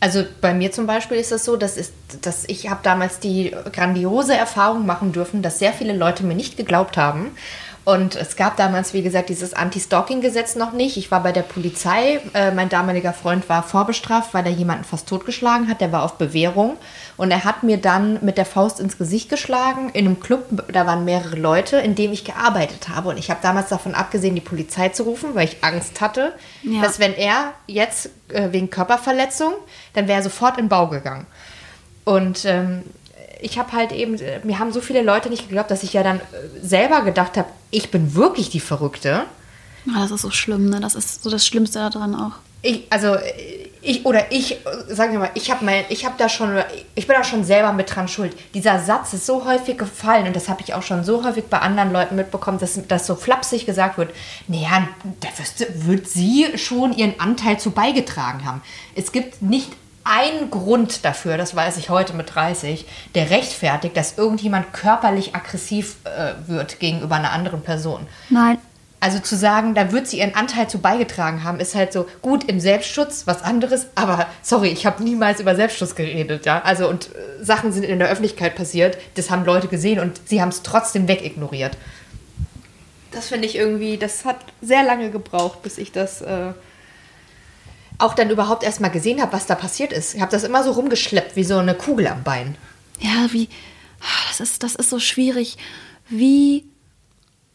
Also 0.01 0.25
bei 0.41 0.53
mir 0.53 0.73
zum 0.73 0.89
Beispiel 0.89 1.19
ist 1.19 1.31
es 1.31 1.45
so, 1.45 1.57
dass, 1.57 1.77
ist, 1.77 1.93
dass 2.23 2.45
ich 2.49 2.69
habe 2.69 2.81
damals 2.83 3.21
die 3.21 3.55
grandiose 3.73 4.35
Erfahrung 4.35 4.85
machen 4.85 5.13
dürfen, 5.13 5.43
dass 5.43 5.61
sehr 5.61 5.73
viele 5.73 5.97
Leute 5.97 6.25
mir 6.25 6.35
nicht 6.35 6.57
geglaubt 6.57 6.97
haben 6.97 7.31
und 7.85 8.15
es 8.15 8.37
gab 8.37 8.57
damals, 8.57 8.95
wie 8.95 9.03
gesagt, 9.03 9.29
dieses 9.29 9.55
Anti-Stalking-Gesetz 9.55 10.55
noch 10.55 10.73
nicht. 10.73 10.97
Ich 10.97 11.11
war 11.11 11.21
bei 11.21 11.33
der 11.33 11.43
Polizei. 11.43 12.21
Äh, 12.33 12.53
mein 12.53 12.69
damaliger 12.69 13.13
Freund 13.13 13.49
war 13.49 13.65
vorbestraft, 13.65 14.35
weil 14.35 14.47
er 14.47 14.53
jemanden 14.53 14.85
fast 14.85 15.09
totgeschlagen 15.09 15.69
hat. 15.69 15.81
Der 15.81 15.91
war 15.91 16.05
auf 16.05 16.15
Bewährung. 16.15 16.77
Und 17.17 17.33
er 17.33 17.43
hat 17.43 17.65
mir 17.65 17.79
dann 17.79 18.21
mit 18.23 18.39
der 18.39 18.47
Faust 18.47 18.79
ins 18.79 18.99
Gesicht 18.99 19.29
geschlagen 19.29 19.91
in 19.95 20.07
einem 20.07 20.21
Club. 20.21 20.65
Da 20.73 20.87
waren 20.87 21.05
mehrere 21.05 21.35
Leute, 21.35 21.79
in 21.79 21.97
dem 21.97 22.13
ich 22.13 22.25
gearbeitet 22.25 22.89
habe. 22.89 23.09
Und 23.09 23.19
ich 23.19 23.31
habe 23.31 23.41
damals 23.43 23.69
davon 23.69 23.97
abgesehen, 23.97 24.37
die 24.37 24.41
Polizei 24.41 24.91
zu 24.91 25.03
rufen, 25.03 25.35
weil 25.35 25.49
ich 25.49 25.65
Angst 25.65 26.01
hatte, 26.01 26.35
ja. 26.63 26.83
dass 26.83 27.01
wenn 27.01 27.15
er 27.15 27.53
jetzt 27.67 28.11
äh, 28.29 28.53
wegen 28.53 28.71
Körperverletzung, 28.71 29.55
dann 29.95 30.07
wäre 30.07 30.21
er 30.21 30.23
sofort 30.23 30.57
in 30.57 30.67
den 30.67 30.69
Bau 30.69 30.87
gegangen. 30.87 31.27
Und 32.05 32.45
ähm, 32.45 32.83
ich 33.43 33.59
habe 33.59 33.73
halt 33.73 33.93
eben, 33.93 34.19
mir 34.45 34.59
haben 34.59 34.73
so 34.73 34.81
viele 34.81 35.03
Leute 35.03 35.29
nicht 35.29 35.49
geglaubt, 35.49 35.71
dass 35.71 35.83
ich 35.83 35.93
ja 35.93 36.03
dann 36.03 36.19
äh, 36.19 36.23
selber 36.63 37.03
gedacht 37.03 37.37
habe, 37.37 37.49
ich 37.71 37.91
bin 37.91 38.15
wirklich 38.15 38.51
die 38.51 38.61
Verrückte. 38.61 39.25
Ja, 39.85 40.01
das 40.01 40.13
ist 40.13 40.23
so 40.23 40.31
schlimm, 40.31 40.71
ne? 40.71 40.81
Das 40.81 40.95
ist 40.95 41.23
so 41.23 41.31
das 41.31 41.47
Schlimmste 41.47 41.79
daran 41.79 42.15
auch. 42.15 42.33
Ich, 42.63 42.85
also 42.91 43.17
ich 43.81 44.07
oder 44.07 44.31
ich, 44.31 44.59
sagen 44.89 45.13
wir 45.13 45.19
mal, 45.19 45.31
ich 45.35 45.51
habe 45.51 45.65
mein, 45.65 45.85
ich 45.89 46.05
habe 46.05 46.15
da 46.17 46.29
schon, 46.29 46.63
ich 46.95 47.09
bin 47.09 47.17
da 47.17 47.25
schon 47.25 47.43
selber 47.43 47.73
mit 47.73 47.93
dran 47.93 48.07
schuld. 48.07 48.37
Dieser 48.55 48.79
Satz 48.79 49.13
ist 49.13 49.27
so 49.27 49.45
häufig 49.45 49.77
gefallen 49.77 50.29
und 50.29 50.37
das 50.37 50.49
habe 50.49 50.63
ich 50.63 50.73
auch 50.75 50.83
schon 50.83 51.03
so 51.03 51.25
häufig 51.25 51.47
bei 51.47 51.59
anderen 51.59 51.93
Leuten 51.93 52.15
mitbekommen, 52.15 52.61
dass 52.61 52.79
das 52.87 53.09
so 53.09 53.17
flapsig 53.17 53.67
gesagt 53.67 53.99
wird. 53.99 54.11
Naja, 54.47 54.87
da 55.21 55.29
wird 55.75 56.09
sie 56.09 56.47
schon 56.57 56.93
ihren 56.93 57.19
Anteil 57.19 57.59
zu 57.59 57.73
beigetragen 57.73 58.45
haben. 58.45 58.63
Es 58.95 59.11
gibt 59.11 59.43
nicht 59.43 59.73
einen 60.05 60.51
Grund 60.51 61.05
dafür, 61.05 61.37
das 61.37 61.55
weiß 61.55 61.77
ich 61.77 61.91
heute 61.91 62.15
mit 62.15 62.35
30, 62.35 62.87
der 63.15 63.31
rechtfertigt, 63.31 63.97
dass 63.97 64.19
irgendjemand 64.19 64.73
körperlich 64.73 65.35
aggressiv 65.35 65.97
äh, 66.05 66.49
wird 66.49 66.81
gegenüber 66.81 67.17
einer 67.17 67.33
anderen 67.33 67.63
Person. 67.63 68.07
Nein. 68.31 68.59
Also 69.01 69.19
zu 69.19 69.37
sagen, 69.37 69.75
da 69.75 69.91
wird 69.91 70.07
sie 70.07 70.19
ihren 70.19 70.37
Anteil 70.37 70.69
zu 70.69 70.79
beigetragen 70.79 71.43
haben, 71.43 71.59
ist 71.59 71.75
halt 71.75 71.93
so 71.93 72.07
gut 72.21 72.45
im 72.45 72.61
Selbstschutz, 72.61 73.27
was 73.27 73.43
anderes. 73.43 73.89
Aber 73.97 74.29
sorry, 74.43 74.69
ich 74.69 74.87
habe 74.87 75.03
niemals 75.03 75.41
über 75.41 75.57
Selbstschutz 75.57 75.97
geredet, 75.97 76.47
ja. 76.47 76.63
Also 76.63 76.89
und 76.89 77.07
äh, 77.07 77.45
Sachen 77.45 77.73
sind 77.73 77.83
in 77.83 77.99
der 77.99 78.09
Öffentlichkeit 78.09 78.55
passiert, 78.55 78.99
das 79.17 79.31
haben 79.31 79.45
Leute 79.45 79.67
gesehen 79.67 79.99
und 79.99 80.21
sie 80.29 80.41
haben 80.41 80.51
es 80.51 80.63
trotzdem 80.63 81.09
wegignoriert. 81.09 81.77
Das 83.11 83.29
finde 83.29 83.47
ich 83.47 83.57
irgendwie, 83.57 83.99
das 83.99 84.25
hat 84.25 84.37
sehr 84.61 84.85
lange 84.85 85.11
gebraucht, 85.11 85.63
bis 85.63 85.79
ich 85.79 85.91
das 85.91 86.23
äh, 86.23 86.53
auch 88.03 88.15
dann 88.15 88.31
überhaupt 88.31 88.63
erst 88.63 88.81
mal 88.81 88.89
gesehen 88.89 89.21
habe, 89.21 89.33
was 89.33 89.47
da 89.47 89.55
passiert 89.55 89.93
ist. 89.93 90.15
Ich 90.15 90.21
habe 90.21 90.33
das 90.33 90.45
immer 90.45 90.65
so 90.65 90.73
rumgeschleppt 90.73 91.37
wie 91.37 91.45
so 91.45 91.59
eine 91.59 91.75
Kugel 91.75 92.07
am 92.07 92.23
Bein. 92.23 92.57
Ja, 93.01 93.33
wie, 93.33 93.49
das 94.29 94.41
ist, 94.41 94.63
das 94.63 94.75
ist 94.75 94.91
so 94.91 94.99
schwierig. 94.99 95.57
Wie 96.09 96.65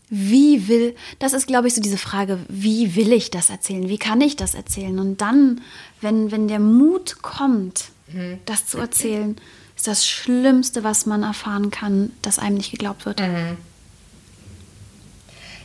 wie 0.09 0.69
will, 0.69 0.95
das 1.19 1.33
ist, 1.33 1.47
glaube 1.47 1.67
ich, 1.67 1.75
so 1.75 1.81
diese 1.81 1.97
Frage, 1.97 2.39
wie 2.47 2.95
will 2.95 3.11
ich 3.11 3.29
das 3.29 3.49
erzählen? 3.49 3.89
Wie 3.89 3.97
kann 3.97 4.21
ich 4.21 4.37
das 4.37 4.55
erzählen? 4.55 4.99
Und 4.99 5.19
dann, 5.19 5.61
wenn, 5.99 6.31
wenn 6.31 6.47
der 6.47 6.59
Mut 6.59 7.21
kommt, 7.21 7.89
mhm. 8.07 8.39
das 8.45 8.67
zu 8.67 8.77
erzählen, 8.77 9.35
ist 9.75 9.87
das 9.87 10.07
Schlimmste, 10.07 10.85
was 10.85 11.05
man 11.05 11.23
erfahren 11.23 11.71
kann, 11.71 12.13
dass 12.21 12.39
einem 12.39 12.55
nicht 12.55 12.71
geglaubt 12.71 13.05
wird. 13.05 13.19
Mhm. 13.19 13.57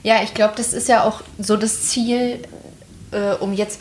Ja, 0.03 0.23
ich 0.25 0.35
glaube, 0.35 0.55
das 0.57 0.73
ist 0.73 0.89
ja 0.89 1.05
auch 1.05 1.23
so 1.39 1.57
das 1.57 1.89
Ziel, 1.89 2.43
äh, 3.13 3.35
um 3.35 3.53
jetzt 3.53 3.81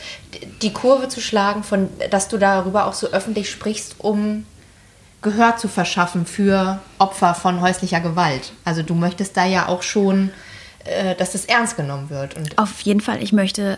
die 0.62 0.74
Kurve 0.74 1.08
zu 1.08 1.22
schlagen, 1.22 1.64
von, 1.64 1.90
dass 2.10 2.28
du 2.28 2.38
darüber 2.38 2.86
auch 2.86 2.94
so 2.94 3.08
öffentlich 3.08 3.50
sprichst, 3.50 3.96
um 3.98 4.46
Gehör 5.22 5.58
zu 5.58 5.68
verschaffen 5.68 6.26
für 6.26 6.80
Opfer 6.98 7.36
von 7.36 7.62
häuslicher 7.62 8.00
Gewalt. 8.00 8.54
Also 8.66 8.82
du 8.82 8.96
möchtest 8.96 9.38
da 9.38 9.46
ja 9.46 9.68
auch 9.68 9.84
schon 9.84 10.32
äh, 10.86 11.16
dass 11.16 11.34
das 11.34 11.46
ernst 11.46 11.78
genommen 11.78 12.10
wird. 12.10 12.36
Und 12.36 12.58
Auf 12.58 12.82
jeden 12.82 13.02
Fall, 13.02 13.22
ich 13.22 13.34
möchte, 13.34 13.78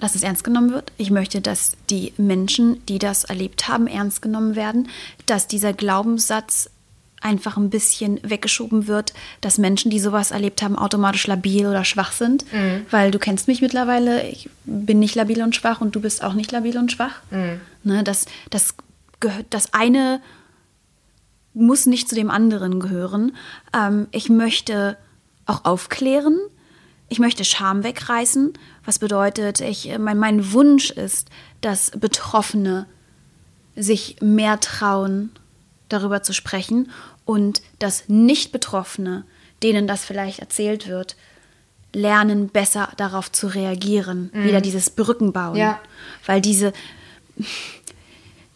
dass 0.00 0.14
es 0.14 0.22
ernst 0.22 0.44
genommen 0.44 0.72
wird. 0.72 0.92
Ich 0.96 1.10
möchte, 1.10 1.40
dass 1.40 1.72
die 1.90 2.12
Menschen, 2.16 2.84
die 2.86 2.98
das 2.98 3.24
erlebt 3.24 3.68
haben, 3.68 3.86
ernst 3.86 4.22
genommen 4.22 4.54
werden, 4.54 4.88
dass 5.26 5.48
dieser 5.48 5.72
Glaubenssatz 5.72 6.70
einfach 7.24 7.56
ein 7.56 7.70
bisschen 7.70 8.20
weggeschoben 8.22 8.86
wird, 8.86 9.14
dass 9.40 9.56
Menschen, 9.56 9.90
die 9.90 9.98
sowas 9.98 10.30
erlebt 10.30 10.62
haben, 10.62 10.76
automatisch 10.76 11.26
labil 11.26 11.66
oder 11.66 11.84
schwach 11.84 12.12
sind. 12.12 12.44
Mhm. 12.52 12.84
Weil 12.90 13.10
du 13.10 13.18
kennst 13.18 13.48
mich 13.48 13.62
mittlerweile, 13.62 14.28
ich 14.28 14.50
bin 14.64 14.98
nicht 14.98 15.14
labil 15.14 15.42
und 15.42 15.56
schwach 15.56 15.80
und 15.80 15.96
du 15.96 16.00
bist 16.00 16.22
auch 16.22 16.34
nicht 16.34 16.52
labil 16.52 16.76
und 16.76 16.92
schwach. 16.92 17.22
Mhm. 17.30 17.60
Ne, 17.82 18.04
das, 18.04 18.26
das, 18.50 18.74
gehört, 19.20 19.46
das 19.50 19.72
eine 19.72 20.20
muss 21.54 21.86
nicht 21.86 22.08
zu 22.08 22.14
dem 22.14 22.30
anderen 22.30 22.78
gehören. 22.78 23.34
Ähm, 23.74 24.06
ich 24.10 24.28
möchte 24.28 24.98
auch 25.46 25.64
aufklären. 25.64 26.38
Ich 27.08 27.18
möchte 27.18 27.44
Scham 27.44 27.84
wegreißen, 27.84 28.52
was 28.84 28.98
bedeutet, 28.98 29.60
ich, 29.60 29.96
mein, 29.98 30.18
mein 30.18 30.52
Wunsch 30.52 30.90
ist, 30.90 31.28
dass 31.60 31.90
Betroffene 31.92 32.86
sich 33.76 34.16
mehr 34.20 34.58
trauen, 34.60 35.30
darüber 35.88 36.22
zu 36.22 36.32
sprechen 36.32 36.90
und 37.24 37.62
dass 37.78 38.08
Nicht-Betroffene, 38.08 39.24
denen 39.62 39.86
das 39.86 40.04
vielleicht 40.04 40.40
erzählt 40.40 40.88
wird, 40.88 41.16
lernen, 41.94 42.48
besser 42.48 42.90
darauf 42.96 43.30
zu 43.30 43.46
reagieren. 43.46 44.30
Mhm. 44.32 44.44
Wieder 44.44 44.60
dieses 44.60 44.90
Brücken 44.90 45.32
bauen. 45.32 45.56
Ja. 45.56 45.80
Weil 46.26 46.40
diese, 46.40 46.72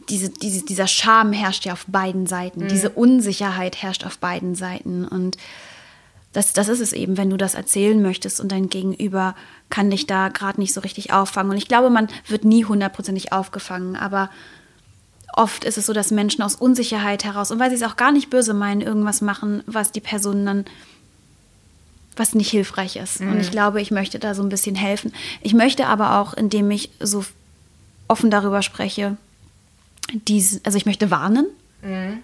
diese, 0.08 0.30
diese, 0.30 0.64
dieser 0.64 0.86
Scham 0.86 1.32
herrscht 1.32 1.64
ja 1.64 1.72
auf 1.72 1.86
beiden 1.86 2.26
Seiten. 2.26 2.64
Mhm. 2.64 2.68
Diese 2.68 2.90
Unsicherheit 2.90 3.76
herrscht 3.76 4.04
auf 4.04 4.18
beiden 4.18 4.54
Seiten. 4.54 5.06
Und 5.06 5.36
das, 6.32 6.52
das 6.52 6.68
ist 6.68 6.80
es 6.80 6.92
eben, 6.92 7.16
wenn 7.16 7.30
du 7.30 7.36
das 7.36 7.54
erzählen 7.54 8.00
möchtest 8.02 8.40
und 8.40 8.52
dein 8.52 8.68
Gegenüber 8.68 9.34
kann 9.70 9.90
dich 9.90 10.06
da 10.06 10.28
gerade 10.28 10.60
nicht 10.60 10.74
so 10.74 10.80
richtig 10.80 11.12
auffangen. 11.12 11.50
Und 11.50 11.56
ich 11.58 11.68
glaube, 11.68 11.90
man 11.90 12.08
wird 12.26 12.44
nie 12.44 12.64
hundertprozentig 12.64 13.32
aufgefangen, 13.32 13.96
aber 13.96 14.30
oft 15.38 15.64
ist 15.64 15.78
es 15.78 15.86
so, 15.86 15.92
dass 15.92 16.10
Menschen 16.10 16.42
aus 16.42 16.56
Unsicherheit 16.56 17.24
heraus 17.24 17.50
und 17.50 17.58
weil 17.58 17.70
sie 17.70 17.76
es 17.76 17.82
auch 17.82 17.96
gar 17.96 18.12
nicht 18.12 18.28
böse 18.28 18.54
meinen, 18.54 18.80
irgendwas 18.80 19.20
machen, 19.20 19.62
was 19.66 19.92
die 19.92 20.00
Person 20.00 20.44
dann 20.44 20.64
was 22.16 22.34
nicht 22.34 22.50
hilfreich 22.50 22.96
ist. 22.96 23.20
Mhm. 23.20 23.32
Und 23.32 23.40
ich 23.40 23.52
glaube, 23.52 23.80
ich 23.80 23.92
möchte 23.92 24.18
da 24.18 24.34
so 24.34 24.42
ein 24.42 24.48
bisschen 24.48 24.74
helfen. 24.74 25.12
Ich 25.40 25.54
möchte 25.54 25.86
aber 25.86 26.18
auch, 26.18 26.34
indem 26.34 26.68
ich 26.72 26.90
so 26.98 27.24
offen 28.08 28.30
darüber 28.30 28.62
spreche, 28.62 29.16
dies, 30.12 30.60
also 30.64 30.76
ich 30.76 30.86
möchte 30.86 31.10
warnen. 31.10 31.46
Mhm 31.82 32.18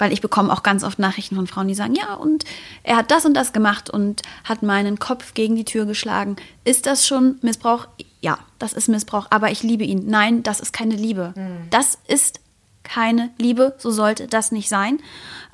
weil 0.00 0.14
ich 0.14 0.22
bekomme 0.22 0.50
auch 0.50 0.62
ganz 0.62 0.82
oft 0.82 0.98
Nachrichten 0.98 1.36
von 1.36 1.46
Frauen, 1.46 1.68
die 1.68 1.74
sagen, 1.74 1.94
ja, 1.94 2.14
und 2.14 2.44
er 2.82 2.96
hat 2.96 3.10
das 3.10 3.26
und 3.26 3.34
das 3.34 3.52
gemacht 3.52 3.90
und 3.90 4.22
hat 4.44 4.62
meinen 4.62 4.98
Kopf 4.98 5.34
gegen 5.34 5.56
die 5.56 5.66
Tür 5.66 5.84
geschlagen. 5.84 6.36
Ist 6.64 6.86
das 6.86 7.06
schon 7.06 7.38
Missbrauch? 7.42 7.86
Ja, 8.20 8.38
das 8.58 8.72
ist 8.72 8.88
Missbrauch, 8.88 9.28
aber 9.30 9.50
ich 9.50 9.62
liebe 9.62 9.84
ihn. 9.84 10.06
Nein, 10.06 10.42
das 10.42 10.60
ist 10.60 10.72
keine 10.72 10.94
Liebe. 10.94 11.32
Mhm. 11.36 11.68
Das 11.70 11.98
ist 12.06 12.40
keine 12.82 13.30
Liebe, 13.38 13.74
so 13.78 13.90
sollte 13.90 14.26
das 14.26 14.52
nicht 14.52 14.68
sein. 14.68 14.98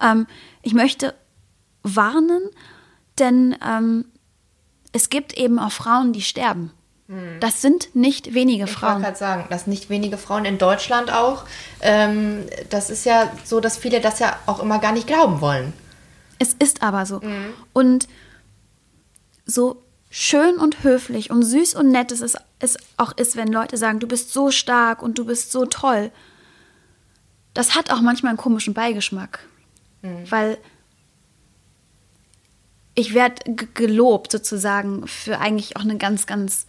Ähm, 0.03 0.27
ich 0.63 0.75
möchte 0.75 1.15
warnen, 1.83 2.51
denn 3.19 3.57
ähm, 3.65 4.07
es 4.93 5.11
gibt 5.11 5.37
eben 5.37 5.59
auch 5.59 5.73
Frauen, 5.73 6.13
die 6.13 6.23
sterben. 6.23 6.73
Hm. 7.09 7.39
Das 7.41 7.63
sind 7.63 7.95
nicht 7.95 8.35
wenige 8.35 8.65
ich 8.65 8.71
Frauen. 8.71 8.89
Ich 8.89 8.95
wollte 8.95 9.05
gerade 9.05 9.19
sagen, 9.19 9.47
das 9.51 9.65
sind 9.65 9.71
nicht 9.71 9.91
wenige 9.91 10.19
Frauen 10.19 10.45
in 10.45 10.59
Deutschland 10.59 11.13
auch. 11.13 11.45
Ähm, 11.81 12.47
das 12.71 12.91
ist 12.91 13.05
ja 13.05 13.31
so, 13.45 13.61
dass 13.61 13.77
viele 13.77 14.01
das 14.01 14.19
ja 14.19 14.39
auch 14.47 14.61
immer 14.61 14.79
gar 14.79 14.93
nicht 14.93 15.07
glauben 15.07 15.41
wollen. 15.41 15.73
Es 16.39 16.55
ist 16.55 16.83
aber 16.83 17.07
so. 17.07 17.21
Mhm. 17.21 17.55
Und 17.73 18.09
so 19.45 19.83
schön 20.11 20.57
und 20.57 20.83
höflich 20.83 21.31
und 21.31 21.43
süß 21.43 21.75
und 21.75 21.91
nett 21.91 22.11
es, 22.11 22.21
ist, 22.21 22.39
es 22.59 22.77
auch 22.97 23.13
ist, 23.17 23.37
wenn 23.37 23.49
Leute 23.49 23.77
sagen, 23.77 24.01
du 24.01 24.07
bist 24.07 24.33
so 24.33 24.51
stark 24.51 25.03
und 25.03 25.19
du 25.19 25.27
bist 25.27 25.53
so 25.53 25.67
toll. 25.67 26.11
Das 27.55 27.75
hat 27.75 27.91
auch 27.91 28.01
manchmal 28.01 28.31
einen 28.31 28.39
komischen 28.39 28.75
Beigeschmack. 28.75 29.41
Mhm. 30.03 30.31
Weil 30.31 30.59
ich 32.95 33.13
werde 33.13 33.55
gelobt 33.75 34.33
sozusagen 34.33 35.07
für 35.07 35.39
eigentlich 35.39 35.77
auch 35.77 35.83
eine 35.83 35.99
ganz, 35.99 36.27
ganz 36.27 36.67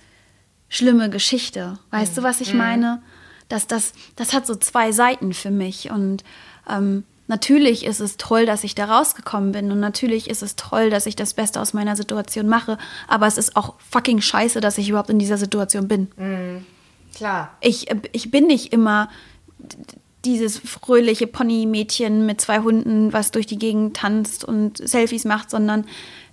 schlimme 0.69 1.09
Geschichte. 1.09 1.79
Weißt 1.91 2.11
mhm. 2.11 2.15
du, 2.15 2.23
was 2.23 2.41
ich 2.41 2.51
mhm. 2.51 2.59
meine? 2.59 3.01
Das, 3.47 3.67
das, 3.67 3.93
das 4.17 4.33
hat 4.33 4.45
so 4.45 4.55
zwei 4.55 4.91
Seiten 4.91 5.33
für 5.33 5.51
mich. 5.51 5.89
Und 5.89 6.25
ähm, 6.69 7.05
natürlich 7.27 7.85
ist 7.85 7.99
es 7.99 8.17
toll, 8.17 8.45
dass 8.45 8.63
ich 8.63 8.75
da 8.75 8.85
rausgekommen 8.85 9.51
bin. 9.51 9.71
Und 9.71 9.79
natürlich 9.79 10.29
ist 10.29 10.41
es 10.41 10.55
toll, 10.55 10.89
dass 10.89 11.05
ich 11.05 11.15
das 11.15 11.33
Beste 11.33 11.61
aus 11.61 11.73
meiner 11.73 11.95
Situation 11.95 12.47
mache. 12.47 12.77
Aber 13.07 13.27
es 13.27 13.37
ist 13.37 13.55
auch 13.55 13.75
fucking 13.91 14.21
scheiße, 14.21 14.61
dass 14.61 14.77
ich 14.77 14.89
überhaupt 14.89 15.09
in 15.09 15.19
dieser 15.19 15.37
Situation 15.37 15.87
bin. 15.87 16.07
Mhm. 16.17 16.65
Klar. 17.15 17.55
Ich, 17.61 17.87
ich 18.11 18.31
bin 18.31 18.47
nicht 18.47 18.73
immer 18.73 19.09
dieses 20.25 20.57
fröhliche 20.57 21.27
Pony-Mädchen 21.27 22.25
mit 22.25 22.41
zwei 22.41 22.59
Hunden, 22.59 23.13
was 23.13 23.31
durch 23.31 23.45
die 23.45 23.57
Gegend 23.57 23.95
tanzt 23.95 24.43
und 24.43 24.77
Selfies 24.77 25.25
macht, 25.25 25.49
sondern 25.49 25.85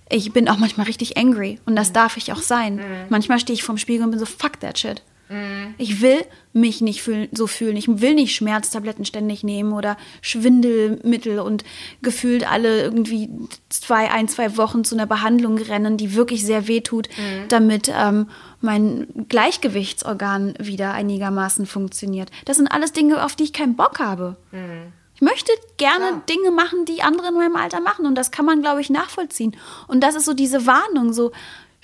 ich 0.09 0.33
bin 0.33 0.49
auch 0.49 0.57
manchmal 0.57 0.85
richtig 0.85 1.17
angry 1.17 1.59
und 1.65 1.75
das 1.75 1.89
mhm. 1.89 1.93
darf 1.93 2.17
ich 2.17 2.31
auch 2.33 2.41
sein. 2.41 2.75
Mhm. 2.75 2.81
Manchmal 3.09 3.39
stehe 3.39 3.55
ich 3.55 3.63
vorm 3.63 3.77
Spiegel 3.77 4.03
und 4.03 4.11
bin 4.11 4.19
so, 4.19 4.25
fuck 4.25 4.59
that 4.59 4.77
shit. 4.77 5.01
Mhm. 5.29 5.75
Ich 5.77 6.01
will 6.01 6.23
mich 6.53 6.81
nicht 6.81 7.01
fühl 7.01 7.29
so 7.31 7.47
fühlen. 7.47 7.75
Ich 7.75 7.87
will 7.87 8.13
nicht 8.13 8.35
Schmerztabletten 8.35 9.05
ständig 9.05 9.43
nehmen 9.43 9.73
oder 9.73 9.97
Schwindelmittel 10.21 11.39
und 11.39 11.63
gefühlt 12.01 12.49
alle 12.49 12.83
irgendwie 12.83 13.29
zwei, 13.69 14.11
ein, 14.11 14.27
zwei 14.27 14.57
Wochen 14.57 14.83
zu 14.83 14.95
einer 14.95 15.05
Behandlung 15.05 15.57
rennen, 15.57 15.97
die 15.97 16.15
wirklich 16.15 16.45
sehr 16.45 16.67
weh 16.67 16.81
tut, 16.81 17.09
mhm. 17.17 17.47
damit 17.49 17.91
ähm, 17.93 18.29
mein 18.61 19.07
Gleichgewichtsorgan 19.29 20.53
wieder 20.59 20.93
einigermaßen 20.93 21.65
funktioniert. 21.65 22.31
Das 22.45 22.57
sind 22.57 22.67
alles 22.67 22.93
Dinge, 22.93 23.23
auf 23.23 23.35
die 23.35 23.43
ich 23.43 23.53
keinen 23.53 23.75
Bock 23.75 23.99
habe. 23.99 24.37
Mhm. 24.51 24.93
Ich 25.15 25.21
möchte 25.21 25.53
gerne 25.77 26.07
Klar. 26.07 26.23
Dinge 26.29 26.51
machen, 26.51 26.83
die 26.83 27.01
andere 27.01 27.29
in 27.29 27.35
meinem 27.35 27.55
Alter 27.55 27.79
machen. 27.79 28.05
Und 28.05 28.15
das 28.15 28.31
kann 28.31 28.45
man, 28.45 28.61
glaube 28.61 28.81
ich, 28.81 28.89
nachvollziehen. 28.89 29.55
Und 29.87 30.01
das 30.01 30.13
ist 30.15 30.25
so 30.25 30.33
diese 30.33 30.67
Warnung, 30.67 31.13
so 31.13 31.31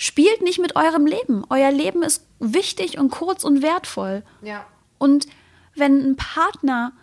spielt 0.01 0.41
nicht 0.41 0.57
mit 0.57 0.75
eurem 0.75 1.05
Leben. 1.05 1.43
Euer 1.51 1.69
Leben 1.69 2.01
ist 2.01 2.25
wichtig 2.39 2.97
und 2.97 3.11
kurz 3.11 3.43
und 3.43 3.61
wertvoll. 3.61 4.23
Ja. 4.41 4.65
Und 4.97 5.27
wenn 5.75 5.99
ein 6.01 6.15
Partner 6.15 6.93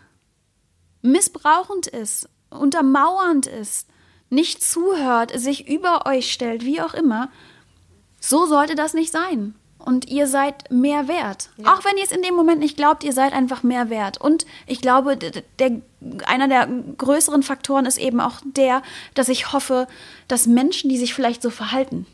missbrauchend 1.00 1.86
ist, 1.86 2.28
untermauernd 2.50 3.46
ist, 3.46 3.86
nicht 4.30 4.64
zuhört, 4.64 5.30
sich 5.38 5.68
über 5.68 6.06
euch 6.06 6.32
stellt, 6.32 6.64
wie 6.64 6.80
auch 6.80 6.92
immer, 6.92 7.30
so 8.18 8.46
sollte 8.46 8.74
das 8.74 8.94
nicht 8.94 9.12
sein. 9.12 9.54
Und 9.78 10.08
ihr 10.08 10.26
seid 10.26 10.68
mehr 10.72 11.06
wert. 11.06 11.50
Ja. 11.56 11.74
Auch 11.74 11.84
wenn 11.84 11.96
ihr 11.98 12.04
es 12.04 12.10
in 12.10 12.22
dem 12.22 12.34
Moment 12.34 12.58
nicht 12.58 12.76
glaubt, 12.76 13.04
ihr 13.04 13.12
seid 13.12 13.32
einfach 13.32 13.62
mehr 13.62 13.90
wert. 13.90 14.20
Und 14.20 14.44
ich 14.66 14.80
glaube, 14.80 15.16
der, 15.16 15.82
einer 16.26 16.48
der 16.48 16.66
größeren 16.66 17.44
Faktoren 17.44 17.86
ist 17.86 17.98
eben 17.98 18.20
auch 18.20 18.40
der, 18.44 18.82
dass 19.14 19.28
ich 19.28 19.52
hoffe, 19.52 19.86
dass 20.26 20.48
Menschen, 20.48 20.90
die 20.90 20.98
sich 20.98 21.14
vielleicht 21.14 21.42
so 21.42 21.50
verhalten, 21.50 22.04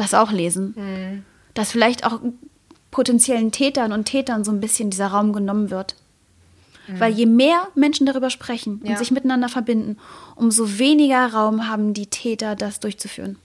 das 0.00 0.14
auch 0.14 0.32
lesen. 0.32 0.74
Mhm. 0.76 1.24
Dass 1.54 1.72
vielleicht 1.72 2.04
auch 2.04 2.20
potenziellen 2.90 3.52
Tätern 3.52 3.92
und 3.92 4.04
Tätern 4.04 4.44
so 4.44 4.50
ein 4.50 4.60
bisschen 4.60 4.90
dieser 4.90 5.08
Raum 5.08 5.32
genommen 5.32 5.70
wird. 5.70 5.94
Mhm. 6.86 7.00
Weil 7.00 7.12
je 7.12 7.26
mehr 7.26 7.68
Menschen 7.74 8.06
darüber 8.06 8.30
sprechen 8.30 8.80
ja. 8.84 8.90
und 8.90 8.98
sich 8.98 9.10
miteinander 9.10 9.48
verbinden, 9.48 9.98
umso 10.36 10.78
weniger 10.78 11.32
Raum 11.32 11.68
haben 11.68 11.94
die 11.94 12.06
Täter, 12.06 12.56
das 12.56 12.80
durchzuführen. 12.80 13.36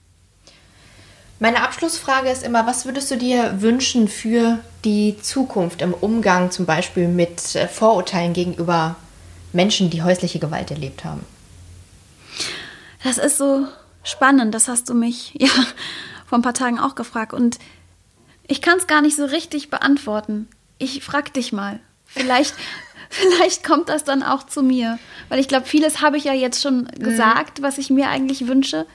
Meine 1.38 1.62
Abschlussfrage 1.62 2.30
ist 2.30 2.42
immer, 2.42 2.66
was 2.66 2.86
würdest 2.86 3.10
du 3.10 3.18
dir 3.18 3.60
wünschen 3.60 4.08
für 4.08 4.58
die 4.84 5.16
Zukunft 5.20 5.82
im 5.82 5.92
Umgang 5.92 6.50
zum 6.50 6.64
Beispiel 6.64 7.08
mit 7.08 7.54
äh, 7.54 7.68
Vorurteilen 7.68 8.32
gegenüber 8.32 8.96
Menschen, 9.52 9.90
die 9.90 10.02
häusliche 10.02 10.38
Gewalt 10.38 10.70
erlebt 10.70 11.04
haben? 11.04 11.20
Das 13.04 13.18
ist 13.18 13.36
so 13.36 13.66
spannend. 14.02 14.54
Das 14.54 14.66
hast 14.68 14.88
du 14.88 14.94
mich 14.94 15.34
ja 15.38 15.50
vor 16.26 16.38
ein 16.38 16.42
paar 16.42 16.54
Tagen 16.54 16.78
auch 16.78 16.94
gefragt. 16.94 17.32
Und 17.32 17.58
ich 18.46 18.60
kann 18.60 18.78
es 18.78 18.86
gar 18.86 19.02
nicht 19.02 19.16
so 19.16 19.24
richtig 19.24 19.70
beantworten. 19.70 20.48
Ich 20.78 21.02
frag 21.02 21.32
dich 21.32 21.52
mal. 21.52 21.80
Vielleicht, 22.04 22.54
vielleicht 23.10 23.64
kommt 23.64 23.88
das 23.88 24.04
dann 24.04 24.22
auch 24.22 24.44
zu 24.44 24.62
mir. 24.62 24.98
Weil 25.28 25.40
ich 25.40 25.48
glaube, 25.48 25.66
vieles 25.66 26.02
habe 26.02 26.16
ich 26.16 26.24
ja 26.24 26.32
jetzt 26.32 26.60
schon 26.60 26.82
mhm. 26.82 27.02
gesagt, 27.02 27.62
was 27.62 27.78
ich 27.78 27.90
mir 27.90 28.08
eigentlich 28.08 28.46
wünsche. 28.46 28.86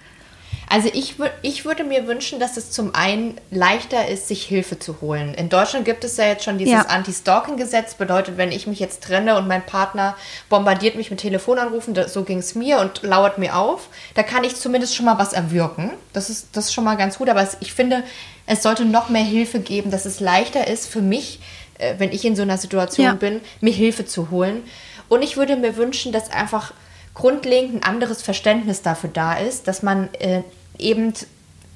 Also 0.72 0.90
ich, 0.94 1.16
ich 1.42 1.66
würde 1.66 1.84
mir 1.84 2.08
wünschen, 2.08 2.40
dass 2.40 2.56
es 2.56 2.72
zum 2.72 2.96
einen 2.96 3.36
leichter 3.52 4.08
ist, 4.08 4.30
sich 4.30 4.46
Hilfe 4.46 4.80
zu 4.80 5.02
holen. 5.02 5.34
In 5.34 5.50
Deutschland 5.50 5.84
gibt 5.84 6.06
es 6.06 6.16
ja 6.16 6.28
jetzt 6.28 6.46
schon 6.46 6.58
dieses 6.58 6.74
ja. 6.74 6.82
Anti-Stalking-Gesetz. 6.84 7.96
Bedeutet, 7.96 8.38
wenn 8.38 8.54
ich 8.54 8.68
mich 8.68 8.80
jetzt 8.80 9.04
trenne 9.04 9.38
und 9.38 9.50
mein 9.50 9.66
Partner 9.66 10.16
bombardiert 10.48 10.96
mich 10.96 11.12
mit 11.12 11.20
Telefonanrufen, 11.20 11.94
so 12.08 12.24
ging 12.24 12.38
es 12.38 12.56
mir 12.56 12.80
und 12.80 13.04
lauert 13.04 13.38
mir 13.38 13.58
auf, 13.58 13.90
da 14.16 14.24
kann 14.24 14.46
ich 14.46 14.56
zumindest 14.56 14.96
schon 14.96 15.06
mal 15.06 15.20
was 15.20 15.34
erwirken. 15.34 15.92
Das 16.14 16.30
ist, 16.30 16.48
das 16.54 16.68
ist 16.68 16.74
schon 16.74 16.86
mal 16.86 16.96
ganz 16.96 17.18
gut. 17.18 17.28
Aber 17.28 17.46
ich 17.60 17.74
finde, 17.74 18.04
es 18.46 18.64
sollte 18.64 18.86
noch 18.86 19.10
mehr 19.10 19.26
Hilfe 19.26 19.60
geben, 19.60 19.92
dass 19.92 20.06
es 20.06 20.22
leichter 20.22 20.68
ist 20.70 20.88
für 20.88 21.02
mich, 21.02 21.42
äh, 21.80 21.96
wenn 21.98 22.14
ich 22.14 22.24
in 22.24 22.38
so 22.38 22.44
einer 22.44 22.58
Situation 22.58 23.08
ja. 23.08 23.14
bin, 23.14 23.42
mir 23.60 23.74
Hilfe 23.74 24.06
zu 24.06 24.32
holen. 24.32 24.64
Und 25.10 25.22
ich 25.22 25.36
würde 25.36 25.58
mir 25.58 25.76
wünschen, 25.76 26.14
dass 26.14 26.32
einfach 26.32 26.74
grundlegend 27.14 27.76
ein 27.76 27.84
anderes 27.84 28.22
Verständnis 28.22 28.84
dafür 28.84 29.10
da 29.10 29.34
ist, 29.34 29.68
dass 29.68 29.84
man 29.84 30.08
äh, 30.14 30.44
eben 30.78 31.14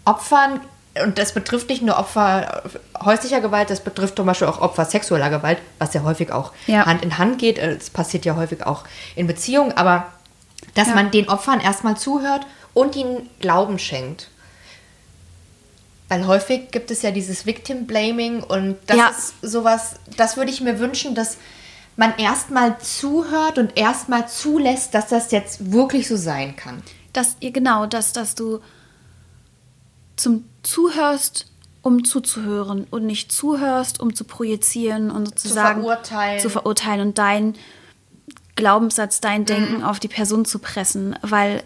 Opfern, 0.06 0.62
und 1.04 1.18
das 1.18 1.34
betrifft 1.34 1.70
nicht 1.70 1.82
nur 1.82 1.98
Opfer 1.98 2.64
häuslicher 3.04 3.42
Gewalt, 3.42 3.70
das 3.70 3.82
betrifft 3.82 4.16
zum 4.16 4.26
Beispiel 4.26 4.48
auch 4.48 4.62
Opfer 4.62 4.86
sexueller 4.86 5.30
Gewalt, 5.30 5.58
was 5.80 5.94
ja 5.94 6.04
häufig 6.04 6.32
auch 6.32 6.54
ja. 6.68 6.86
Hand 6.86 7.04
in 7.04 7.18
Hand 7.18 7.40
geht. 7.40 7.58
Es 7.58 7.90
passiert 7.90 8.26
ja 8.26 8.36
häufig 8.36 8.66
auch 8.66 8.84
in 9.16 9.28
Beziehungen, 9.28 9.74
aber 9.74 10.08
dass 10.74 10.90
ja. 10.90 10.96
man 10.96 11.12
den 11.12 11.28
Opfern 11.28 11.60
erstmal 11.60 11.98
zuhört 11.98 12.46
und 12.74 12.96
ihnen 12.96 13.30
Glauben 13.40 13.80
schenkt. 13.80 14.30
Weil 16.08 16.28
häufig 16.28 16.72
gibt 16.72 16.92
es 16.92 17.02
ja 17.02 17.12
dieses 17.12 17.46
Victim 17.46 17.88
Blaming 17.88 18.44
und 18.44 18.78
das 18.86 18.98
ja. 18.98 19.10
ist 19.10 19.34
sowas, 19.42 19.96
das 20.18 20.38
würde 20.38 20.52
ich 20.52 20.62
mir 20.62 20.80
wünschen, 20.80 21.16
dass 21.16 21.38
man 21.96 22.14
erstmal 22.18 22.78
zuhört 22.80 23.58
und 23.58 23.78
erstmal 23.78 24.28
zulässt, 24.28 24.94
dass 24.94 25.08
das 25.08 25.32
jetzt 25.32 25.72
wirklich 25.72 26.08
so 26.08 26.16
sein 26.16 26.56
kann. 26.56 26.84
Dass 27.14 27.38
ihr 27.40 27.52
genau, 27.52 27.86
dass, 27.86 28.14
dass 28.14 28.36
du 28.36 28.60
zum 30.16 30.46
Zuhörst, 30.64 31.48
um 31.82 32.04
zuzuhören 32.04 32.88
und 32.90 33.06
nicht 33.06 33.32
zuhörst, 33.32 34.00
um 34.00 34.16
zu 34.16 34.24
projizieren 34.24 35.12
und 35.12 35.28
sozusagen 35.28 35.82
zu 35.82 35.88
verurteilen, 35.88 36.40
zu 36.40 36.50
verurteilen 36.50 37.02
und 37.02 37.18
dein 37.18 37.54
Glaubenssatz, 38.56 39.22
dein 39.22 39.42
mhm. 39.42 39.46
Denken 39.46 39.78
mhm. 39.78 39.84
auf 39.84 40.00
die 40.00 40.08
Person 40.08 40.46
zu 40.46 40.60
pressen, 40.60 41.16
weil 41.22 41.64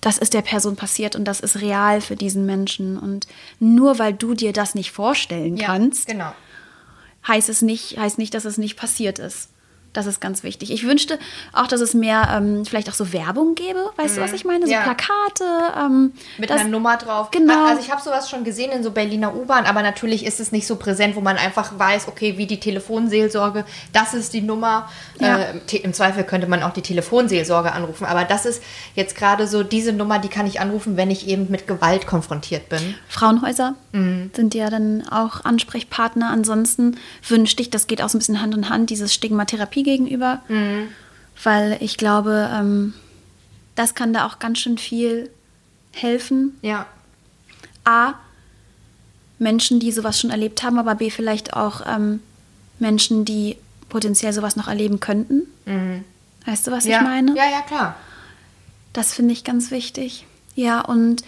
das 0.00 0.18
ist 0.18 0.34
der 0.34 0.42
Person 0.42 0.76
passiert 0.76 1.16
und 1.16 1.24
das 1.24 1.40
ist 1.40 1.60
real 1.60 2.00
für 2.00 2.16
diesen 2.16 2.44
Menschen. 2.44 2.98
Und 2.98 3.26
nur 3.58 3.98
weil 3.98 4.12
du 4.12 4.34
dir 4.34 4.52
das 4.52 4.74
nicht 4.74 4.90
vorstellen 4.90 5.56
ja, 5.56 5.66
kannst, 5.66 6.06
genau. 6.06 6.32
heißt 7.26 7.48
es 7.48 7.62
nicht, 7.62 7.98
heißt 7.98 8.18
nicht, 8.18 8.34
dass 8.34 8.44
es 8.44 8.58
nicht 8.58 8.76
passiert 8.76 9.18
ist. 9.18 9.48
Das 9.94 10.06
ist 10.06 10.20
ganz 10.20 10.42
wichtig. 10.42 10.72
Ich 10.72 10.84
wünschte 10.86 11.18
auch, 11.52 11.68
dass 11.68 11.80
es 11.80 11.94
mehr 11.94 12.28
ähm, 12.36 12.66
vielleicht 12.66 12.90
auch 12.90 12.94
so 12.94 13.12
Werbung 13.12 13.54
gäbe. 13.54 13.90
Weißt 13.96 14.14
mhm. 14.14 14.18
du, 14.18 14.24
was 14.24 14.32
ich 14.32 14.44
meine? 14.44 14.66
So 14.66 14.72
ja. 14.72 14.82
Plakate. 14.82 15.44
Ähm, 15.78 16.12
Mit 16.36 16.50
das, 16.50 16.60
einer 16.60 16.68
Nummer 16.68 16.96
drauf. 16.96 17.30
Genau. 17.30 17.66
Also 17.66 17.80
ich 17.80 17.92
habe 17.92 18.02
sowas 18.02 18.28
schon 18.28 18.42
gesehen 18.42 18.72
in 18.72 18.82
so 18.82 18.90
Berliner 18.90 19.34
U-Bahn, 19.34 19.66
aber 19.66 19.82
natürlich 19.82 20.26
ist 20.26 20.40
es 20.40 20.50
nicht 20.50 20.66
so 20.66 20.76
präsent, 20.76 21.14
wo 21.14 21.20
man 21.20 21.36
einfach 21.36 21.78
weiß, 21.78 22.08
okay, 22.08 22.36
wie 22.36 22.46
die 22.46 22.58
Telefonseelsorge, 22.58 23.64
das 23.92 24.14
ist 24.14 24.34
die 24.34 24.42
Nummer. 24.42 24.90
Ja. 25.20 25.38
Äh, 25.38 25.76
Im 25.78 25.92
Zweifel 25.92 26.24
könnte 26.24 26.48
man 26.48 26.64
auch 26.64 26.72
die 26.72 26.82
Telefonseelsorge 26.82 27.72
anrufen. 27.72 28.04
Aber 28.04 28.24
das 28.24 28.46
ist 28.46 28.62
jetzt 28.96 29.14
gerade 29.16 29.46
so 29.46 29.62
diese 29.62 29.92
Nummer, 29.92 30.18
die 30.18 30.28
kann 30.28 30.48
ich 30.48 30.58
anrufen, 30.58 30.96
wenn 30.96 31.12
ich 31.12 31.28
eben 31.28 31.50
mit 31.50 31.68
Gewalt 31.68 32.08
konfrontiert 32.08 32.68
bin. 32.68 32.96
Frauenhäuser 33.08 33.76
mhm. 33.92 34.32
sind 34.34 34.56
ja 34.56 34.70
dann 34.70 35.06
auch 35.08 35.44
Ansprechpartner. 35.44 36.30
Ansonsten 36.30 36.96
wünschte 37.28 37.62
ich, 37.62 37.70
das 37.70 37.86
geht 37.86 38.02
auch 38.02 38.08
so 38.08 38.16
ein 38.16 38.20
bisschen 38.20 38.42
Hand 38.42 38.56
in 38.56 38.68
Hand, 38.68 38.90
dieses 38.90 39.14
Stigmatherapie 39.14 39.83
gegenüber, 39.84 40.42
mhm. 40.48 40.88
weil 41.42 41.76
ich 41.80 41.96
glaube, 41.96 42.50
ähm, 42.52 42.94
das 43.74 43.94
kann 43.94 44.12
da 44.12 44.26
auch 44.26 44.38
ganz 44.38 44.58
schön 44.58 44.78
viel 44.78 45.30
helfen. 45.92 46.56
Ja. 46.62 46.86
A, 47.84 48.14
Menschen, 49.38 49.80
die 49.80 49.92
sowas 49.92 50.20
schon 50.20 50.30
erlebt 50.30 50.62
haben, 50.62 50.78
aber 50.78 50.94
B, 50.94 51.10
vielleicht 51.10 51.54
auch 51.54 51.82
ähm, 51.86 52.20
Menschen, 52.78 53.24
die 53.24 53.56
potenziell 53.88 54.32
sowas 54.32 54.56
noch 54.56 54.68
erleben 54.68 55.00
könnten. 55.00 55.42
Mhm. 55.66 56.04
Weißt 56.46 56.66
du, 56.66 56.72
was 56.72 56.84
ja. 56.84 56.98
ich 56.98 57.02
meine? 57.02 57.36
Ja, 57.36 57.48
ja, 57.50 57.62
klar. 57.62 57.96
Das 58.92 59.14
finde 59.14 59.32
ich 59.32 59.44
ganz 59.44 59.70
wichtig. 59.70 60.26
Ja, 60.54 60.80
und 60.80 61.22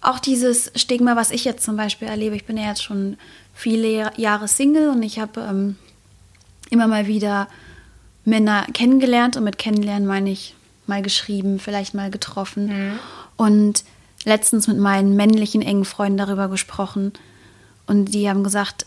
auch 0.00 0.18
dieses 0.18 0.70
Stigma, 0.76 1.16
was 1.16 1.30
ich 1.30 1.44
jetzt 1.44 1.64
zum 1.64 1.76
Beispiel 1.76 2.08
erlebe, 2.08 2.36
ich 2.36 2.44
bin 2.44 2.56
ja 2.56 2.68
jetzt 2.68 2.82
schon 2.82 3.16
viele 3.54 4.12
Jahre 4.16 4.46
Single 4.46 4.90
und 4.90 5.02
ich 5.02 5.18
habe 5.18 5.40
ähm, 5.40 5.76
immer 6.70 6.86
mal 6.86 7.06
wieder 7.06 7.48
Männer 8.28 8.66
kennengelernt 8.72 9.36
und 9.36 9.44
mit 9.44 9.58
kennenlernen 9.58 10.06
meine 10.06 10.30
ich 10.30 10.54
mal 10.86 11.02
geschrieben, 11.02 11.58
vielleicht 11.60 11.94
mal 11.94 12.10
getroffen 12.10 12.66
mhm. 12.66 12.98
und 13.36 13.84
letztens 14.24 14.66
mit 14.66 14.78
meinen 14.78 15.16
männlichen 15.16 15.62
engen 15.62 15.84
Freunden 15.84 16.18
darüber 16.18 16.48
gesprochen 16.48 17.12
und 17.86 18.14
die 18.14 18.28
haben 18.28 18.44
gesagt, 18.44 18.86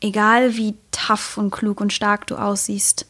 egal 0.00 0.56
wie 0.56 0.74
tough 0.92 1.36
und 1.38 1.50
klug 1.50 1.80
und 1.80 1.92
stark 1.92 2.26
du 2.26 2.36
aussiehst, 2.36 3.06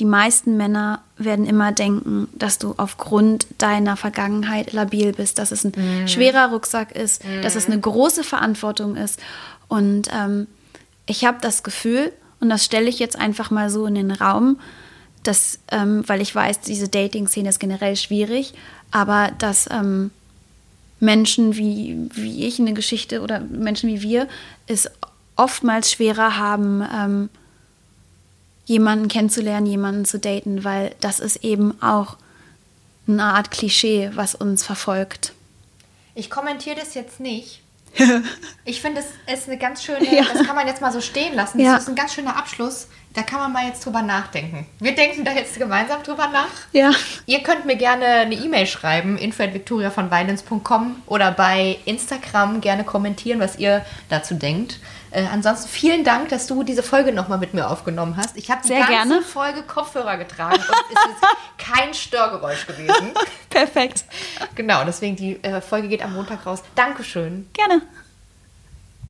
die 0.00 0.04
meisten 0.04 0.56
Männer 0.56 1.02
werden 1.16 1.46
immer 1.46 1.70
denken, 1.70 2.28
dass 2.34 2.58
du 2.58 2.74
aufgrund 2.76 3.46
deiner 3.58 3.96
Vergangenheit 3.96 4.72
labil 4.72 5.12
bist, 5.12 5.38
dass 5.38 5.52
es 5.52 5.64
ein 5.64 5.72
mhm. 5.76 6.08
schwerer 6.08 6.50
Rucksack 6.50 6.92
ist, 6.92 7.24
mhm. 7.24 7.42
dass 7.42 7.54
es 7.54 7.66
eine 7.66 7.78
große 7.78 8.24
Verantwortung 8.24 8.96
ist. 8.96 9.20
Und 9.68 10.08
ähm, 10.12 10.48
ich 11.06 11.24
habe 11.24 11.38
das 11.40 11.62
Gefühl, 11.62 12.12
und 12.42 12.48
das 12.48 12.64
stelle 12.64 12.88
ich 12.88 12.98
jetzt 12.98 13.16
einfach 13.16 13.52
mal 13.52 13.70
so 13.70 13.86
in 13.86 13.94
den 13.94 14.10
Raum, 14.10 14.58
dass, 15.22 15.60
ähm, 15.70 16.02
weil 16.08 16.20
ich 16.20 16.34
weiß, 16.34 16.60
diese 16.60 16.88
Dating-Szene 16.88 17.48
ist 17.48 17.60
generell 17.60 17.94
schwierig, 17.94 18.52
aber 18.90 19.30
dass 19.38 19.70
ähm, 19.70 20.10
Menschen 20.98 21.56
wie, 21.56 22.08
wie 22.14 22.44
ich 22.44 22.58
eine 22.58 22.72
Geschichte 22.74 23.20
oder 23.20 23.38
Menschen 23.38 23.88
wie 23.88 24.02
wir 24.02 24.26
es 24.66 24.90
oftmals 25.36 25.92
schwerer 25.92 26.36
haben, 26.36 26.84
ähm, 26.92 27.28
jemanden 28.64 29.06
kennenzulernen, 29.06 29.66
jemanden 29.66 30.04
zu 30.04 30.18
daten, 30.18 30.64
weil 30.64 30.96
das 31.00 31.20
ist 31.20 31.44
eben 31.44 31.80
auch 31.80 32.16
eine 33.06 33.22
Art 33.22 33.52
Klischee, 33.52 34.10
was 34.14 34.34
uns 34.34 34.64
verfolgt. 34.64 35.32
Ich 36.16 36.28
kommentiere 36.28 36.74
das 36.74 36.94
jetzt 36.94 37.20
nicht, 37.20 37.61
ich 38.64 38.80
finde, 38.80 39.02
es 39.26 39.38
ist 39.40 39.48
eine 39.48 39.58
ganz 39.58 39.82
schöne, 39.82 40.04
ja. 40.04 40.24
das 40.32 40.46
kann 40.46 40.56
man 40.56 40.66
jetzt 40.66 40.80
mal 40.80 40.92
so 40.92 41.00
stehen 41.00 41.34
lassen. 41.34 41.58
Das 41.58 41.66
ja. 41.66 41.76
ist 41.76 41.88
ein 41.88 41.94
ganz 41.94 42.14
schöner 42.14 42.36
Abschluss. 42.36 42.88
Da 43.14 43.22
kann 43.22 43.40
man 43.40 43.52
mal 43.52 43.66
jetzt 43.66 43.84
drüber 43.84 44.00
nachdenken. 44.00 44.66
Wir 44.78 44.94
denken 44.94 45.24
da 45.24 45.32
jetzt 45.32 45.58
gemeinsam 45.58 46.02
drüber 46.02 46.28
nach. 46.28 46.48
Ja. 46.72 46.92
Ihr 47.26 47.42
könnt 47.42 47.66
mir 47.66 47.76
gerne 47.76 48.06
eine 48.06 48.34
E-Mail 48.34 48.66
schreiben, 48.66 49.18
info@victoria 49.18 49.90
von 49.90 50.08
oder 51.06 51.30
bei 51.32 51.78
Instagram 51.84 52.62
gerne 52.62 52.84
kommentieren, 52.84 53.38
was 53.38 53.58
ihr 53.58 53.84
dazu 54.08 54.34
denkt. 54.34 54.78
Äh, 55.12 55.26
ansonsten 55.30 55.68
vielen 55.68 56.04
Dank, 56.04 56.30
dass 56.30 56.46
du 56.46 56.62
diese 56.62 56.82
Folge 56.82 57.12
nochmal 57.12 57.38
mit 57.38 57.52
mir 57.52 57.68
aufgenommen 57.68 58.16
hast. 58.16 58.36
Ich 58.36 58.50
habe 58.50 58.62
die 58.64 58.70
ganze 58.70 58.90
gerne. 58.90 59.22
Folge 59.22 59.62
Kopfhörer 59.62 60.16
getragen 60.16 60.56
und 60.56 60.96
es 60.96 61.04
ist 61.04 61.22
kein 61.58 61.92
Störgeräusch 61.92 62.66
gewesen. 62.66 63.12
Perfekt. 63.50 64.04
Genau, 64.54 64.84
deswegen 64.84 65.16
die 65.16 65.42
äh, 65.44 65.60
Folge 65.60 65.88
geht 65.88 66.02
am 66.02 66.14
Montag 66.14 66.46
raus. 66.46 66.62
Dankeschön. 66.74 67.48
Gerne. 67.52 67.82